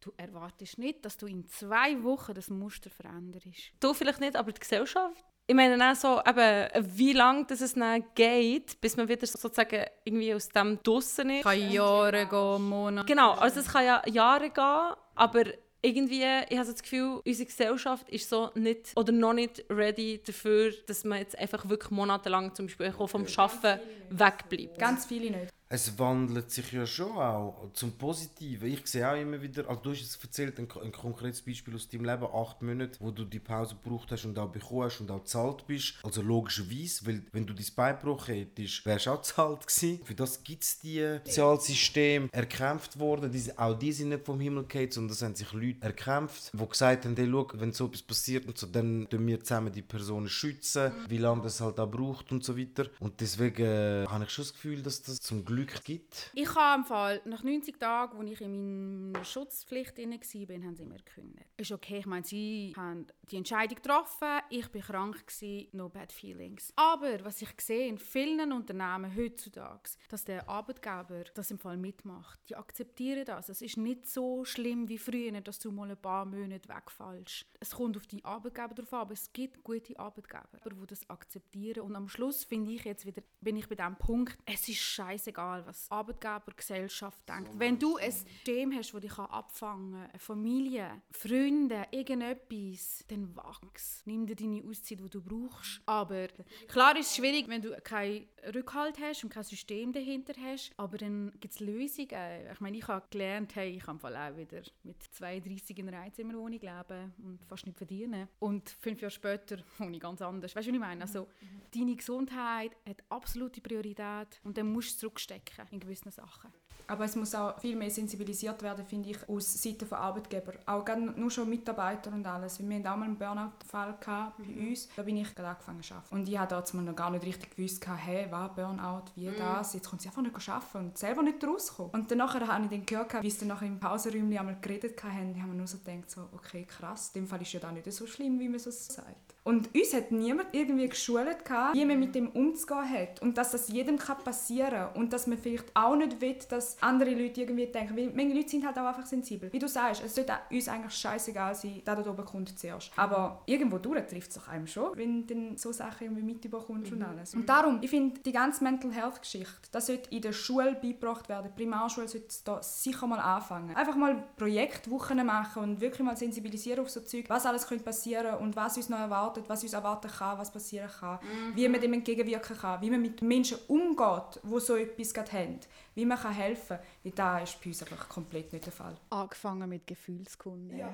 Du 0.00 0.12
erwartest 0.16 0.78
nicht, 0.78 1.04
dass 1.04 1.16
du 1.16 1.26
in 1.26 1.48
zwei 1.48 2.00
Wochen 2.04 2.32
das 2.32 2.48
Muster 2.48 2.90
veränderst. 2.90 3.72
Du 3.80 3.92
vielleicht 3.92 4.20
nicht, 4.20 4.36
aber 4.36 4.52
die 4.52 4.60
Gesellschaft 4.60 5.24
ich 5.48 5.54
meine 5.54 5.90
auch 5.90 5.94
so, 5.94 6.20
eben, 6.26 6.68
wie 6.98 7.12
lange 7.12 7.44
das 7.44 7.60
es 7.60 7.74
dann 7.74 8.04
geht, 8.14 8.80
bis 8.80 8.96
man 8.96 9.08
wieder 9.08 9.26
sozusagen 9.26 9.84
irgendwie 10.04 10.34
aus 10.34 10.48
dem 10.48 10.82
draussen 10.82 11.30
ist. 11.30 11.44
Kann 11.44 11.70
Jahre 11.70 12.26
gehen, 12.26 12.68
Monate. 12.68 13.06
Genau, 13.06 13.32
also 13.32 13.60
es 13.60 13.68
kann 13.68 13.84
ja 13.84 14.02
Jahre 14.06 14.50
gehen, 14.50 14.96
aber 15.14 15.44
irgendwie, 15.82 16.24
ich 16.48 16.58
habe 16.58 16.68
das 16.68 16.82
Gefühl, 16.82 17.20
unsere 17.24 17.46
Gesellschaft 17.46 18.08
ist 18.08 18.28
so 18.28 18.50
nicht 18.54 18.92
oder 18.96 19.12
noch 19.12 19.34
nicht 19.34 19.64
ready 19.70 20.20
dafür, 20.24 20.72
dass 20.86 21.04
man 21.04 21.18
jetzt 21.18 21.38
einfach 21.38 21.68
wirklich 21.68 21.92
monatelang 21.92 22.52
zum 22.54 22.66
Beispiel 22.66 22.92
vom 22.92 23.24
Arbeiten 23.36 23.80
wegbleibt. 24.10 24.78
Ganz 24.78 25.06
viele 25.06 25.30
nicht. 25.30 25.52
Es 25.68 25.98
wandelt 25.98 26.50
sich 26.50 26.70
ja 26.72 26.86
schon 26.86 27.16
auch 27.16 27.70
zum 27.72 27.92
Positiven. 27.92 28.68
Ich 28.68 28.86
sehe 28.86 29.10
auch 29.10 29.16
immer 29.16 29.42
wieder, 29.42 29.68
also 29.68 29.80
du 29.82 29.90
hast 29.90 30.00
jetzt 30.00 30.22
erzählt, 30.22 30.58
ein, 30.60 30.68
ein 30.82 30.92
konkretes 30.92 31.42
Beispiel 31.42 31.74
aus 31.74 31.88
deinem 31.88 32.04
Leben, 32.04 32.24
acht 32.24 32.62
Monate, 32.62 32.98
wo 33.00 33.10
du 33.10 33.24
die 33.24 33.40
Pause 33.40 33.74
gebraucht 33.82 34.12
hast 34.12 34.24
und 34.26 34.38
auch 34.38 34.48
bekommen 34.48 34.84
hast 34.84 35.00
und 35.00 35.10
auch 35.10 35.24
zahlt 35.24 35.66
bist. 35.66 35.94
Also 36.04 36.22
logischerweise, 36.22 37.06
weil 37.06 37.22
wenn 37.32 37.46
du 37.46 37.52
dein 37.52 37.66
Bein 37.74 37.96
gebrochen 37.96 38.34
hättest, 38.34 38.86
wärst 38.86 39.06
du 39.06 39.10
auch 39.10 39.22
zahlt 39.22 39.66
gewesen. 39.66 40.00
Für 40.04 40.14
das 40.14 40.44
gibt 40.44 40.62
es 40.62 40.78
die 40.78 41.18
Sozialsystem 41.24 42.28
erkämpft 42.30 42.98
worden. 43.00 43.32
Diese, 43.32 43.58
auch 43.58 43.76
die 43.76 43.92
sind 43.92 44.10
nicht 44.10 44.24
vom 44.24 44.38
Himmel 44.38 44.64
gefallen, 44.64 44.92
sondern 44.92 45.08
das 45.08 45.22
haben 45.22 45.34
sich 45.34 45.52
Leute 45.52 45.82
erkämpft, 45.82 46.52
die 46.52 46.68
gesagt 46.68 47.04
haben, 47.04 47.16
hey, 47.16 47.28
schau, 47.28 47.48
wenn 47.54 47.72
so 47.72 47.86
etwas 47.86 48.02
passiert 48.02 48.46
und 48.46 48.56
so, 48.56 48.68
dann 48.68 49.08
tun 49.10 49.26
wir 49.26 49.40
zusammen 49.40 49.72
die 49.72 49.82
Personen 49.82 50.28
schützen, 50.28 50.92
wie 51.08 51.18
lange 51.18 51.42
das 51.42 51.60
halt 51.60 51.80
auch 51.80 51.90
braucht 51.90 52.30
und 52.30 52.44
so 52.44 52.56
weiter. 52.56 52.86
Und 53.00 53.20
deswegen 53.20 53.64
äh, 53.64 54.06
habe 54.06 54.24
ich 54.24 54.30
schon 54.30 54.44
das 54.44 54.52
Gefühl, 54.52 54.82
dass 54.82 55.02
das 55.02 55.20
zum 55.20 55.44
Glück 55.44 55.55
gibt. 55.64 56.30
Ich 56.34 56.54
habe 56.54 56.80
im 56.80 56.84
Fall, 56.84 57.20
nach 57.24 57.42
90 57.42 57.78
Tagen, 57.78 58.18
als 58.18 58.30
ich 58.30 58.40
in 58.40 59.12
meiner 59.12 59.24
Schutzpflicht 59.24 59.98
inne 59.98 60.16
war, 60.16 60.62
haben 60.64 60.76
sie 60.76 60.84
mir 60.84 60.96
gekündigt. 60.96 61.46
Ist 61.56 61.72
okay, 61.72 61.98
ich 61.98 62.06
meine, 62.06 62.24
sie 62.24 62.74
haben 62.76 63.06
die 63.30 63.36
Entscheidung 63.36 63.76
getroffen, 63.76 64.40
ich 64.50 64.72
war 64.74 64.82
krank, 64.82 65.26
gewesen, 65.26 65.68
no 65.72 65.88
bad 65.88 66.12
feelings. 66.12 66.72
Aber 66.76 67.24
was 67.24 67.40
ich 67.42 67.48
sehe 67.60 67.88
in 67.88 67.98
vielen 67.98 68.52
Unternehmen 68.52 69.14
heutzutage, 69.16 69.90
dass 70.08 70.24
der 70.24 70.48
Arbeitgeber 70.48 71.24
das 71.34 71.50
im 71.50 71.58
Fall 71.58 71.76
mitmacht. 71.76 72.38
Die 72.48 72.56
akzeptieren 72.56 73.24
das. 73.24 73.48
Es 73.48 73.62
ist 73.62 73.76
nicht 73.76 74.06
so 74.06 74.44
schlimm 74.44 74.88
wie 74.88 74.98
früher, 74.98 75.40
dass 75.40 75.58
du 75.58 75.70
mal 75.70 75.90
ein 75.90 75.96
paar 75.96 76.24
Monate 76.24 76.68
wegfällst. 76.68 77.46
Es 77.60 77.70
kommt 77.70 77.96
auf 77.96 78.06
die 78.06 78.24
Arbeitgeber 78.24 78.74
drauf 78.74 78.92
an, 78.92 79.00
aber 79.00 79.12
es 79.12 79.32
gibt 79.32 79.62
gute 79.64 79.98
Arbeitgeber, 79.98 80.58
die 80.64 80.86
das 80.86 81.08
akzeptieren. 81.08 81.82
Und 81.82 81.96
am 81.96 82.08
Schluss 82.08 82.44
finde 82.44 82.72
ich 82.72 82.84
jetzt 82.84 83.06
wieder, 83.06 83.22
bin 83.40 83.56
ich 83.56 83.68
bei 83.68 83.74
dem 83.74 83.96
Punkt, 83.96 84.38
es 84.44 84.68
ist 84.68 84.78
scheißegal, 84.78 85.45
was 85.64 85.90
Arbeitgeber, 85.90 86.52
Gesellschaft 86.56 87.28
denkt. 87.28 87.58
Wenn 87.58 87.78
du 87.78 87.96
ein 87.96 88.10
System 88.10 88.72
hast, 88.72 88.92
das 88.92 89.00
dich 89.00 89.18
abfangen 89.18 89.92
kann, 89.92 90.10
eine 90.10 90.18
Familie, 90.18 91.02
Freunde, 91.10 91.86
irgendetwas, 91.90 93.04
dann 93.08 93.34
wachs. 93.36 94.02
Nimm 94.04 94.26
dir 94.26 94.36
deine 94.36 94.62
Auszeit, 94.68 95.00
die 95.00 95.10
du 95.10 95.22
brauchst. 95.22 95.80
Aber 95.86 96.28
klar 96.68 96.96
ist 96.96 97.10
es 97.10 97.16
schwierig, 97.16 97.48
wenn 97.48 97.62
du 97.62 97.76
keinen 97.82 98.26
Rückhalt 98.54 98.98
hast 99.00 99.24
und 99.24 99.30
kein 99.30 99.42
System 99.42 99.92
dahinter 99.92 100.34
hast, 100.40 100.72
aber 100.76 100.98
dann 100.98 101.32
gibt 101.40 101.54
es 101.54 101.60
Lösungen. 101.60 102.08
Ich 102.52 102.60
meine, 102.60 102.76
ich 102.76 102.86
habe 102.86 103.06
gelernt, 103.10 103.54
hey, 103.56 103.70
ich 103.70 103.84
kann 103.84 103.98
auch 104.02 104.36
wieder 104.36 104.62
mit 104.82 105.02
32 105.02 105.78
in 105.78 105.88
einer 105.88 106.00
Einzimmerwohnung 106.00 106.60
leben 106.60 107.14
und 107.24 107.44
fast 107.46 107.66
nicht 107.66 107.76
verdienen. 107.76 108.28
Und 108.38 108.70
fünf 108.70 109.00
Jahre 109.00 109.10
später 109.10 109.58
wohne 109.78 109.96
ich 109.96 110.02
ganz 110.02 110.22
anders. 110.22 110.54
Weißt 110.54 110.66
du, 110.66 110.70
was 110.70 110.74
ich 110.74 110.80
meine? 110.80 111.02
Also, 111.02 111.28
deine 111.74 111.96
Gesundheit 111.96 112.76
hat 112.86 113.02
absolute 113.08 113.60
Priorität 113.60 114.40
und 114.44 114.56
dann 114.56 114.72
musst 114.72 114.96
du 114.96 115.00
zurückstecken 115.00 115.35
in 115.70 115.80
gewissen 115.80 116.10
Sachen. 116.10 116.52
Aber 116.88 117.04
es 117.04 117.16
muss 117.16 117.34
auch 117.34 117.58
viel 117.60 117.74
mehr 117.74 117.90
sensibilisiert 117.90 118.62
werden, 118.62 118.84
finde 118.86 119.10
ich, 119.10 119.28
aus 119.28 119.60
Seite 119.60 119.86
von 119.86 119.98
Arbeitgeber. 119.98 120.52
Auch 120.66 120.84
nur 121.16 121.30
schon 121.30 121.48
Mitarbeiter 121.48 122.12
und 122.12 122.24
alles. 122.24 122.60
Wir 122.60 122.76
hatten 122.76 122.86
auch 122.86 122.96
mal 122.96 123.06
einen 123.06 123.18
Burnout-Fall 123.18 123.98
bei 124.04 124.44
mhm. 124.44 124.68
uns. 124.68 124.88
Da 124.94 125.02
bin 125.02 125.16
ich 125.16 125.34
gerade 125.34 125.48
angefangen 125.48 125.82
zu 125.82 125.94
arbeiten. 125.94 126.14
Und 126.14 126.28
ich 126.28 126.38
habe 126.38 126.48
damals 126.48 126.74
noch 126.74 126.94
gar 126.94 127.10
nicht 127.10 127.24
richtig 127.24 127.56
gewusst, 127.56 127.84
hey, 127.88 128.28
was 128.30 128.54
Burnout, 128.54 129.10
wie 129.16 129.28
mhm. 129.28 129.36
das. 129.36 129.74
Jetzt 129.74 129.88
kommt 129.88 130.02
sie 130.02 130.08
einfach 130.08 130.22
nicht 130.22 130.48
arbeiten 130.48 130.78
und 130.78 130.98
selber 130.98 131.22
nicht 131.22 131.42
rauskommen. 131.42 131.90
Und 131.92 132.10
dann 132.10 132.22
habe 132.22 132.44
ich 132.44 132.70
dann 132.70 132.86
gehört, 132.86 133.22
wie 133.22 133.30
sie 133.30 133.40
dann 133.40 133.48
nachher 133.48 133.66
im 133.66 133.80
Pausenräumchen 133.80 134.38
einmal 134.38 134.58
geredet 134.60 135.02
haben, 135.02 135.42
haben 135.42 135.50
wir 135.50 135.58
nur 135.58 135.66
so 135.66 135.78
gedacht, 135.78 136.10
so, 136.10 136.28
okay, 136.34 136.64
krass, 136.64 137.10
in 137.14 137.22
dem 137.22 137.28
Fall 137.28 137.42
ist 137.42 137.52
ja 137.52 137.58
da 137.58 137.72
nicht 137.72 137.90
so 137.92 138.06
schlimm, 138.06 138.38
wie 138.38 138.48
man 138.48 138.60
so 138.60 138.70
sagt. 138.70 139.35
Und 139.46 139.72
uns 139.76 139.94
hat 139.94 140.10
niemand 140.10 140.48
irgendwie 140.50 140.88
geschult, 140.88 141.44
wie 141.72 141.84
man 141.84 142.00
mit 142.00 142.16
dem 142.16 142.30
umzugehen 142.30 142.90
hat. 142.90 143.22
Und 143.22 143.38
dass 143.38 143.52
das 143.52 143.68
jedem 143.68 143.96
passieren 143.96 144.70
kann. 144.70 144.94
Und 144.94 145.12
dass 145.12 145.28
man 145.28 145.38
vielleicht 145.38 145.70
auch 145.72 145.94
nicht 145.94 146.20
will, 146.20 146.36
dass 146.48 146.76
andere 146.82 147.10
Leute 147.10 147.42
irgendwie 147.42 147.66
denken. 147.66 147.96
Weil 147.96 148.10
manche 148.12 148.34
Leute 148.34 148.48
sind 148.48 148.66
halt 148.66 148.76
auch 148.76 148.86
einfach 148.86 149.06
sensibel. 149.06 149.52
Wie 149.52 149.60
du 149.60 149.68
sagst, 149.68 150.02
es 150.04 150.16
sollte 150.16 150.32
uns 150.50 150.66
eigentlich 150.66 150.94
scheißegal 150.94 151.54
sein, 151.54 151.80
der 151.86 151.94
da 151.94 152.10
oben 152.10 152.24
kommt 152.24 152.58
zuerst. 152.58 152.90
Aber 152.96 153.42
irgendwo 153.46 153.78
durch 153.78 154.04
trifft 154.08 154.30
es 154.30 154.34
sich 154.34 154.48
einem 154.48 154.66
schon, 154.66 154.96
wenn 154.96 155.24
du 155.24 155.34
dann 155.34 155.56
so 155.56 155.70
Sachen 155.70 156.08
irgendwie 156.08 156.24
mitbekommst 156.24 156.90
mhm. 156.90 156.96
und 156.96 157.02
alles. 157.04 157.34
Und 157.34 157.48
darum, 157.48 157.78
ich 157.82 157.90
finde, 157.90 158.18
die 158.18 158.32
ganze 158.32 158.64
Mental 158.64 158.90
Health 158.90 159.20
Geschichte, 159.20 159.68
das 159.70 159.86
sollte 159.86 160.10
in 160.10 160.22
der 160.22 160.32
Schule 160.32 160.74
beigebracht 160.74 161.28
werden. 161.28 161.52
Die 161.52 161.62
Primarschule 161.62 162.08
sollte 162.08 162.34
da 162.44 162.60
sicher 162.64 163.06
mal 163.06 163.20
anfangen. 163.20 163.76
Einfach 163.76 163.94
mal 163.94 164.24
Projektwochen 164.36 165.24
machen 165.24 165.62
und 165.62 165.80
wirklich 165.80 166.04
mal 166.04 166.16
sensibilisieren 166.16 166.80
auf 166.80 166.90
so 166.90 167.00
Zeug, 167.00 167.26
was 167.28 167.46
alles 167.46 167.68
könnte 167.68 167.84
passieren 167.84 168.38
und 168.38 168.56
was 168.56 168.76
uns 168.76 168.88
noch 168.88 168.98
erwartet 168.98 169.35
erwartet, 169.36 169.48
was 169.48 169.62
uns 169.62 169.72
erwarten 169.72 170.10
kann, 170.10 170.38
was 170.38 170.50
passieren 170.50 170.90
kann, 171.00 171.18
mhm. 171.22 171.56
wie 171.56 171.68
man 171.68 171.80
dem 171.80 171.92
entgegenwirken 171.92 172.56
kann, 172.56 172.80
wie 172.80 172.90
man 172.90 173.02
mit 173.02 173.22
Menschen 173.22 173.58
umgeht, 173.68 174.40
die 174.42 174.60
so 174.60 174.76
etwas 174.76 175.14
gerade 175.14 175.32
haben, 175.32 175.60
wie 175.94 176.04
man 176.04 176.18
kann 176.18 176.32
helfen 176.32 176.78
kann. 176.78 176.86
Weil 177.04 177.12
das 177.12 177.50
ist 177.50 177.60
bei 177.60 177.68
uns 177.68 177.82
einfach 177.82 178.08
komplett 178.08 178.52
nicht 178.52 178.64
der 178.64 178.72
Fall. 178.72 178.96
Angefangen 179.10 179.68
mit 179.68 179.86
Gefühlskunden. 179.86 180.76
Ja. 180.76 180.92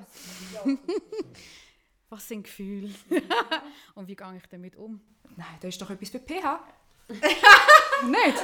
was 2.09 2.29
sind 2.29 2.45
Gefühle? 2.45 2.95
Und 3.95 4.09
wie 4.09 4.17
gehe 4.17 4.37
ich 4.37 4.47
damit 4.51 4.77
um? 4.77 5.01
Nein, 5.37 5.47
da 5.61 5.69
ist 5.69 5.81
doch 5.81 5.91
etwas 5.91 6.11
bei 6.11 6.19
PH. 6.19 6.61
nicht? 7.09 8.39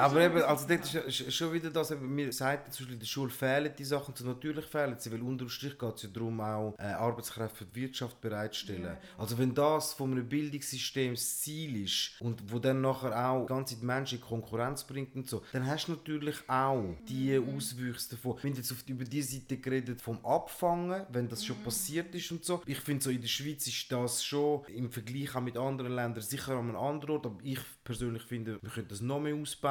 Aber 0.00 0.20
eben, 0.20 0.42
also 0.42 0.66
dort 0.68 0.94
ist 0.94 1.34
schon 1.34 1.52
wieder 1.52 1.70
das, 1.70 1.90
eben, 1.90 2.16
wir 2.16 2.32
sagen, 2.32 2.62
zum 2.70 2.84
Beispiel 2.84 2.94
in 2.94 3.00
der 3.00 3.06
Schule 3.06 3.30
fehlen 3.30 3.72
die 3.76 3.84
Sachen, 3.84 4.14
so 4.14 4.24
natürlich 4.24 4.64
fehlen 4.66 4.96
sie, 4.98 5.12
weil 5.12 5.22
unterm 5.22 5.48
Strich 5.48 5.78
geht 5.78 5.96
es 5.96 6.02
ja 6.02 6.08
darum, 6.12 6.40
auch 6.40 6.74
äh, 6.78 6.84
Arbeitskräfte 6.84 7.58
für 7.58 7.64
die 7.64 7.82
Wirtschaft 7.82 8.20
bereitzustellen. 8.20 8.84
Ja. 8.84 8.98
Also 9.16 9.38
wenn 9.38 9.54
das 9.54 9.94
von 9.94 10.12
einem 10.12 10.28
Bildungssystem 10.28 11.14
das 11.14 11.40
Ziel 11.40 11.82
ist 11.82 12.20
und 12.20 12.52
wo 12.52 12.58
dann 12.58 12.80
nachher 12.80 13.28
auch 13.28 13.46
ganze 13.46 13.76
Menschen 13.84 14.18
in 14.18 14.24
Konkurrenz 14.24 14.84
bringt 14.84 15.14
und 15.16 15.28
so, 15.28 15.42
dann 15.52 15.66
hast 15.66 15.88
du 15.88 15.92
natürlich 15.92 16.36
auch 16.48 16.94
die 17.08 17.38
mhm. 17.38 17.56
Auswüchse 17.56 18.10
davon. 18.10 18.36
Wenn 18.42 18.54
jetzt 18.54 18.72
auf, 18.72 18.84
über 18.86 19.04
die 19.04 19.22
Seite 19.22 19.56
geredet 19.56 20.00
vom 20.00 20.24
Abfangen, 20.24 21.06
wenn 21.10 21.28
das 21.28 21.44
schon 21.44 21.58
mhm. 21.58 21.64
passiert 21.64 22.14
ist 22.14 22.30
und 22.30 22.44
so. 22.44 22.62
Ich 22.66 22.80
finde 22.80 23.04
so, 23.04 23.10
in 23.10 23.20
der 23.20 23.28
Schweiz 23.28 23.66
ist 23.66 23.90
das 23.90 24.24
schon 24.24 24.64
im 24.66 24.90
Vergleich 24.90 25.34
auch 25.34 25.40
mit 25.40 25.56
anderen 25.56 25.92
Ländern 25.94 26.22
sicher 26.22 26.52
an 26.52 26.68
einem 26.68 26.76
anderen 26.76 27.16
Ort, 27.16 27.26
aber 27.26 27.38
ich 27.42 27.60
persönlich 27.84 28.22
finde, 28.22 28.58
wir 28.62 28.70
können 28.70 28.88
das 28.88 29.00
noch 29.00 29.20
mehr 29.20 29.34
ausbauen 29.34 29.67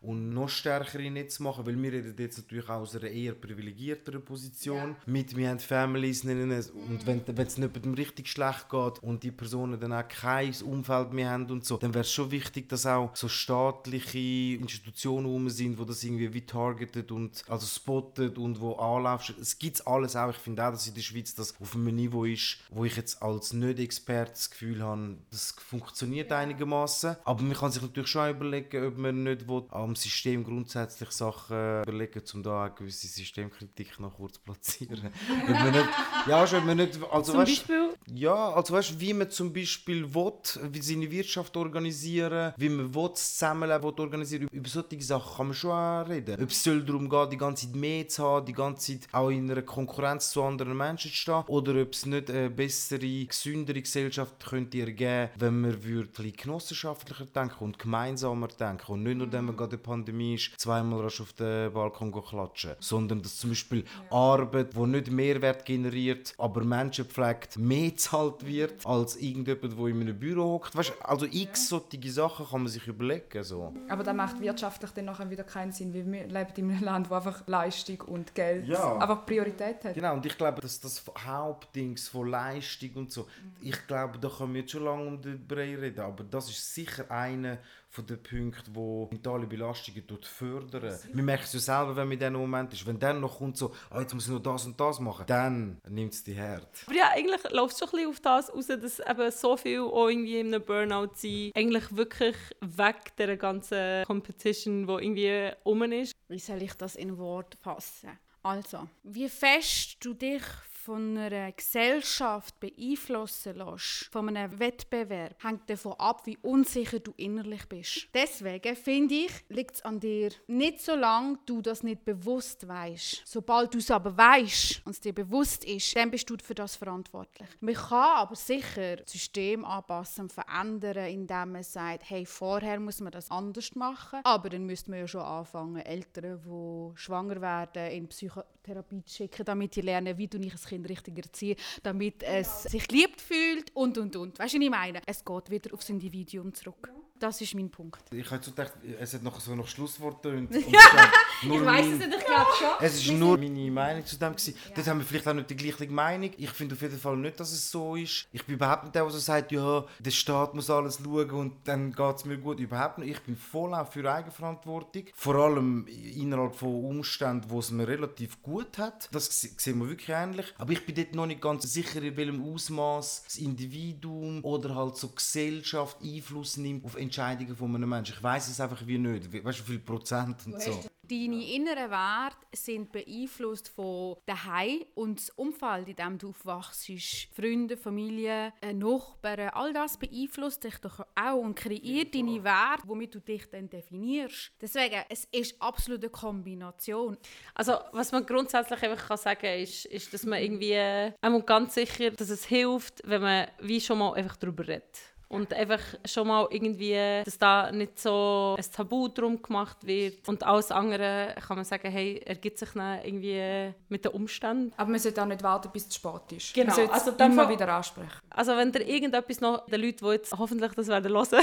und 0.00 0.30
noch 0.30 0.48
stärkere 0.48 1.10
Netze 1.10 1.42
machen, 1.42 1.66
weil 1.66 1.80
wir 1.80 1.92
reden 1.92 2.14
jetzt 2.18 2.38
natürlich 2.38 2.68
aus 2.68 2.96
einer 2.96 3.08
eher 3.08 3.34
privilegierteren 3.34 4.24
Position. 4.24 4.90
Ja. 4.90 4.96
Mit 5.06 5.36
wir 5.36 5.48
haben 5.50 5.58
Families 5.58 6.24
nennen 6.24 6.50
es, 6.50 6.70
und 6.70 7.06
wenn 7.06 7.22
es 7.26 7.56
jemandem 7.56 7.94
richtig 7.94 8.28
schlecht 8.28 8.68
geht 8.68 9.02
und 9.02 9.22
die 9.22 9.30
Personen 9.30 9.78
dann 9.78 9.92
auch 9.92 10.06
kein 10.08 10.54
Umfeld 10.64 11.12
mehr 11.12 11.30
haben 11.30 11.50
und 11.50 11.64
so, 11.64 11.76
dann 11.76 11.94
wäre 11.94 12.02
es 12.02 12.12
schon 12.12 12.30
wichtig, 12.30 12.68
dass 12.68 12.86
auch 12.86 13.14
so 13.14 13.28
staatliche 13.28 14.18
Institutionen 14.60 15.26
rum 15.26 15.48
sind, 15.50 15.78
wo 15.78 15.84
das 15.84 16.02
irgendwie 16.04 16.32
wie 16.32 16.46
targeted 16.46 17.10
und 17.12 17.44
also 17.48 17.66
spottet 17.66 18.38
und 18.38 18.60
wo 18.60 18.74
anlaufst. 18.74 19.34
Es 19.40 19.58
gibt 19.58 19.86
alles 19.86 20.16
auch. 20.16 20.30
Ich 20.30 20.36
finde 20.36 20.66
auch, 20.66 20.70
dass 20.70 20.86
in 20.86 20.94
der 20.94 21.02
Schweiz 21.02 21.34
das 21.34 21.54
auf 21.60 21.74
einem 21.74 21.94
Niveau 21.94 22.24
ist, 22.24 22.58
wo 22.70 22.84
ich 22.84 22.96
jetzt 22.96 23.22
als 23.22 23.52
Nicht-Experte 23.52 24.32
das 24.32 24.50
Gefühl 24.50 24.82
habe, 24.82 25.16
das 25.30 25.52
funktioniert 25.52 26.32
einigermaßen. 26.32 27.16
Aber 27.24 27.42
man 27.42 27.54
kann 27.54 27.72
sich 27.72 27.82
natürlich 27.82 28.10
schon 28.10 28.30
überlegen, 28.30 28.86
ob 28.86 28.98
man 28.98 29.15
nicht 29.22 29.48
will, 29.48 29.64
am 29.70 29.96
System 29.96 30.44
grundsätzlich 30.44 31.10
Sachen 31.10 31.82
überlegen, 31.82 32.22
um 32.34 32.42
da 32.42 32.64
eine 32.64 32.74
gewisse 32.74 33.06
Systemkritik 33.06 33.98
noch 34.00 34.16
kurz 34.16 34.34
zu 34.34 34.40
platzieren. 34.40 35.10
nicht, 35.46 35.88
ja, 36.26 36.46
schon, 36.46 36.66
man 36.66 36.76
nicht, 36.76 36.98
also 37.10 37.32
zum 37.32 37.40
weißt, 37.40 37.50
Beispiel? 37.50 37.88
Ja, 38.12 38.50
also 38.52 38.74
weißt, 38.74 39.00
wie 39.00 39.12
man 39.12 39.30
zum 39.30 39.52
Beispiel 39.52 40.14
will, 40.14 40.32
wie 40.70 40.82
seine 40.82 41.10
Wirtschaft 41.10 41.56
organisieren, 41.56 42.52
wie 42.56 42.68
man 42.68 42.94
will, 42.94 43.08
das 43.10 43.32
Zusammenleben 43.32 43.82
will 43.82 44.00
organisieren, 44.00 44.48
über 44.52 44.68
solche 44.68 45.02
Sachen 45.02 45.36
kann 45.36 45.46
man 45.46 45.54
schon 45.54 45.70
auch 45.70 46.08
reden. 46.08 46.42
Ob 46.42 46.50
es 46.50 46.62
soll 46.62 46.82
darum 46.84 47.08
geht, 47.08 47.32
die 47.32 47.36
ganze 47.36 47.66
Zeit 47.66 47.76
mehr 47.76 48.08
zu 48.08 48.24
haben, 48.24 48.46
die 48.46 48.52
ganze 48.52 48.98
Zeit 48.98 49.08
auch 49.12 49.30
in 49.30 49.50
einer 49.50 49.62
Konkurrenz 49.62 50.30
zu 50.30 50.42
anderen 50.42 50.76
Menschen 50.76 51.10
zu 51.10 51.16
stehen, 51.16 51.42
oder 51.46 51.80
ob 51.82 51.92
es 51.92 52.06
nicht 52.06 52.30
eine 52.30 52.50
bessere, 52.50 53.24
gesündere 53.24 53.80
Gesellschaft 53.80 54.44
könnte 54.44 54.80
ergeben, 54.80 55.30
wenn 55.38 55.60
man 55.60 55.84
würde, 55.84 56.32
genossenschaftlicher 56.32 57.26
denken 57.26 57.64
und 57.64 57.78
gemeinsamer 57.78 58.48
denken 58.48 58.92
und 58.92 59.02
nicht 59.06 59.18
nur, 59.18 59.32
wenn 59.32 59.44
man 59.44 59.56
gerade 59.56 59.76
in 59.76 59.82
der 59.82 59.88
Pandemie 59.88 60.34
ist, 60.34 60.58
zweimal 60.58 61.00
rasch 61.02 61.20
auf 61.20 61.32
den 61.32 61.72
Balkon 61.72 62.12
klatschen, 62.12 62.72
sondern 62.80 63.22
dass 63.22 63.36
zum 63.36 63.50
Beispiel 63.50 63.80
ja. 63.80 64.16
Arbeit, 64.16 64.74
die 64.74 64.80
nicht 64.80 65.10
Mehrwert 65.10 65.64
generiert, 65.64 66.34
aber 66.38 66.64
Menschen 66.64 67.04
pflegt, 67.04 67.58
mehr 67.58 67.96
zahlt 67.96 68.46
wird, 68.46 68.84
als 68.86 69.16
irgendjemand, 69.16 69.78
der 69.78 69.86
in 69.86 70.00
einem 70.00 70.18
Büro 70.18 70.54
hockt. 70.54 70.76
Weißt, 70.76 70.92
also 71.02 71.26
x 71.26 71.70
ja. 71.70 71.80
solche 71.90 72.10
Sachen 72.10 72.46
kann 72.46 72.62
man 72.62 72.68
sich 72.68 72.86
überlegen. 72.86 73.42
So. 73.42 73.72
Aber 73.88 74.02
das 74.02 74.14
macht 74.14 74.40
wirtschaftlich 74.40 74.90
dann 74.92 75.06
nachher 75.06 75.30
wieder 75.30 75.44
keinen 75.44 75.72
Sinn, 75.72 75.94
weil 75.94 76.06
wir 76.06 76.26
leben 76.26 76.52
in 76.56 76.70
einem 76.70 76.84
Land, 76.84 77.10
wo 77.10 77.14
einfach 77.14 77.46
Leistung 77.46 78.00
und 78.02 78.34
Geld 78.34 78.66
ja. 78.66 78.98
einfach 78.98 79.26
Priorität 79.26 79.84
hat. 79.84 79.94
Genau, 79.94 80.14
und 80.14 80.26
ich 80.26 80.36
glaube, 80.36 80.60
dass 80.60 80.80
das 80.80 81.02
Hauptdings 81.24 82.08
von 82.08 82.28
Leistung 82.28 82.90
und 82.94 83.12
so, 83.12 83.26
ich 83.60 83.86
glaube, 83.86 84.18
da 84.18 84.28
können 84.28 84.54
wir 84.54 84.60
jetzt 84.62 84.72
schon 84.72 84.84
lange 84.84 85.06
um 85.06 85.20
den 85.20 85.46
Brei 85.46 85.76
reden, 85.76 86.00
aber 86.00 86.24
das 86.24 86.48
ist 86.48 86.74
sicher 86.74 87.10
eine 87.10 87.58
von 87.88 88.06
den 88.06 88.22
Punkten, 88.22 88.72
die 88.72 89.14
mentale 89.14 89.46
Belastungen 89.46 90.04
fördern. 90.22 90.98
Wir 91.12 91.22
merken 91.22 91.44
es 91.44 91.52
ja 91.54 91.60
selber, 91.60 91.96
wenn 91.96 92.08
man 92.08 92.12
in 92.12 92.18
diesem 92.18 92.34
Moment 92.34 92.72
ist. 92.72 92.86
Wenn 92.86 92.98
dann 92.98 93.20
noch 93.20 93.38
kommt 93.38 93.56
so, 93.56 93.74
ah, 93.90 94.00
jetzt 94.00 94.12
muss 94.12 94.26
ich 94.26 94.32
noch 94.32 94.42
das 94.42 94.66
und 94.66 94.78
das 94.78 95.00
machen, 95.00 95.24
dann 95.26 95.78
nimmt 95.88 96.12
es 96.12 96.22
die 96.22 96.34
Herd. 96.34 96.68
Aber 96.86 96.94
ja, 96.94 97.10
eigentlich 97.14 97.42
läuft 97.50 97.74
es 97.74 97.78
schon 97.78 97.88
ein 97.88 97.92
bisschen 97.92 98.10
auf 98.10 98.20
das 98.20 98.54
raus, 98.54 98.66
dass 98.66 99.00
eben 99.00 99.30
so 99.30 99.56
viel 99.56 99.80
auch 99.80 100.08
irgendwie 100.08 100.40
in 100.40 100.54
einem 100.54 100.62
Burnout 100.62 101.14
sind. 101.14 101.56
Eigentlich 101.56 101.96
wirklich 101.96 102.36
weg 102.60 103.16
der 103.16 103.36
ganzen 103.36 104.04
Competition, 104.04 104.86
die 104.86 104.92
irgendwie 104.92 105.52
um 105.64 105.82
ist. 105.84 106.12
Wie 106.28 106.38
soll 106.38 106.62
ich 106.62 106.74
das 106.74 106.96
in 106.96 107.16
Wort 107.18 107.56
fassen? 107.60 108.10
Also, 108.42 108.88
wie 109.02 109.28
fest 109.28 109.96
du 110.00 110.14
dich 110.14 110.42
von 110.86 111.18
einer 111.18 111.50
Gesellschaft 111.50 112.60
beeinflussen 112.60 113.56
lässt, 113.56 114.08
von 114.12 114.28
einem 114.28 114.56
Wettbewerb, 114.56 115.42
hängt 115.42 115.68
davon 115.68 115.94
ab, 115.98 116.24
wie 116.26 116.38
unsicher 116.42 117.00
du 117.00 117.12
innerlich 117.16 117.68
bist. 117.68 118.06
Deswegen 118.14 118.76
finde 118.76 119.14
ich, 119.14 119.32
liegt 119.48 119.74
es 119.74 119.82
an 119.82 119.98
dir, 119.98 120.30
nicht 120.46 120.80
solange 120.80 121.40
du 121.44 121.60
das 121.60 121.82
nicht 121.82 122.04
bewusst 122.04 122.68
weißt. 122.68 123.22
Sobald 123.24 123.74
du 123.74 123.78
es 123.78 123.90
aber 123.90 124.16
weißt 124.16 124.82
und 124.84 124.92
es 124.92 125.00
dir 125.00 125.12
bewusst 125.12 125.64
ist, 125.64 125.96
dann 125.96 126.08
bist 126.08 126.30
du 126.30 126.36
für 126.40 126.54
das 126.54 126.76
verantwortlich. 126.76 127.48
Man 127.58 127.74
kann 127.74 128.18
aber 128.18 128.36
sicher 128.36 128.98
das 128.98 129.10
System 129.10 129.64
anpassen, 129.64 130.28
verändern, 130.28 131.08
indem 131.08 131.50
man 131.50 131.64
sagt, 131.64 132.08
hey, 132.08 132.24
vorher 132.24 132.78
muss 132.78 133.00
man 133.00 133.10
das 133.10 133.28
anders 133.28 133.74
machen, 133.74 134.20
aber 134.22 134.50
dann 134.50 134.64
müsste 134.64 134.92
man 134.92 135.00
ja 135.00 135.08
schon 135.08 135.22
anfangen, 135.22 135.82
Eltern, 135.82 136.40
die 136.44 136.96
schwanger 136.96 137.40
werden, 137.40 137.90
in 137.90 138.06
Psychotherapie 138.06 139.02
zu 139.04 139.16
schicken, 139.16 139.44
damit 139.44 139.74
sie 139.74 139.80
lernen, 139.80 140.16
wie 140.16 140.28
du 140.28 140.38
nicht 140.38 140.54
ein 140.54 140.68
Kind 140.68 140.75
Kind 140.76 140.88
richtig 140.88 141.18
erziehen, 141.18 141.56
damit 141.82 142.22
es 142.22 142.64
sich 142.64 142.86
geliebt 142.86 143.20
fühlt 143.20 143.74
und 143.74 143.98
und 143.98 144.14
und. 144.16 144.38
Weißt 144.38 144.54
du, 144.54 144.58
was 144.58 144.64
ich 144.64 144.70
meine? 144.70 145.00
Es 145.06 145.24
geht 145.24 145.50
wieder 145.50 145.74
aufs 145.74 145.88
Individuum 145.88 146.54
zurück. 146.54 146.92
Das 147.18 147.40
ist 147.40 147.54
mein 147.54 147.70
Punkt. 147.70 148.02
Ich 148.12 148.30
habe 148.30 148.42
so 148.42 148.50
gedacht, 148.50 148.72
es 149.00 149.14
hat 149.14 149.22
noch 149.22 149.40
so 149.40 149.54
noch 149.54 149.66
Schlusswort 149.68 150.22
tönt. 150.22 150.54
ich 150.56 150.66
weiß 150.66 151.86
es 151.86 151.98
nicht, 151.98 152.14
ich 152.18 152.24
glaube 152.26 152.50
schon. 152.58 152.68
Es 152.80 152.94
ist 152.96 153.10
nur 153.10 153.38
meine 153.38 153.70
Meinung 153.70 154.04
zu 154.04 154.18
dem 154.18 154.32
gewesen. 154.32 154.54
Ja. 154.68 154.74
Dort 154.74 154.86
haben 154.88 154.98
wir 154.98 155.06
vielleicht 155.06 155.28
auch 155.28 155.34
nicht 155.34 155.48
die 155.48 155.56
gleiche 155.56 155.90
Meinung. 155.90 156.30
Ich 156.36 156.50
finde 156.50 156.74
auf 156.74 156.82
jeden 156.82 156.98
Fall 156.98 157.16
nicht, 157.16 157.40
dass 157.40 157.52
es 157.52 157.70
so 157.70 157.96
ist. 157.96 158.28
Ich 158.32 158.44
bin 158.44 158.56
überhaupt 158.56 158.84
nicht 158.84 158.94
der, 158.94 159.02
der 159.02 159.10
so 159.10 159.18
sagt, 159.18 159.52
ja, 159.52 159.84
der 159.98 160.10
Staat 160.10 160.54
muss 160.54 160.68
alles 160.68 161.00
schauen 161.02 161.30
und 161.30 161.52
dann 161.64 161.92
geht 161.92 162.16
es 162.16 162.24
mir 162.24 162.36
gut. 162.36 162.60
Überhaupt 162.60 162.98
nicht. 162.98 163.10
Ich 163.10 163.22
bin 163.22 163.36
voll 163.36 163.72
auch 163.74 163.90
für 163.90 164.10
Eigenverantwortung. 164.10 165.04
Vor 165.14 165.34
allem 165.36 165.86
innerhalb 165.86 166.54
von 166.54 166.84
Umständen, 166.84 167.48
wo 167.48 167.60
es 167.60 167.70
mir 167.70 167.88
relativ 167.88 168.42
gut 168.42 168.78
hat. 168.78 169.08
Das 169.12 169.26
sehen 169.40 169.78
wir 169.78 169.88
wirklich 169.88 170.10
ähnlich. 170.10 170.54
Aber 170.58 170.72
ich 170.72 170.84
bin 170.84 170.94
dort 170.94 171.14
noch 171.14 171.26
nicht 171.26 171.40
ganz 171.40 171.72
sicher, 171.72 172.02
in 172.02 172.16
welchem 172.16 172.44
Ausmaß 172.44 173.24
das 173.24 173.36
Individuum 173.36 174.44
oder 174.44 174.74
halt 174.74 174.96
so 174.96 175.08
Gesellschaft 175.08 175.98
Einfluss 176.02 176.56
nimmt 176.56 176.84
auf 176.84 176.96
Entscheidungen 177.06 177.56
von 177.56 177.74
einem 177.74 177.88
Menschen. 177.88 178.14
Ich 178.16 178.22
weiß 178.22 178.48
es 178.48 178.60
einfach 178.60 178.86
wie 178.86 178.98
nicht. 178.98 179.32
Weißt 179.44 179.60
du, 179.60 179.62
wie 179.64 179.72
viel 179.72 179.78
Prozent 179.78 180.36
und 180.46 180.60
so. 180.60 180.80
Deine 181.08 181.52
inneren 181.52 181.88
Werte 181.88 182.36
sind 182.52 182.90
beeinflusst 182.90 183.68
von 183.68 184.16
daheim 184.26 184.84
und 184.96 185.20
das 185.20 185.30
Umfeld, 185.30 185.88
in 185.88 185.94
dem 185.94 186.18
du 186.18 186.30
aufwachst, 186.30 186.90
Freunde, 187.32 187.76
Familie, 187.76 188.52
äh, 188.60 188.72
Nachbarn, 188.72 189.50
all 189.50 189.72
das 189.72 189.98
beeinflusst 189.98 190.64
dich 190.64 190.78
doch 190.78 191.06
auch 191.14 191.36
und 191.36 191.54
kreiert 191.54 192.12
deine 192.12 192.42
Werte, 192.42 192.82
womit 192.86 193.14
du 193.14 193.20
dich 193.20 193.48
dann 193.48 193.70
definierst. 193.70 194.50
Deswegen, 194.60 195.04
es 195.08 195.26
ist 195.26 195.62
absolut 195.62 196.02
eine 196.02 196.10
Kombination. 196.10 197.16
Also, 197.54 197.74
was 197.92 198.10
man 198.10 198.26
grundsätzlich 198.26 198.82
einfach 198.82 199.06
kann 199.06 199.16
sagen 199.16 199.40
kann, 199.42 199.60
ist, 199.60 199.84
ist, 199.84 200.12
dass 200.12 200.26
man 200.26 200.42
irgendwie, 200.42 200.72
äh, 200.72 201.12
ganz 201.46 201.74
sicher, 201.74 202.10
dass 202.10 202.30
es 202.30 202.46
hilft, 202.46 203.02
wenn 203.04 203.22
man 203.22 203.46
wie 203.60 203.80
schon 203.80 203.98
mal 203.98 204.14
einfach 204.14 204.36
darüber 204.36 204.66
redet. 204.66 205.15
Und 205.28 205.52
einfach 205.52 205.80
schon 206.04 206.28
mal 206.28 206.46
irgendwie, 206.50 207.22
dass 207.24 207.38
da 207.38 207.72
nicht 207.72 207.98
so 207.98 208.54
ein 208.56 208.64
Tabu 208.72 209.08
drum 209.08 209.42
gemacht 209.42 209.84
wird. 209.84 210.28
Und 210.28 210.44
alles 210.44 210.70
andere 210.70 211.34
kann 211.46 211.56
man 211.56 211.64
sagen, 211.64 211.90
hey, 211.90 212.22
ergibt 212.24 212.58
sich 212.58 212.68
dann 212.74 213.02
irgendwie 213.02 213.74
mit 213.88 214.04
den 214.04 214.12
Umständen. 214.12 214.72
Aber 214.76 214.88
man 214.90 215.00
sollte 215.00 215.22
auch 215.22 215.26
nicht 215.26 215.42
warten, 215.42 215.70
bis 215.72 215.88
es 215.88 215.96
spät 215.96 216.30
ist. 216.30 216.54
Genau. 216.54 216.68
Man 216.68 216.76
sollte 216.76 216.92
also 216.92 217.10
es 217.10 217.20
immer 217.20 217.48
wieder 217.48 217.68
ansprechen. 217.68 218.20
Also 218.30 218.56
wenn 218.56 218.72
ihr 218.72 218.86
irgendetwas 218.86 219.40
noch, 219.40 219.66
den 219.66 219.80
Leuten, 219.80 220.04
die 220.04 220.12
jetzt 220.12 220.38
hoffentlich 220.38 220.72
das 220.74 220.86
werden 220.86 221.12
hören, 221.12 221.26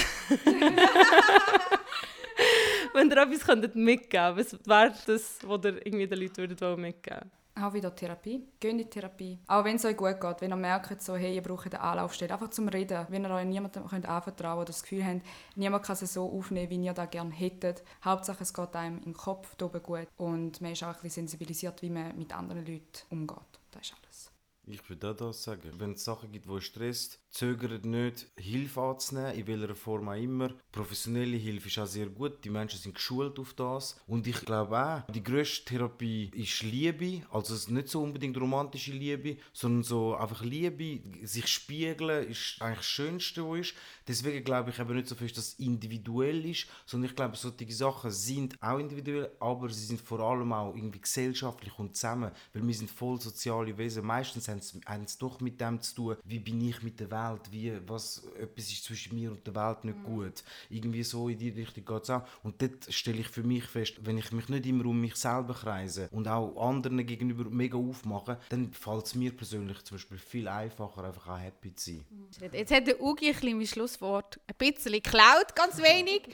wenn 2.93 3.09
ihr 3.09 3.17
etwas 3.17 3.45
könntet 3.45 3.75
mitgeben 3.75 4.37
was 4.37 4.53
wäre 4.65 4.93
das, 5.05 5.39
was 5.43 5.65
ihr 5.65 5.85
irgendwie 5.85 6.07
den 6.07 6.19
Leuten 6.19 6.37
würdet 6.37 6.61
mitgeben 6.79 7.19
würdet? 7.19 7.42
Auch 7.55 7.73
wieder 7.73 7.95
Therapie. 7.95 8.47
Geht 8.59 8.71
in 8.71 8.77
die 8.79 8.89
Therapie. 8.89 9.39
Auch 9.47 9.63
wenn 9.63 9.75
es 9.75 9.85
euch 9.85 9.97
gut 9.97 10.19
geht, 10.19 10.41
wenn 10.41 10.51
ihr 10.51 10.55
merkt, 10.55 11.01
so, 11.01 11.15
hey, 11.15 11.35
ihr 11.35 11.41
braucht 11.41 11.73
eine 11.73 11.81
Anlaufstelle, 11.81 12.33
einfach 12.33 12.49
zum 12.49 12.67
Reden. 12.67 13.05
Wenn 13.09 13.25
ihr 13.25 13.31
euch 13.31 13.45
niemandem 13.45 13.85
könnt 13.87 14.07
anvertrauen 14.07 14.57
oder 14.57 14.65
das 14.65 14.83
Gefühl 14.83 15.05
habt, 15.05 15.21
niemand 15.55 15.85
kann 15.85 15.97
es 15.99 16.13
so 16.13 16.29
aufnehmen, 16.29 16.69
wie 16.69 16.85
ihr 16.85 16.93
das 16.93 17.09
gerne 17.09 17.31
hättet. 17.31 17.83
Hauptsache, 18.03 18.43
es 18.43 18.53
geht 18.53 18.75
einem 18.75 19.01
im 19.03 19.13
Kopf 19.13 19.55
oben 19.61 19.83
gut 19.83 20.07
und 20.17 20.61
man 20.61 20.71
ist 20.71 20.83
auch 20.83 20.87
ein 20.87 21.01
bisschen 21.01 21.27
sensibilisiert, 21.27 21.81
wie 21.81 21.89
man 21.89 22.17
mit 22.17 22.35
anderen 22.35 22.65
Leuten 22.65 23.05
umgeht. 23.09 23.37
Das 23.71 23.83
ist 23.83 23.93
alles. 23.93 24.31
Ich 24.65 24.87
würde 24.89 25.11
auch 25.11 25.15
das 25.15 25.43
sagen. 25.43 25.73
Wenn 25.77 25.93
es 25.93 26.03
Sachen 26.03 26.31
gibt, 26.31 26.49
die 26.49 26.61
stresst, 26.61 27.19
zögert 27.33 27.83
nicht, 27.83 28.27
Hilfe 28.37 28.79
anzunehmen, 28.81 29.33
in 29.33 29.47
welcher 29.47 29.75
Form 29.75 30.07
auch 30.07 30.13
immer. 30.13 30.49
Professionelle 30.71 31.35
Hilfe 31.35 31.67
ist 31.67 31.79
auch 31.79 31.87
sehr 31.87 32.05
gut, 32.05 32.45
die 32.45 32.51
Menschen 32.51 32.79
sind 32.79 32.93
geschult 32.93 33.39
auf 33.39 33.55
das. 33.55 33.99
Und 34.05 34.27
ich 34.27 34.39
glaube 34.41 34.77
auch, 34.77 35.11
die 35.11 35.23
grösste 35.23 35.65
Therapie 35.65 36.29
ist 36.35 36.61
Liebe, 36.61 37.23
also 37.31 37.71
nicht 37.71 37.89
so 37.89 38.03
unbedingt 38.03 38.37
romantische 38.37 38.91
Liebe, 38.91 39.37
sondern 39.51 39.83
so 39.83 40.15
einfach 40.15 40.43
Liebe, 40.43 41.01
sich 41.25 41.47
spiegeln, 41.47 42.27
ist 42.29 42.61
eigentlich 42.61 42.77
das 42.77 42.85
Schönste, 42.85 43.49
was 43.49 43.59
ist. 43.61 43.73
Deswegen 44.07 44.43
glaube 44.43 44.69
ich 44.69 44.77
eben 44.77 44.95
nicht 44.95 45.07
so 45.07 45.15
fest, 45.15 45.35
dass 45.35 45.47
es 45.49 45.59
individuell 45.59 46.45
ist, 46.45 46.67
sondern 46.85 47.09
ich 47.09 47.15
glaube, 47.15 47.35
solche 47.35 47.71
Sachen 47.71 48.11
sind 48.11 48.61
auch 48.61 48.77
individuell, 48.77 49.31
aber 49.39 49.69
sie 49.69 49.85
sind 49.85 50.01
vor 50.01 50.19
allem 50.19 50.53
auch 50.53 50.75
irgendwie 50.75 51.01
gesellschaftlich 51.01 51.79
und 51.79 51.95
zusammen, 51.95 52.31
weil 52.53 52.67
wir 52.67 52.73
sind 52.75 52.91
voll 52.91 53.19
soziale 53.19 53.75
Wesen. 53.75 54.05
Meistens 54.05 54.47
haben 54.47 55.03
es 55.03 55.17
doch 55.17 55.39
mit 55.39 55.59
dem 55.59 55.81
zu 55.81 55.95
tun, 55.95 56.17
wie 56.25 56.39
bin 56.39 56.61
ich 56.69 56.83
mit 56.83 56.99
der 56.99 57.09
Welt 57.09 57.22
Welt, 57.29 57.51
wie, 57.51 57.73
was, 57.87 58.23
etwas 58.39 58.71
ist 58.71 58.83
zwischen 58.83 59.15
mir 59.15 59.31
und 59.31 59.45
der 59.45 59.55
Welt 59.55 59.83
nicht 59.83 59.97
mhm. 59.99 60.03
gut. 60.03 60.43
Irgendwie 60.69 61.03
so 61.03 61.29
in 61.29 61.37
die 61.37 61.49
Richtung 61.49 61.85
geht 61.85 62.03
es 62.03 62.09
auch. 62.09 62.23
Und 62.43 62.61
dort 62.61 62.91
stelle 62.93 63.19
ich 63.19 63.27
für 63.27 63.43
mich 63.43 63.65
fest, 63.65 63.95
wenn 64.01 64.17
ich 64.17 64.31
mich 64.31 64.49
nicht 64.49 64.65
immer 64.65 64.85
um 64.85 64.99
mich 64.99 65.15
selber 65.15 65.53
kreise 65.53 66.09
und 66.11 66.27
auch 66.27 66.55
anderen 66.57 67.05
gegenüber 67.05 67.49
mega 67.49 67.77
aufmache, 67.77 68.39
dann 68.49 68.71
fällt 68.73 69.05
es 69.05 69.15
mir 69.15 69.35
persönlich 69.35 69.83
zum 69.83 69.95
Beispiel 69.95 70.17
viel 70.17 70.47
einfacher, 70.47 71.03
einfach 71.03 71.27
auch 71.27 71.39
happy 71.39 71.75
zu 71.75 71.91
sein. 71.91 72.05
Mhm. 72.09 72.53
Jetzt 72.53 72.71
hat 72.71 72.87
der 72.87 73.01
Ugi 73.01 73.27
ein 73.27 73.33
bisschen 73.33 73.57
mein 73.57 73.67
Schlusswort 73.67 74.39
ein 74.47 74.55
bisschen 74.57 74.93
geklaut, 74.93 75.55
ganz 75.55 75.77
wenig. 75.77 76.23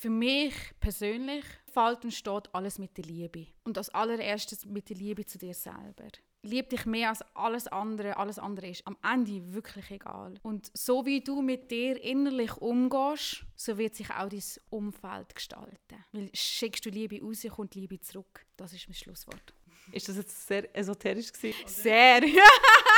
für 0.00 0.08
mich 0.10 0.54
persönlich 0.80 1.44
fällt 1.66 2.04
und 2.04 2.12
steht 2.12 2.54
alles 2.54 2.78
mit 2.78 2.96
der 2.96 3.04
Liebe. 3.04 3.46
Und 3.64 3.76
als 3.76 3.90
allererstes 3.90 4.64
mit 4.64 4.88
der 4.88 4.96
Liebe 4.96 5.26
zu 5.26 5.36
dir 5.36 5.52
selber 5.52 6.08
lieb 6.42 6.70
dich 6.70 6.86
mehr 6.86 7.10
als 7.10 7.22
alles 7.34 7.66
andere. 7.68 8.16
Alles 8.16 8.38
andere 8.38 8.68
ist 8.68 8.86
am 8.86 8.96
Ende 9.02 9.52
wirklich 9.52 9.90
egal. 9.90 10.34
Und 10.42 10.70
so 10.74 11.04
wie 11.06 11.20
du 11.20 11.42
mit 11.42 11.70
dir 11.70 12.02
innerlich 12.02 12.56
umgehst, 12.56 13.44
so 13.56 13.78
wird 13.78 13.94
sich 13.94 14.10
auch 14.10 14.28
dein 14.28 14.42
Umfeld 14.70 15.34
gestalten. 15.34 16.04
Weil 16.12 16.30
schickst 16.32 16.84
du 16.86 16.90
Liebe 16.90 17.20
raus, 17.20 17.44
kommt 17.54 17.74
Liebe 17.74 18.00
zurück. 18.00 18.46
Das 18.56 18.72
ist 18.72 18.88
mein 18.88 18.94
Schlusswort. 18.94 19.54
Ist 19.92 20.08
das 20.08 20.16
jetzt 20.16 20.46
sehr 20.46 20.74
esoterisch 20.76 21.32
gewesen? 21.32 21.66
Sehr. 21.66 22.22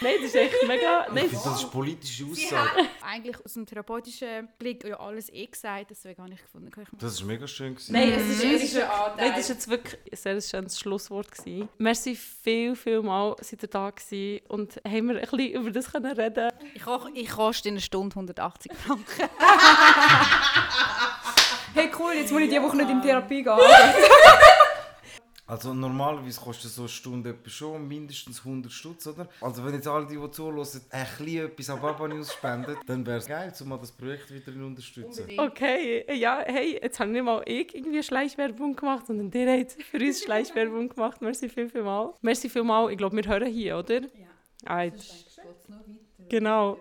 Nein, 0.00 0.14
das 0.16 0.26
ist 0.26 0.36
echt 0.36 0.54
mega... 0.66 1.06
Nein, 1.08 1.24
ich 1.24 1.30
finde, 1.30 1.44
das 1.44 1.62
ist 1.62 1.70
politische 1.72 2.24
Aussage. 2.24 2.88
Eigentlich 3.02 3.44
aus 3.44 3.54
dem 3.54 3.66
therapeutischen 3.66 4.48
Blick 4.58 4.84
ja 4.84 5.00
alles 5.00 5.28
eh 5.32 5.46
gesagt, 5.46 5.90
deswegen 5.90 6.22
habe 6.22 6.32
ich 6.32 6.40
gefunden, 6.40 6.70
kann 6.70 6.84
ich 6.84 6.98
Das 6.98 7.14
ist 7.14 7.24
mega 7.24 7.48
schön 7.48 7.74
gewesen. 7.74 7.92
Nein, 7.92 8.12
es 8.12 8.28
ist, 8.28 8.44
es 8.44 8.62
ist, 8.62 8.74
nein, 9.16 9.32
das 9.32 9.40
ist 9.40 9.48
jetzt 9.48 9.68
wirklich 9.68 9.98
ein 10.10 10.16
sehr 10.16 10.40
schönes 10.40 10.78
Schlusswort 10.78 11.32
gewesen. 11.32 11.68
Merci 11.78 12.14
viel, 12.14 12.76
viel 12.76 13.02
mal, 13.02 13.34
seid 13.40 13.62
ihr 13.62 13.68
da 13.68 13.90
gewesen 13.90 14.40
und 14.48 14.76
haben 14.86 15.08
wir 15.08 15.16
ein 15.16 15.28
bisschen 15.28 15.52
über 15.52 15.70
das 15.70 15.90
können 15.90 16.12
reden 16.12 16.52
Ich, 16.74 16.82
ich 17.14 17.30
koste 17.30 17.68
in 17.68 17.74
einer 17.74 17.80
Stunde 17.80 18.14
180 18.14 18.72
Franken. 18.74 19.04
hey 21.74 21.90
cool, 21.98 22.12
jetzt 22.14 22.30
muss 22.30 22.42
ich 22.42 22.48
diese 22.50 22.62
Woche 22.62 22.76
nicht 22.76 22.90
in 22.90 23.02
Therapie 23.02 23.42
gehen. 23.42 23.58
Also 25.48 25.72
normalerweise 25.72 26.38
kostet 26.38 26.70
so 26.70 26.82
eine 26.82 26.88
Stunde 26.90 27.34
schon 27.46 27.88
mindestens 27.88 28.40
100 28.40 28.70
Stutz, 28.70 29.06
oder? 29.06 29.26
Also 29.40 29.64
wenn 29.64 29.72
jetzt 29.72 29.88
alle, 29.88 30.06
die, 30.06 30.18
die 30.18 30.30
zuhören, 30.30 30.58
ein 30.58 31.06
bisschen 31.16 31.46
etwas 31.46 31.70
an 31.70 31.80
Baba 31.80 32.06
News 32.06 32.34
spenden, 32.34 32.76
dann 32.86 33.06
wäre 33.06 33.16
es 33.16 33.26
geil, 33.26 33.50
um 33.58 33.70
das 33.70 33.90
Projekt 33.90 34.30
wieder 34.30 34.52
zu 34.52 34.64
unterstützen. 34.64 35.24
Okay, 35.38 36.04
ja, 36.14 36.42
hey, 36.44 36.78
jetzt 36.82 37.00
haben 37.00 37.12
nicht 37.12 37.24
mal 37.24 37.42
ich 37.46 37.74
irgendwie 37.74 38.02
Schleichwerbung 38.02 38.76
gemacht, 38.76 39.06
sondern 39.06 39.30
der 39.30 39.60
hat 39.60 39.72
für 39.72 39.96
uns 39.96 40.22
Schleichwerbung 40.22 40.90
gemacht. 40.90 41.22
Merci 41.22 41.48
viel, 41.48 41.70
viel 41.70 41.82
mal. 41.82 42.12
Merci 42.20 42.50
viel 42.50 42.62
mal. 42.62 42.92
Ich 42.92 42.98
glaube, 42.98 43.16
wir 43.16 43.24
hören 43.24 43.50
hier, 43.50 43.78
oder? 43.78 44.02
Ja. 44.02 44.08
Ah, 44.66 44.82
jetzt. 44.82 45.40
Genau. 46.28 46.78